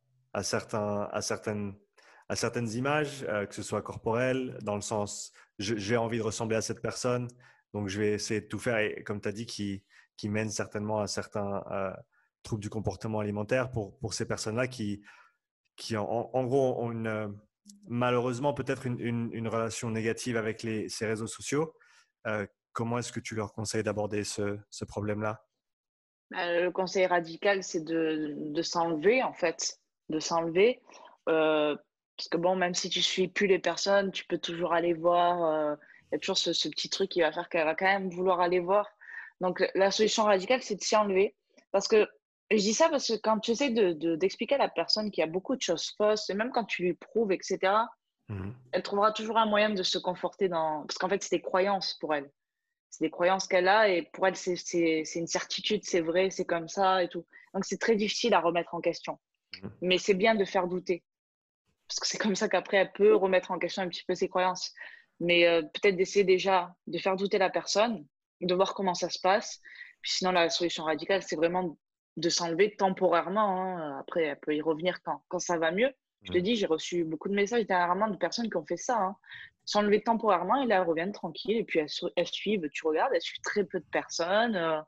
certains, 0.43 1.09
à 1.13 1.23
certaines 1.23 1.75
à 2.29 2.35
certaines 2.35 2.69
images, 2.71 3.25
euh, 3.29 3.47
que 3.47 3.55
ce 3.55 3.63
soit 3.63 3.83
corporelles, 3.83 4.59
dans 4.63 4.75
le 4.75 4.81
sens 4.81 5.33
j'ai 5.59 5.97
envie 5.97 6.19
de 6.19 6.23
ressembler 6.23 6.57
à 6.57 6.61
cette 6.61 6.83
personne, 6.83 7.29
donc 7.73 7.89
je 7.89 8.01
vais 8.01 8.13
essayer 8.13 8.41
de 8.41 8.47
tout 8.47 8.59
faire, 8.59 8.79
et 8.79 9.03
comme 9.05 9.21
tu 9.21 9.29
as 9.29 9.33
dit, 9.33 9.47
qui, 9.47 9.85
qui 10.17 10.29
mène 10.29 10.51
certainement 10.51 11.01
à 11.01 11.07
certains 11.07 11.65
euh, 11.71 11.93
troubles 12.43 12.63
du 12.63 12.69
comportement 12.69 13.21
alimentaire 13.21 13.71
pour, 13.71 14.13
ces 14.13 14.27
personnes-là 14.27 14.67
qui, 14.67 15.03
en, 15.97 16.45
gros, 16.45 16.83
ont 16.83 16.93
une, 16.93 17.35
malheureusement 17.89 18.55
peut-être 18.55 18.87
une, 18.87 19.49
relation 19.49 19.91
négative 19.91 20.37
avec 20.37 20.61
ces 20.61 21.07
réseaux 21.07 21.27
sociaux. 21.27 21.75
comment 22.73 22.99
est-ce 22.99 23.13
que 23.13 23.21
tu 23.21 23.35
leur 23.35 23.53
conseilles 23.53 23.83
d'aborder 23.83 24.25
ce, 24.25 24.59
ce 24.71 24.85
problème-là? 24.85 25.47
Bah, 26.31 26.61
Le 26.61 26.71
conseil 26.71 27.07
radical, 27.07 27.63
c'est 27.63 27.85
de, 27.85 28.63
s'enlever, 28.63 29.23
en 29.23 29.33
fait, 29.33 29.79
de 30.09 30.19
s'enlever. 30.19 30.83
Euh, 31.29 31.77
parce 32.17 32.29
que 32.29 32.37
bon, 32.37 32.57
même 32.57 32.75
si 32.75 32.89
tu 32.89 33.03
suis 33.03 33.29
plus 33.29 33.47
les 33.47 33.59
personnes, 33.59 34.11
tu 34.11 34.25
peux 34.27 34.39
toujours 34.39 34.73
aller 34.73 34.95
voir. 34.95 35.45
Euh, 35.45 35.77
il 36.11 36.15
y 36.15 36.17
a 36.17 36.19
toujours 36.19 36.39
ce, 36.39 36.51
petit 36.69 36.89
truc 36.89 37.11
qui 37.11 37.21
va 37.21 37.33
faire 37.33 37.49
qu'elle 37.49 37.65
va 37.65 37.75
quand 37.75 37.87
même 37.87 38.11
vouloir 38.11 38.41
aller 38.41 38.61
voir. 38.61 38.89
Donc 39.41 39.63
la 39.75 39.91
solution 39.91 40.25
radicale, 40.25 40.63
c'est 40.63 40.77
de 40.77 40.83
s'y 40.83 40.97
enlever. 40.97 41.35
Parce 41.73 41.89
que 41.89 42.09
je 42.51 42.57
dis 42.57 42.75
ça 42.75 42.89
parce 42.89 43.09
que 43.09 43.15
quand 43.15 43.41
tu 43.41 43.53
essaies 43.53 43.71
d'expliquer 43.71 44.57
de, 44.57 44.61
à 44.61 44.65
la 44.65 44.71
personne 44.71 45.11
qu'il 45.11 45.23
y 45.23 45.25
a 45.25 45.31
beaucoup 45.31 45.57
de 45.57 45.63
choses 45.63 45.93
fausses, 45.97 46.31
et 46.31 46.35
même 46.35 46.51
quand 46.53 46.65
tu 46.65 46.83
lui 46.83 46.95
prouves, 46.95 47.33
etc., 47.33 47.59
mhm. 48.29 48.55
elle 48.73 48.83
trouvera 48.83 49.13
toujours 49.13 49.39
un 49.39 49.47
moyen 49.47 49.71
de 49.71 49.83
se 49.83 49.99
conforter 49.99 50.49
dans. 50.49 50.83
Parce 50.87 50.99
qu'en 50.99 51.09
fait, 51.09 51.23
c'est 51.23 51.37
des 51.37 51.43
croyances 51.43 51.95
pour 51.95 52.15
elle. 52.15 52.31
C'est 52.91 53.05
des 53.05 53.11
croyances 53.11 53.47
qu'elle 53.47 53.69
a 53.69 53.89
et 53.89 54.03
pour 54.13 54.27
elle, 54.27 54.37
c'est 54.37 54.55
une 55.15 55.27
certitude, 55.27 55.83
c'est 55.85 56.01
vrai, 56.01 56.31
c'est 56.31 56.45
comme 56.45 56.69
ça 56.69 57.03
et 57.03 57.09
tout. 57.09 57.27
Donc 57.53 57.65
c'est 57.65 57.79
très 57.79 57.97
difficile 57.97 58.33
à 58.33 58.41
remettre 58.41 58.75
en 58.75 58.81
question. 58.81 59.19
Mhm. 59.63 59.73
Mais 59.83 59.99
c'est 59.99 60.15
bien 60.15 60.35
de 60.35 60.45
faire 60.45 60.69
douter 60.69 61.03
parce 61.89 62.01
que 62.01 62.07
c'est 62.07 62.19
comme 62.19 62.35
ça 62.35 62.49
qu'après, 62.49 62.79
elle 62.79 62.93
peut 62.93 63.15
remettre 63.15 63.51
en 63.51 63.59
question 63.59 63.83
un 63.83 63.89
petit 63.89 64.05
peu 64.05 64.15
ses 64.15 64.29
croyances. 64.29 64.73
Mais 65.21 65.47
euh, 65.47 65.63
peut-être 65.63 65.97
d'essayer 65.97 66.25
déjà 66.25 66.75
de 66.87 66.99
faire 66.99 67.17
douter 67.17 67.39
la 67.39 67.51
personne, 67.51 68.07
de 68.41 68.55
voir 68.55 68.75
comment 68.75 68.95
ça 68.95 69.09
se 69.09 69.19
passe. 69.21 69.61
Puis 70.03 70.13
sinon, 70.13 70.33
la 70.33 70.51
solution 70.51 70.85
radicale, 70.85 71.23
c'est 71.23 71.37
vraiment 71.37 71.79
de 72.17 72.29
s'enlever 72.29 72.77
temporairement. 72.77 73.63
Hein. 73.63 73.99
Après, 74.01 74.25
elle 74.25 74.41
peut 74.41 74.55
y 74.55 74.63
revenir 74.63 75.03
quand, 75.03 75.23
quand 75.29 75.39
ça 75.39 75.59
va 75.59 75.71
mieux. 75.71 75.93
Je 76.23 76.33
te 76.33 76.39
dis, 76.39 76.57
j'ai 76.57 76.67
reçu 76.67 77.05
beaucoup 77.05 77.29
de 77.29 77.35
messages 77.35 77.67
dernièrement 77.67 78.09
de 78.09 78.17
personnes 78.17 78.51
qui 78.51 78.57
ont 78.57 78.67
fait 78.67 78.77
ça. 78.77 78.99
Hein. 78.99 79.17
S'enlever 79.65 80.03
temporairement 80.03 80.63
et 80.63 80.67
là, 80.67 80.77
elles 80.77 80.89
reviennent 80.89 81.13
tranquilles. 81.13 81.59
Et 81.59 81.65
puis, 81.65 81.79
elles, 81.79 82.27
suivent, 82.27 82.69
tu 82.73 82.87
regardes, 82.87 83.13
elles 83.15 83.21
suivent 83.21 83.43
très 83.43 83.65
peu 83.65 83.79
de 83.79 83.87
personnes. 83.93 84.57
Euh, 84.57 84.81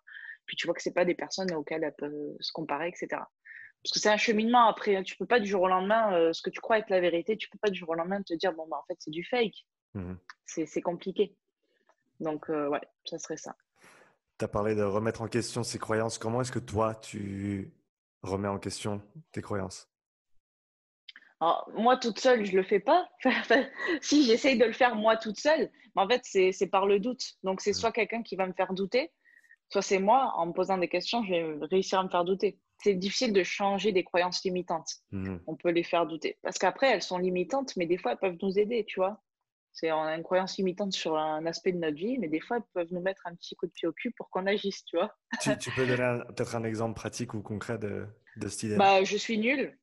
puis, 0.47 0.57
tu 0.57 0.66
vois 0.66 0.74
que 0.74 0.83
ce 0.83 0.91
pas 0.91 1.05
des 1.05 1.14
personnes 1.14 1.53
auxquelles 1.55 1.85
elles 1.85 1.95
peuvent 1.97 2.37
se 2.41 2.51
comparer, 2.51 2.89
etc. 2.89 3.07
Parce 3.11 3.93
que 3.93 4.01
c'est 4.01 4.11
un 4.11 4.16
cheminement 4.16 4.66
après. 4.66 4.97
Hein. 4.97 5.03
Tu 5.05 5.16
peux 5.16 5.26
pas 5.26 5.39
du 5.39 5.47
jour 5.47 5.62
au 5.62 5.68
lendemain, 5.68 6.12
euh, 6.14 6.33
ce 6.33 6.43
que 6.43 6.51
tu 6.51 6.61
crois 6.61 6.79
être 6.79 6.91
la 6.91 7.01
vérité, 7.01 7.37
tu 7.37 7.49
peux 7.49 7.59
pas 7.59 7.70
du 7.70 7.79
jour 7.79 7.91
au 7.91 7.95
lendemain 7.95 8.22
te 8.22 8.35
dire, 8.35 8.53
bon, 8.53 8.66
bah, 8.68 8.79
en 8.83 8.87
fait, 8.87 8.97
c'est 8.99 9.11
du 9.11 9.24
fake. 9.24 9.64
Mmh 9.95 10.14
c'est 10.47 10.81
compliqué. 10.81 11.37
Donc, 12.20 12.49
euh, 12.51 12.68
ouais, 12.68 12.81
ça 13.05 13.18
serait 13.18 13.37
ça. 13.37 13.55
Tu 14.39 14.45
as 14.45 14.49
parlé 14.49 14.74
de 14.74 14.82
remettre 14.82 15.22
en 15.22 15.28
question 15.28 15.62
ses 15.62 15.78
croyances. 15.78 16.18
Comment 16.18 16.41
est-ce 16.41 16.53
que 16.53 16.59
toi, 16.59 16.95
tu 16.95 17.72
remets 18.22 18.49
en 18.49 18.59
question 18.59 19.03
tes 19.32 19.43
croyances? 19.43 19.89
Alors, 21.41 21.70
moi, 21.74 21.97
toute 21.97 22.18
seule, 22.18 22.45
je 22.45 22.57
le 22.57 22.62
fais 22.62 22.80
pas. 22.80 23.09
si 24.01 24.24
j'essaye 24.24 24.59
de 24.59 24.64
le 24.64 24.72
faire 24.72 24.97
moi 24.97 25.16
toute 25.16 25.39
seule, 25.39 25.70
mais 25.95 26.03
en 26.03 26.09
fait, 26.09 26.22
c'est 26.24 26.66
par 26.66 26.86
le 26.86 27.01
doute. 27.01 27.34
Donc, 27.43 27.61
c'est 27.61 27.70
mmh. 27.70 27.74
soit 27.74 27.93
quelqu'un 27.93 28.22
qui 28.22 28.36
va 28.36 28.47
me 28.47 28.53
faire 28.53 28.74
douter, 28.74 29.12
soit 29.70 29.82
c'est 29.82 29.99
moi, 29.99 30.32
en 30.36 30.47
me 30.47 30.53
posant 30.53 30.78
des 30.78 30.89
questions, 30.89 31.22
je 31.24 31.30
vais 31.30 31.66
réussir 31.66 32.01
à 32.01 32.05
me 32.05 32.09
faire 32.09 32.24
douter 32.24 32.59
c'est 32.78 32.95
difficile 32.95 33.32
de 33.32 33.43
changer 33.43 33.93
des 33.93 34.05
croyances 34.05 34.45
limitantes. 34.45 34.99
Mmh. 35.11 35.39
On 35.47 35.57
peut 35.57 35.70
les 35.70 35.82
faire 35.82 36.07
douter. 36.07 36.39
Parce 36.43 36.59
qu'après, 36.59 36.91
elles 36.91 37.03
sont 37.03 37.18
limitantes, 37.18 37.76
mais 37.76 37.86
des 37.86 37.99
fois, 37.99 38.12
elles 38.12 38.18
peuvent 38.18 38.39
nous 38.41 38.59
aider, 38.59 38.84
tu 38.86 39.01
vois. 39.01 39.20
C'est, 39.79 39.93
on 39.93 40.03
a 40.03 40.16
une 40.16 40.24
croyance 40.24 40.57
limitante 40.57 40.93
sur 40.93 41.16
un 41.16 41.47
aspect 41.47 41.70
de 41.70 41.79
notre 41.79 41.97
vie, 41.97 42.18
mais 42.18 42.26
des 42.26 42.41
fois, 42.41 42.57
elles 42.57 42.64
peuvent 42.74 42.93
nous 42.93 43.01
mettre 43.01 43.24
un 43.26 43.35
petit 43.37 43.55
coup 43.55 43.66
de 43.66 43.70
pied 43.70 43.87
au 43.87 43.93
cul 43.93 44.11
pour 44.11 44.29
qu'on 44.29 44.47
agisse, 44.47 44.85
tu 44.85 44.97
vois. 44.97 45.14
tu, 45.61 45.70
peux 45.70 45.87
donner 45.87 46.20
peut-être 46.35 46.57
un 46.57 46.64
exemple 46.64 46.95
pratique 46.95 47.33
ou 47.33 47.43
concret 47.43 47.79
de, 47.79 48.07
de 48.37 48.49
cette 48.49 48.64
idée 48.64 48.76
bah, 48.76 49.05
Je 49.05 49.16
suis 49.16 49.39
nulle. 49.39 49.79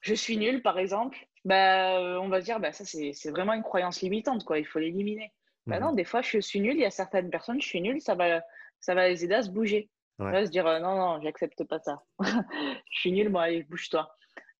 Je 0.00 0.14
suis 0.14 0.38
nulle, 0.38 0.62
par 0.62 0.78
exemple. 0.78 1.18
Bah, 1.44 1.98
euh, 1.98 2.16
on 2.16 2.28
va 2.28 2.40
dire, 2.40 2.58
bah, 2.58 2.72
ça, 2.72 2.86
c'est, 2.86 3.30
vraiment 3.30 3.52
une 3.52 3.62
croyance 3.62 4.00
limitante, 4.00 4.44
quoi. 4.44 4.58
Il 4.58 4.66
faut 4.66 4.78
l'éliminer. 4.78 5.30
Bah, 5.66 5.78
mmh. 5.78 5.82
non, 5.82 5.92
des 5.92 6.04
fois, 6.04 6.22
je 6.22 6.38
suis 6.38 6.60
nulle. 6.60 6.76
Il 6.76 6.80
y 6.80 6.86
a 6.86 6.90
certaines 6.90 7.28
personnes, 7.28 7.60
je 7.60 7.66
suis 7.66 7.82
nulle, 7.82 8.00
ça 8.00 8.14
va, 8.14 8.40
ça 8.80 8.94
va 8.94 9.08
les 9.08 9.26
aider 9.26 9.34
à 9.34 9.42
se 9.42 9.50
bouger. 9.50 9.90
Ouais. 10.18 10.46
se 10.46 10.50
dire 10.50 10.66
euh, 10.66 10.78
non, 10.78 10.94
non, 10.94 11.20
j'accepte 11.22 11.64
pas 11.64 11.80
ça. 11.80 12.02
je 12.20 12.98
suis 12.98 13.12
nul, 13.12 13.28
moi, 13.28 13.42
allez, 13.42 13.64
bouge-toi. 13.64 14.08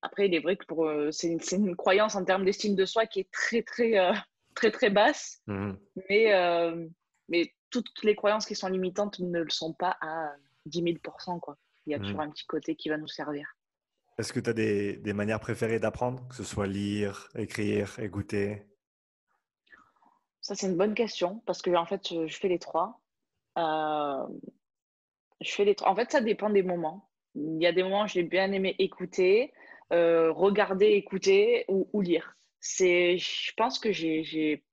Après, 0.01 0.27
il 0.27 0.35
est 0.35 0.39
vrai 0.39 0.57
que 0.57 0.65
pour, 0.65 0.85
euh, 0.85 1.09
c'est, 1.11 1.29
une, 1.29 1.39
une, 1.51 1.75
croyance 1.75 2.15
en 2.15 2.23
termes 2.23 2.45
d'estime 2.45 2.75
de 2.75 2.85
soi 2.85 3.07
qui 3.07 3.21
est 3.21 3.31
très, 3.31 3.63
très, 3.63 3.97
euh, 3.97 4.13
très, 4.55 4.71
très 4.71 4.89
basse. 4.89 5.41
Mmh 5.47 5.73
mais, 6.09 6.31
mais 7.29 7.53
toutes 7.69 8.03
les 8.03 8.15
croyances 8.15 8.45
qui 8.45 8.55
sont 8.55 8.67
limitantes 8.69 9.19
ne 9.19 9.41
le 9.41 9.49
sont 9.49 9.73
pas 9.73 9.97
à 10.01 10.31
10 10.65 10.81
000 10.83 10.95
quoi. 11.39 11.57
Il 11.85 11.91
y 11.91 11.93
a 11.95 11.99
toujours 11.99 12.21
Mhm. 12.21 12.27
un 12.27 12.31
petit 12.31 12.45
côté 12.45 12.75
qui 12.75 12.89
va 12.89 12.97
nous 12.97 13.07
servir. 13.07 13.47
Est-ce 14.17 14.31
que 14.33 14.39
tu 14.39 14.49
as 14.49 14.53
des, 14.53 14.97
des 14.97 15.13
manières 15.13 15.39
préférées 15.41 15.79
d'apprendre, 15.79 16.25
que 16.29 16.35
ce 16.35 16.43
soit 16.43 16.67
lire, 16.67 17.27
écrire, 17.35 17.99
écouter? 17.99 18.63
Ça, 20.41 20.55
c'est 20.55 20.67
une 20.67 20.77
bonne 20.77 20.93
question 20.93 21.41
parce 21.45 21.61
que 21.61 21.71
en 21.75 21.85
fait, 21.85 22.07
je, 22.07 22.27
je 22.27 22.37
fais 22.37 22.47
les 22.47 22.59
trois. 22.59 23.01
Euh, 23.57 24.25
je 25.41 25.51
fais 25.51 25.65
les 25.65 25.75
trois. 25.75 25.89
En 25.91 25.95
fait, 25.95 26.11
ça 26.11 26.21
dépend 26.21 26.49
des 26.49 26.63
moments. 26.63 27.09
Il 27.35 27.61
y 27.61 27.67
a 27.67 27.71
des 27.73 27.83
moments 27.83 28.03
où 28.03 28.07
j'ai 28.07 28.23
bien 28.23 28.51
aimé 28.51 28.75
écouter, 28.79 29.53
euh, 29.91 30.31
regarder, 30.31 30.87
écouter 30.91 31.65
ou, 31.67 31.89
ou 31.93 32.01
lire. 32.01 32.37
C'est, 32.67 33.19
je 33.19 33.51
pense 33.57 33.77
que 33.77 33.91
j'ai, 33.91 34.63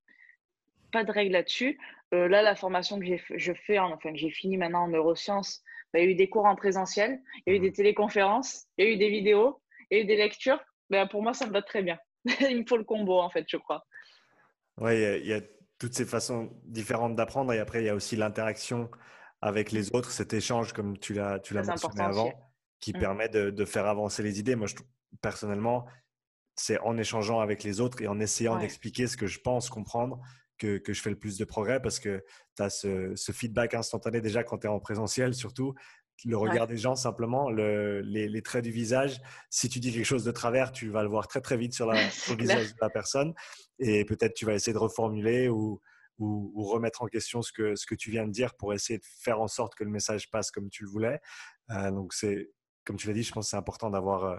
pas 0.91 1.05
de 1.05 1.13
règle 1.13 1.33
là-dessus. 1.33 1.79
Euh, 2.15 2.27
là, 2.27 2.41
la 2.41 2.55
formation 2.55 2.99
que 2.99 3.05
je 3.37 3.53
fais, 3.67 3.79
en- 3.79 3.93
enfin 3.93 4.13
que 4.13 4.19
j'ai 4.19 4.31
fini 4.31 4.57
maintenant 4.57 4.85
en 4.85 4.89
neurosciences, 4.89 5.63
bah, 5.93 6.01
il 6.01 6.05
y 6.07 6.09
a 6.09 6.11
eu 6.13 6.15
des 6.15 6.31
cours 6.31 6.47
en 6.47 6.57
présentiel, 6.57 7.21
il 7.47 7.51
y 7.51 7.53
a 7.53 7.57
eu 7.57 7.59
Mhm. 7.59 7.65
des 7.67 7.73
téléconférences, 7.73 8.67
il 8.79 8.87
y 8.87 8.89
a 8.89 8.93
eu 8.93 8.97
des 8.97 9.11
vidéos, 9.11 9.63
il 9.91 9.99
y 9.99 10.01
a 10.01 10.05
eu 10.05 10.07
des 10.07 10.17
lectures. 10.17 10.59
Ben, 10.89 11.07
pour 11.07 11.23
moi, 11.23 11.35
ça 11.35 11.47
me 11.47 11.53
va 11.53 11.61
très 11.61 11.83
bien. 11.83 11.99
Il 12.51 12.61
me 12.61 12.65
faut 12.67 12.79
le 12.79 12.85
combo, 12.85 13.19
en 13.21 13.29
fait, 13.29 13.45
je 13.47 13.59
crois. 13.59 13.85
Oui, 14.79 14.95
il 15.21 15.27
y 15.27 15.35
a- 15.35 15.41
toutes 15.79 15.95
ces 15.95 16.07
façons 16.07 16.51
différentes 16.65 17.15
d'apprendre 17.15 17.53
et 17.53 17.59
après, 17.59 17.83
il 17.83 17.87
y 17.87 17.89
a 17.91 17.95
aussi 17.95 18.17
l'interaction 18.17 18.91
avec 19.43 19.71
les 19.71 19.95
autres, 19.95 20.13
cet 20.13 20.33
échange, 20.33 20.73
comme 20.73 20.97
tu 20.99 21.13
l'as 21.13 21.41
tu 21.41 21.53
l'as 21.53 21.63
Très 21.63 21.73
mentionné 21.73 22.03
avant, 22.03 22.27
aussi. 22.27 22.35
qui 22.81 22.93
Mm. 22.93 23.01
permet 23.01 23.29
de, 23.29 23.51
de 23.51 23.65
faire 23.67 23.87
avancer 23.87 24.23
les 24.23 24.39
idées. 24.41 24.57
Moi, 24.57 24.67
je 24.67 24.77
personnellement, 25.21 25.87
c'est 26.55 26.79
en 26.81 26.97
échangeant 26.99 27.41
avec 27.41 27.63
les 27.65 27.81
autres 27.81 28.03
et 28.03 28.07
en 28.09 28.21
essayant 28.21 28.55
Ouais. 28.57 28.61
d'expliquer 28.63 29.07
ce 29.07 29.17
que 29.17 29.27
je 29.27 29.41
pense 29.41 29.71
comprendre 29.71 30.21
que, 30.59 30.79
que 30.79 30.93
je 30.93 31.01
fais 31.03 31.11
le 31.11 31.19
plus 31.19 31.39
de 31.39 31.45
progrès 31.45 31.81
parce 31.81 31.99
que 31.99 32.23
tu 32.57 32.63
as 32.63 32.71
ce, 32.71 33.15
ce 33.17 33.33
feedback 33.33 33.75
instantané 33.75 34.21
déjà 34.21 34.45
quand 34.45 34.59
tu 34.59 34.67
es 34.67 34.71
en 34.71 34.79
présentiel, 34.81 35.35
surtout 35.35 35.75
le 36.25 36.37
regard 36.37 36.69
des 36.69 36.77
gens 36.77 36.95
simplement, 36.95 37.51
le- 37.51 38.01
les, 38.03 38.29
les 38.29 38.43
traits 38.43 38.63
du 38.63 38.71
visage. 38.71 39.21
Si 39.51 39.69
tu 39.69 39.81
dis 39.81 39.93
quelque 39.93 40.05
chose 40.05 40.23
de 40.25 40.31
travers, 40.31 40.71
tu 40.71 40.89
vas 40.89 41.03
le 41.03 41.09
voir 41.09 41.27
très 41.27 41.41
très 41.41 41.57
vite 41.57 41.75
sur, 41.75 41.87
la, 41.87 41.95
sur 42.11 42.37
le 42.37 42.43
visage 42.43 42.69
de 42.75 42.79
la 42.81 42.91
personne 42.91 43.35
et 43.81 44.05
peut-être 44.05 44.35
tu 44.35 44.45
vas 44.45 44.55
essayer 44.55 44.73
de 44.73 44.79
reformuler 44.79 45.49
ou, 45.49 45.81
ou, 46.19 46.53
ou 46.55 46.65
remettre 46.65 47.03
en 47.03 47.07
question 47.07 47.43
ce 47.43 47.51
que, 47.51 47.75
ce 47.75 47.87
que 47.87 47.97
tu 47.97 48.11
viens 48.13 48.27
de 48.27 48.31
dire 48.31 48.55
pour 48.55 48.73
essayer 48.73 48.99
de 49.01 49.05
faire 49.21 49.41
en 49.41 49.49
sorte 49.49 49.75
que 49.75 49.83
le 49.83 49.91
message 49.91 50.31
passe 50.31 50.53
comme 50.53 50.69
tu 50.71 50.85
le 50.85 50.91
voulais. 50.91 51.19
Euh, 51.71 51.91
donc 51.91 52.13
c'est, 52.13 52.51
comme 52.85 52.97
tu 52.97 53.07
l'as 53.07 53.15
dit, 53.15 53.23
je 53.23 53.33
pense 53.33 53.47
que 53.47 53.51
c'est 53.51 53.57
important 53.57 53.91
d'avoir 53.91 54.25
euh, 54.25 54.39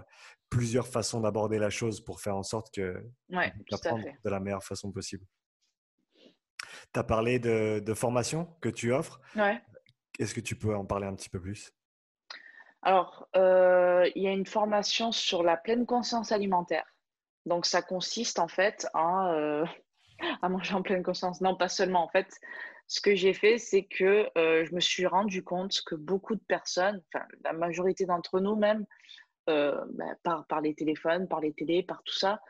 plusieurs 0.50 0.86
façons 0.86 1.20
d'aborder 1.20 1.58
la 1.58 1.70
chose 1.70 2.02
pour 2.02 2.20
faire 2.20 2.36
en 2.36 2.42
sorte 2.42 2.72
que 2.74 3.04
Ouais, 3.30 3.52
apprendre 3.72 4.04
de 4.24 4.30
la 4.30 4.40
meilleure 4.40 4.64
façon 4.64 4.92
possible. 4.92 5.26
Tu 6.92 7.00
as 7.00 7.04
parlé 7.04 7.38
de, 7.38 7.80
de 7.84 7.94
formation 7.94 8.46
que 8.60 8.68
tu 8.68 8.92
offres. 8.92 9.20
Ouais. 9.36 9.60
Est-ce 10.18 10.34
que 10.34 10.40
tu 10.40 10.56
peux 10.56 10.74
en 10.74 10.84
parler 10.84 11.06
un 11.06 11.14
petit 11.14 11.28
peu 11.28 11.40
plus? 11.40 11.72
Alors, 12.82 13.28
euh, 13.34 14.08
il 14.14 14.22
y 14.22 14.28
a 14.28 14.32
une 14.32 14.46
formation 14.46 15.10
sur 15.10 15.42
la 15.42 15.56
pleine 15.56 15.86
conscience 15.86 16.32
alimentaire. 16.32 16.86
Donc, 17.46 17.66
ça 17.66 17.82
consiste 17.82 18.38
en 18.38 18.48
fait 18.48 18.86
à, 18.94 19.32
euh, 19.32 19.64
à 20.42 20.48
manger 20.48 20.74
en 20.74 20.82
pleine 20.82 21.02
conscience. 21.02 21.40
Non, 21.40 21.56
pas 21.56 21.68
seulement. 21.68 22.04
En 22.04 22.08
fait, 22.08 22.28
ce 22.86 23.00
que 23.00 23.14
j'ai 23.14 23.32
fait, 23.32 23.58
c'est 23.58 23.84
que 23.84 24.28
euh, 24.36 24.64
je 24.64 24.74
me 24.74 24.80
suis 24.80 25.06
rendu 25.06 25.42
compte 25.42 25.80
que 25.86 25.94
beaucoup 25.94 26.34
de 26.34 26.42
personnes, 26.46 27.02
enfin, 27.12 27.24
la 27.44 27.52
majorité 27.52 28.04
d'entre 28.04 28.40
nous 28.40 28.56
même, 28.56 28.84
euh, 29.50 29.84
bah, 29.94 30.14
par, 30.22 30.46
par 30.46 30.60
les 30.60 30.74
téléphones, 30.74 31.28
par 31.28 31.40
les 31.40 31.52
télés, 31.52 31.82
par 31.82 32.02
tout 32.02 32.14
ça, 32.14 32.40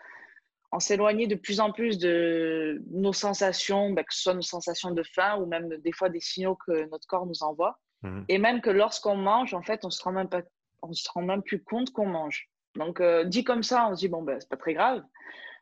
on 0.73 0.81
s'éloignait 0.81 1.29
de 1.29 1.37
plus 1.37 1.61
en 1.61 1.71
plus 1.71 1.99
de 1.99 2.83
nos 2.91 3.13
sensations, 3.13 3.91
bah, 3.91 4.03
que 4.03 4.13
ce 4.13 4.23
soit 4.23 4.35
nos 4.35 4.43
sensations 4.43 4.91
de 4.91 5.05
faim 5.05 5.39
ou 5.41 5.47
même 5.47 5.69
des 5.69 5.93
fois 5.93 6.09
des 6.09 6.21
signaux 6.21 6.57
que 6.67 6.89
notre 6.91 7.07
corps 7.07 7.27
nous 7.27 7.43
envoie. 7.45 7.79
Mhm. 8.03 8.25
Et 8.29 8.39
même 8.39 8.61
que 8.61 8.71
lorsqu'on 8.71 9.17
mange, 9.17 9.55
en 9.55 9.63
fait, 9.63 9.85
on 9.85 9.91
se 9.91 10.03
rend 10.03 10.13
même 10.13 10.29
pas, 10.29 10.43
on 10.83 10.93
se 10.93 11.09
rend 11.11 11.23
même 11.23 11.43
plus 11.43 11.63
compte 11.63 11.93
qu'on 11.93 12.07
mange. 12.07 12.49
Donc, 12.75 13.01
euh, 13.01 13.25
dit 13.25 13.45
comme 13.45 13.63
ça, 13.63 13.89
on 13.89 13.95
se 13.95 14.01
dit, 14.01 14.09
bon, 14.09 14.23
ben, 14.23 14.41
c'est 14.41 14.49
pas 14.49 14.57
très 14.57 14.75
grave. 14.75 15.03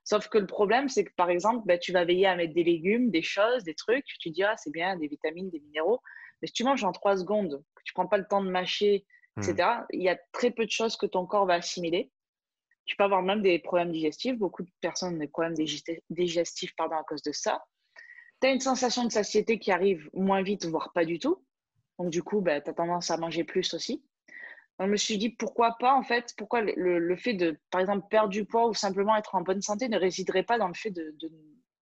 Sauf 0.04 0.28
que 0.28 0.38
le 0.38 0.46
problème, 0.46 0.88
c'est 0.88 1.04
que 1.04 1.12
par 1.16 1.30
exemple, 1.30 1.64
ben, 1.66 1.78
tu 1.78 1.92
vas 1.92 2.04
veiller 2.04 2.26
à 2.26 2.34
mettre 2.36 2.54
des 2.54 2.64
légumes, 2.64 3.10
des 3.10 3.22
choses, 3.22 3.62
des 3.64 3.74
trucs. 3.74 4.04
Tu 4.18 4.30
dis, 4.30 4.42
ah, 4.42 4.56
c'est 4.56 4.72
bien, 4.72 4.96
des 4.96 5.06
vitamines, 5.06 5.50
des 5.50 5.60
minéraux. 5.60 6.00
Mais 6.40 6.48
si 6.48 6.54
tu 6.54 6.64
manges 6.64 6.82
en 6.84 6.92
trois 6.92 7.16
secondes, 7.16 7.62
que 7.76 7.82
tu 7.84 7.92
prends 7.92 8.08
pas 8.08 8.18
le 8.18 8.26
temps 8.26 8.42
de 8.42 8.50
mâcher, 8.50 9.06
etc., 9.38 9.86
il 9.90 10.02
y 10.02 10.08
a 10.08 10.18
très 10.32 10.50
peu 10.50 10.64
de 10.66 10.70
choses 10.70 10.96
que 10.96 11.06
ton 11.06 11.24
corps 11.26 11.46
va 11.46 11.54
assimiler. 11.54 12.10
Tu 12.84 12.96
peux 12.96 13.04
avoir 13.04 13.22
même 13.22 13.42
des 13.42 13.60
problèmes 13.60 13.92
digestifs. 13.92 14.36
Beaucoup 14.36 14.64
de 14.64 14.70
personnes 14.80 15.14
ont 15.14 15.18
des 15.18 15.28
problèmes 15.28 15.54
digesti- 15.54 16.00
digestifs 16.10 16.74
pardon, 16.74 16.96
à 16.96 17.04
cause 17.04 17.22
de 17.22 17.30
ça. 17.30 17.64
Tu 18.40 18.48
as 18.48 18.50
une 18.50 18.60
sensation 18.60 19.04
de 19.04 19.12
satiété 19.12 19.60
qui 19.60 19.70
arrive 19.70 20.10
moins 20.14 20.42
vite, 20.42 20.66
voire 20.66 20.92
pas 20.92 21.04
du 21.04 21.20
tout. 21.20 21.44
Donc, 21.98 22.10
du 22.10 22.24
coup, 22.24 22.40
ben, 22.40 22.60
tu 22.60 22.70
as 22.70 22.74
tendance 22.74 23.10
à 23.12 23.16
manger 23.18 23.44
plus 23.44 23.72
aussi. 23.74 24.04
Donc, 24.78 24.88
je 24.88 24.92
me 24.92 24.96
suis 24.96 25.18
dit, 25.18 25.30
pourquoi 25.30 25.76
pas, 25.78 25.94
en 25.94 26.02
fait, 26.02 26.34
pourquoi 26.36 26.60
le, 26.62 26.98
le- 26.98 27.16
fait 27.16 27.34
de, 27.34 27.58
par 27.70 27.80
exemple, 27.80 28.06
perdre 28.10 28.30
du 28.30 28.44
poids 28.44 28.68
ou 28.68 28.74
simplement 28.74 29.14
être 29.16 29.34
en 29.34 29.42
bonne 29.42 29.60
santé 29.62 29.88
ne 29.88 29.98
résiderait 29.98 30.42
pas 30.42 30.58
dans 30.58 30.68
le 30.68 30.74
fait 30.74 30.90
de, 30.90 31.14
de 31.20 31.30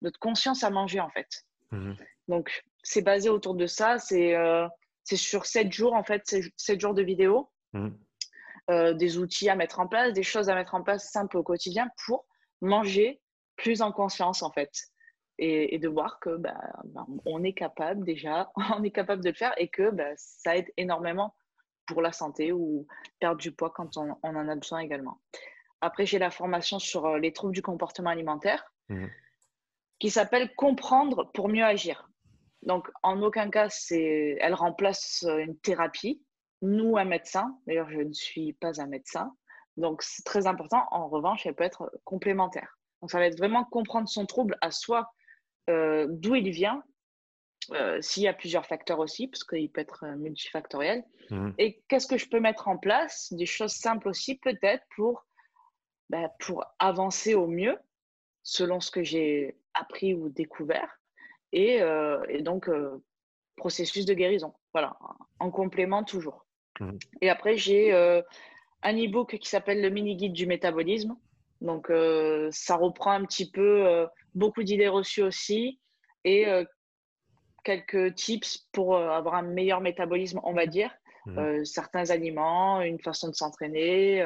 notre 0.01 0.19
conscience 0.19 0.63
à 0.63 0.69
manger, 0.69 0.99
en 0.99 1.09
fait. 1.09 1.27
Mhm. 1.71 1.95
Donc, 2.27 2.63
c'est 2.83 3.01
basé 3.01 3.29
autour 3.29 3.55
de 3.55 3.67
ça. 3.67 3.99
C'est 3.99 4.35
euh, 4.35 4.67
sur 5.03 5.45
sept 5.45 5.71
jours, 5.71 5.93
en 5.93 6.03
fait, 6.03 6.21
c'est 6.25 6.41
sept 6.55 6.79
jours 6.79 6.93
de 6.93 7.03
vidéo, 7.03 7.49
Mhm. 7.73 7.97
euh, 8.71 8.93
des 8.93 9.17
outils 9.17 9.49
à 9.49 9.55
mettre 9.55 9.79
en 9.79 9.87
place, 9.87 10.13
des 10.13 10.23
choses 10.23 10.49
à 10.49 10.55
mettre 10.55 10.73
en 10.73 10.81
place 10.83 11.11
simples 11.11 11.37
au 11.37 11.43
quotidien 11.43 11.89
pour 12.05 12.25
manger 12.61 13.21
plus 13.57 13.81
en 13.81 13.91
conscience, 13.91 14.41
en 14.41 14.51
fait. 14.51 14.71
Et, 15.39 15.75
et 15.75 15.79
de 15.79 15.87
voir 15.87 16.19
que 16.19 16.35
bah, 16.37 16.57
bah, 16.85 17.05
on 17.25 17.43
est 17.43 17.53
capable 17.53 18.03
déjà, 18.05 18.49
on 18.75 18.83
est 18.83 18.91
capable 18.91 19.23
de 19.23 19.29
le 19.29 19.35
faire 19.35 19.53
et 19.57 19.67
que 19.67 19.91
bah, 19.91 20.09
ça 20.15 20.55
aide 20.57 20.71
énormément 20.77 21.35
pour 21.87 22.01
la 22.01 22.11
santé 22.11 22.51
ou 22.51 22.85
perdre 23.19 23.37
du 23.37 23.51
poids 23.51 23.71
quand 23.71 23.97
on, 23.97 24.17
on 24.23 24.35
en 24.35 24.47
a 24.47 24.55
besoin 24.55 24.79
également. 24.79 25.19
Après, 25.81 26.05
j'ai 26.05 26.19
la 26.19 26.31
formation 26.31 26.79
sur 26.79 27.05
euh, 27.05 27.19
les 27.19 27.33
troubles 27.33 27.53
du 27.53 27.61
comportement 27.61 28.09
alimentaire 28.09 28.71
Mhm. 28.89 29.09
qui 29.99 30.09
s'appelle 30.09 30.53
Comprendre 30.55 31.31
pour 31.33 31.49
mieux 31.49 31.63
agir. 31.63 32.09
Donc, 32.63 32.89
en 33.03 33.21
aucun 33.21 33.49
cas, 33.49 33.67
elle 33.91 34.53
remplace 34.53 35.23
euh, 35.27 35.37
une 35.37 35.57
thérapie, 35.59 36.23
nous 36.61 36.97
un 36.97 37.05
médecin. 37.05 37.57
D'ailleurs, 37.65 37.89
je 37.89 37.99
ne 37.99 38.13
suis 38.13 38.53
pas 38.53 38.81
un 38.81 38.87
médecin. 38.87 39.35
Donc, 39.75 40.01
c'est 40.01 40.23
très 40.23 40.47
important. 40.47 40.85
En 40.91 41.07
revanche, 41.07 41.45
elle 41.45 41.55
peut 41.55 41.63
être 41.63 41.91
complémentaire. 42.03 42.79
Donc, 43.01 43.11
ça 43.11 43.19
va 43.19 43.25
être 43.25 43.37
vraiment 43.37 43.63
comprendre 43.65 44.09
son 44.09 44.25
trouble 44.25 44.57
à 44.61 44.71
soi, 44.71 45.11
euh, 45.69 46.07
d'où 46.09 46.35
il 46.35 46.49
vient, 46.49 46.83
euh, 47.71 48.01
s'il 48.01 48.23
y 48.23 48.27
a 48.27 48.33
plusieurs 48.33 48.65
facteurs 48.65 48.99
aussi, 48.99 49.27
parce 49.27 49.43
qu'il 49.43 49.69
peut 49.71 49.81
être 49.81 50.05
euh, 50.05 50.15
multifactoriel. 50.15 51.03
Mhm. 51.29 51.53
Et 51.57 51.81
qu'est-ce 51.87 52.07
que 52.07 52.17
je 52.17 52.27
peux 52.27 52.39
mettre 52.39 52.67
en 52.67 52.77
place? 52.77 53.33
Des 53.33 53.45
choses 53.45 53.73
simples 53.73 54.07
aussi, 54.07 54.35
peut-être, 54.35 54.83
pour, 54.95 55.25
bah, 56.09 56.29
pour 56.39 56.63
avancer 56.79 57.33
au 57.33 57.47
mieux, 57.47 57.77
selon 58.43 58.79
ce 58.79 58.91
que 58.91 59.03
j'ai 59.03 59.57
appris 59.73 60.13
ou 60.13 60.29
découvert. 60.29 60.99
Et, 61.51 61.81
euh, 61.81 62.23
et 62.29 62.41
donc, 62.41 62.69
euh, 62.69 63.03
processus 63.55 64.05
de 64.05 64.13
guérison. 64.13 64.53
Voilà, 64.73 64.97
en 65.39 65.51
complément 65.51 66.03
toujours. 66.03 66.45
Mhm. 66.79 66.99
Et 67.21 67.29
après, 67.29 67.57
j'ai 67.57 67.91
un 68.83 68.93
e-book 68.93 69.37
qui 69.37 69.49
s'appelle 69.49 69.81
Le 69.81 69.89
mini-guide 69.89 70.33
du 70.33 70.45
métabolisme. 70.45 71.17
Donc, 71.61 71.91
ça 72.51 72.75
reprend 72.75 73.11
un 73.11 73.25
petit 73.25 73.49
peu 73.49 74.07
beaucoup 74.35 74.61
d'idées 74.61 74.87
reçues 74.87 75.23
aussi 75.23 75.79
et 76.23 76.45
quelques 77.63 78.15
tips 78.15 78.67
pour 78.71 78.95
euh, 78.95 79.09
avoir 79.09 79.35
un 79.35 79.41
meilleur 79.41 79.81
métabolisme, 79.81 80.39
on 80.43 80.53
va 80.53 80.65
dire. 80.65 80.91
Mhm. 81.25 81.37
Euh, 81.37 81.65
certains 81.65 82.09
aliments, 82.09 82.81
une 82.81 82.99
façon 82.99 83.29
de 83.29 83.35
s'entraîner, 83.35 84.25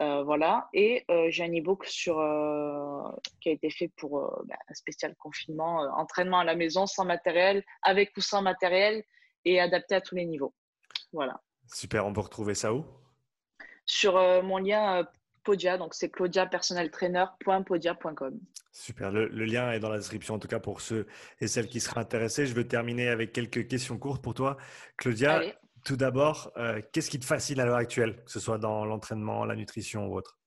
euh, 0.00 0.22
voilà. 0.22 0.68
Et 0.72 1.04
euh, 1.10 1.26
j'ai 1.30 1.44
un 1.44 1.52
e-book 1.52 1.84
sur, 1.84 2.20
euh, 2.20 3.02
qui 3.40 3.48
a 3.48 3.52
été 3.52 3.70
fait 3.70 3.88
pour 3.96 4.20
bah, 4.46 4.54
un 4.68 4.74
spécial 4.74 5.14
confinement, 5.16 5.80
entraînement 5.96 6.38
à 6.38 6.44
la 6.44 6.54
maison, 6.54 6.86
sans 6.86 7.04
matériel, 7.04 7.64
avec 7.82 8.16
ou 8.16 8.20
sans 8.20 8.42
matériel, 8.42 9.02
et 9.44 9.60
adapté 9.60 9.94
à 9.96 10.00
tous 10.00 10.14
les 10.14 10.24
niveaux. 10.24 10.54
Voilà. 11.12 11.40
Super, 11.72 12.06
on 12.06 12.12
peut 12.12 12.20
retrouver 12.20 12.54
ça 12.54 12.72
où? 12.72 12.84
Sur 13.86 14.14
mon 14.42 14.58
lien 14.58 15.06
Podia, 15.48 15.78
donc 15.78 15.94
c'est 15.94 16.10
claudiapersonneltrainer.podia.com. 16.10 18.38
Super, 18.70 19.10
le, 19.10 19.28
le 19.28 19.44
lien 19.46 19.72
est 19.72 19.80
dans 19.80 19.88
la 19.88 19.96
description 19.96 20.34
en 20.34 20.38
tout 20.38 20.46
cas 20.46 20.60
pour 20.60 20.82
ceux 20.82 21.06
et 21.40 21.48
celles 21.48 21.68
qui 21.68 21.80
seraient 21.80 22.00
intéressés. 22.00 22.46
Je 22.46 22.52
vais 22.52 22.64
terminer 22.64 23.08
avec 23.08 23.32
quelques 23.32 23.66
questions 23.66 23.96
courtes 23.96 24.22
pour 24.22 24.34
toi. 24.34 24.58
Claudia, 24.98 25.36
Allez. 25.36 25.54
tout 25.86 25.96
d'abord, 25.96 26.52
euh, 26.58 26.82
qu'est-ce 26.92 27.08
qui 27.08 27.18
te 27.18 27.24
fascine 27.24 27.58
à 27.60 27.64
l'heure 27.64 27.78
actuelle, 27.78 28.22
que 28.26 28.30
ce 28.30 28.40
soit 28.40 28.58
dans 28.58 28.84
l'entraînement, 28.84 29.46
la 29.46 29.56
nutrition 29.56 30.06
ou 30.08 30.18
autre? 30.18 30.38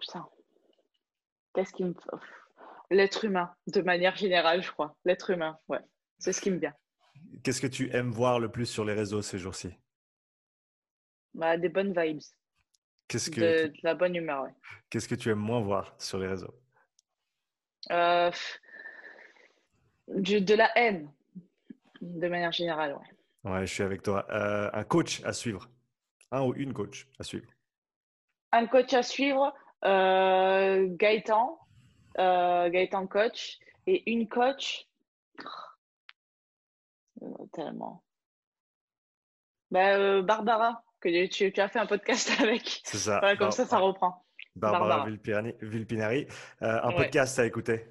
Putain. 0.00 0.26
Qu'est-ce 1.54 1.74
qui 1.74 1.84
me. 1.84 1.92
L'être 2.90 3.26
humain, 3.26 3.54
de 3.66 3.82
manière 3.82 4.16
générale, 4.16 4.62
je 4.62 4.72
crois. 4.72 4.96
L'être 5.04 5.28
humain, 5.28 5.58
ouais. 5.68 5.80
C'est 6.18 6.32
ce 6.32 6.40
qui 6.40 6.50
me 6.50 6.56
vient. 6.56 6.72
Qu'est-ce 7.44 7.60
que 7.60 7.66
tu 7.66 7.94
aimes 7.94 8.10
voir 8.10 8.40
le 8.40 8.50
plus 8.50 8.64
sur 8.64 8.86
les 8.86 8.94
réseaux 8.94 9.20
ces 9.20 9.38
jours-ci? 9.38 9.68
Bah, 11.34 11.58
des 11.58 11.68
bonnes 11.68 11.92
vibes, 11.92 12.22
Qu'est-ce 13.08 13.30
que, 13.30 13.40
de, 13.40 13.68
de 13.68 13.78
la 13.82 13.94
bonne 13.94 14.14
humeur, 14.16 14.44
ouais. 14.44 14.54
qu'est-ce 14.90 15.08
que 15.08 15.14
tu 15.14 15.30
aimes 15.30 15.38
moins 15.38 15.60
voir 15.60 15.94
sur 15.98 16.18
les 16.18 16.26
réseaux? 16.26 16.54
Euh, 17.92 18.30
du- 20.08 20.40
de 20.40 20.54
la 20.54 20.70
haine, 20.76 21.12
de 22.00 22.28
manière 22.28 22.52
générale, 22.52 22.94
ouais. 22.94 23.50
Ouais, 23.50 23.66
je 23.66 23.72
suis 23.72 23.82
avec 23.84 24.02
toi. 24.02 24.26
Euh, 24.30 24.70
un 24.72 24.82
coach 24.82 25.22
à 25.24 25.32
suivre. 25.32 25.68
Un 26.32 26.42
ou 26.42 26.54
une 26.54 26.72
coach 26.72 27.06
à 27.20 27.22
suivre. 27.22 27.46
Un 28.50 28.66
coach 28.66 28.92
à 28.92 29.04
suivre, 29.04 29.54
euh, 29.84 30.88
Gaëtan, 30.90 31.60
Gaëtan 32.16 33.06
coach, 33.06 33.58
et 33.86 34.10
une 34.10 34.28
coach. 34.28 34.88
Tellement. 37.52 38.02
Bah, 39.70 40.22
Barbara, 40.22 40.82
que 41.00 41.26
tu, 41.26 41.60
as 41.60 41.68
fait 41.68 41.78
un 41.78 41.86
podcast 41.86 42.30
avec. 42.40 42.80
C'est 42.84 42.98
ça. 42.98 43.20
comme 43.38 43.50
ça, 43.52 43.66
ça 43.66 43.78
reprend. 43.78 44.24
Barbara, 44.54 45.06
Villepinari. 45.06 46.26
un 46.60 46.92
podcast 46.92 47.38
à 47.38 47.46
écouter. 47.46 47.86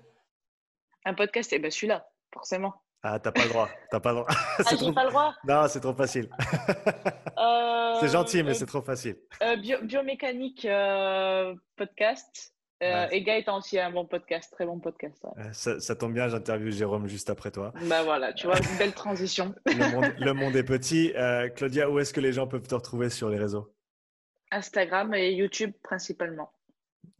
Un 1.06 1.14
podcast, 1.14 1.54
et 1.54 1.58
eh 1.58 1.60
ben 1.60 1.70
celui-là, 1.70 2.08
forcément. 2.34 2.74
Ah, 3.08 3.20
t'as 3.20 3.32
pas 3.32 3.44
le 3.44 3.50
droit. 3.50 3.70
T'as 3.92 4.00
pas 4.00 4.10
le 4.10 4.16
droit. 4.16 4.28
ah, 4.58 4.76
j'ai 4.80 4.92
pas 4.92 5.04
le 5.04 5.12
droit. 5.12 5.36
Non, 5.48 5.68
c'est 5.68 5.80
trop 5.80 5.94
facile. 5.94 6.28
Euh, 7.38 7.98
c'est 8.00 8.08
gentil, 8.08 8.42
mais 8.42 8.50
euh, 8.50 8.54
c'est 8.56 8.66
trop 8.66 8.82
facile. 8.82 9.16
Euh, 9.44 9.56
biomécanique 9.84 10.68
podcast. 11.76 12.55
Et 12.82 13.22
Gaëtan 13.24 13.58
aussi 13.58 13.80
a 13.80 13.88
un 13.88 13.92
bon 13.92 14.06
podcast, 14.06 14.52
très 14.52 14.66
bon 14.66 14.80
podcast. 14.80 15.26
Ça, 15.54 15.96
tombe 15.96 16.14
bien, 16.14 16.28
j'interviewe 16.28 16.72
Jérôme 16.72 17.08
juste 17.08 17.30
après 17.30 17.52
toi. 17.52 17.74
Bah 17.84 18.04
voilà, 18.04 18.34
tu 18.34 18.48
vois, 18.48 18.58
une 18.58 18.78
belle 18.78 18.94
transition. 18.94 19.56
le, 19.66 20.34
monde, 20.34 20.56
est 20.56 20.64
petit. 20.64 21.14
Claudia, 21.56 21.90
où 21.90 22.00
est-ce 22.00 22.14
que 22.14 22.22
les 22.22 22.34
gens 22.34 22.48
peuvent 22.48 22.68
te 22.68 22.76
retrouver 22.76 23.10
sur 23.10 23.30
les 23.30 23.38
réseaux? 23.38 23.74
Instagram 24.52 25.14
et 25.14 25.32
YouTube 25.32 25.72
principalement. 25.84 26.52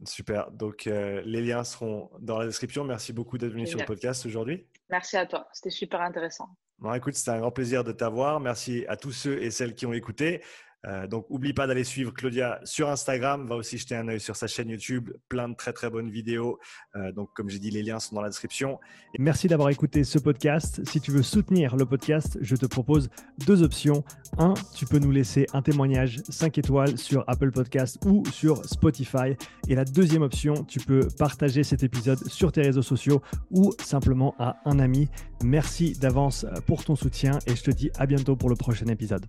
Super. 0.04 0.50
Donc, 0.50 0.84
les 0.84 1.42
liens 1.42 1.64
seront 1.64 2.10
dans 2.20 2.38
la 2.38 2.46
description. 2.46 2.84
Merci 2.84 3.12
beaucoup 3.12 3.38
d'être 3.38 3.52
venu 3.52 3.66
sur 3.66 3.78
le 3.78 3.84
podcast 3.84 4.26
aujourd'hui. 4.26 4.66
Merci 4.90 5.16
à 5.16 5.26
toi. 5.26 5.48
C'était 5.52 5.70
super 5.70 6.00
intéressant. 6.00 6.48
Bon, 6.78 6.92
écoute, 6.92 7.14
c'était 7.14 7.30
un 7.30 7.40
grand 7.40 7.50
plaisir 7.50 7.84
de 7.84 7.92
t'avoir. 7.92 8.38
Merci 8.38 8.84
à 8.88 8.96
tous 8.96 9.12
ceux 9.12 9.42
et 9.42 9.50
celles 9.50 9.74
qui 9.74 9.86
ont 9.86 9.92
écouté. 9.92 10.42
Euh, 10.86 11.06
donc, 11.06 11.26
oublie 11.30 11.52
pas 11.52 11.66
d'aller 11.66 11.84
suivre 11.84 12.12
Claudia 12.12 12.60
sur 12.64 12.88
Instagram. 12.88 13.46
Va 13.46 13.56
aussi 13.56 13.78
jeter 13.78 13.96
un 13.96 14.08
œil 14.08 14.20
sur 14.20 14.36
sa 14.36 14.46
chaîne 14.46 14.68
YouTube. 14.68 15.10
Plein 15.28 15.48
de 15.48 15.54
très, 15.54 15.72
très 15.72 15.90
bonnes 15.90 16.10
vidéos. 16.10 16.58
Euh, 16.94 17.12
donc, 17.12 17.30
comme 17.34 17.48
j'ai 17.48 17.58
dit, 17.58 17.70
les 17.70 17.82
liens 17.82 17.98
sont 17.98 18.14
dans 18.14 18.22
la 18.22 18.28
description. 18.28 18.78
merci 19.18 19.48
d'avoir 19.48 19.70
écouté 19.70 20.04
ce 20.04 20.18
podcast. 20.18 20.80
Si 20.86 21.00
tu 21.00 21.10
veux 21.10 21.22
soutenir 21.22 21.76
le 21.76 21.86
podcast, 21.86 22.38
je 22.40 22.56
te 22.56 22.66
propose 22.66 23.08
deux 23.46 23.62
options. 23.62 24.04
Un, 24.38 24.54
tu 24.74 24.86
peux 24.86 24.98
nous 24.98 25.10
laisser 25.10 25.46
un 25.52 25.62
témoignage 25.62 26.20
5 26.28 26.58
étoiles 26.58 26.98
sur 26.98 27.24
Apple 27.26 27.50
Podcast 27.50 27.98
ou 28.06 28.24
sur 28.26 28.64
Spotify. 28.64 29.36
Et 29.68 29.74
la 29.74 29.84
deuxième 29.84 30.22
option, 30.22 30.64
tu 30.64 30.78
peux 30.78 31.08
partager 31.18 31.64
cet 31.64 31.82
épisode 31.82 32.18
sur 32.28 32.52
tes 32.52 32.62
réseaux 32.62 32.82
sociaux 32.82 33.22
ou 33.50 33.72
simplement 33.82 34.34
à 34.38 34.56
un 34.64 34.78
ami. 34.78 35.08
Merci 35.42 35.92
d'avance 35.98 36.46
pour 36.66 36.84
ton 36.84 36.96
soutien 36.96 37.38
et 37.46 37.56
je 37.56 37.62
te 37.62 37.70
dis 37.70 37.90
à 37.98 38.06
bientôt 38.06 38.36
pour 38.36 38.48
le 38.48 38.56
prochain 38.56 38.86
épisode. 38.86 39.26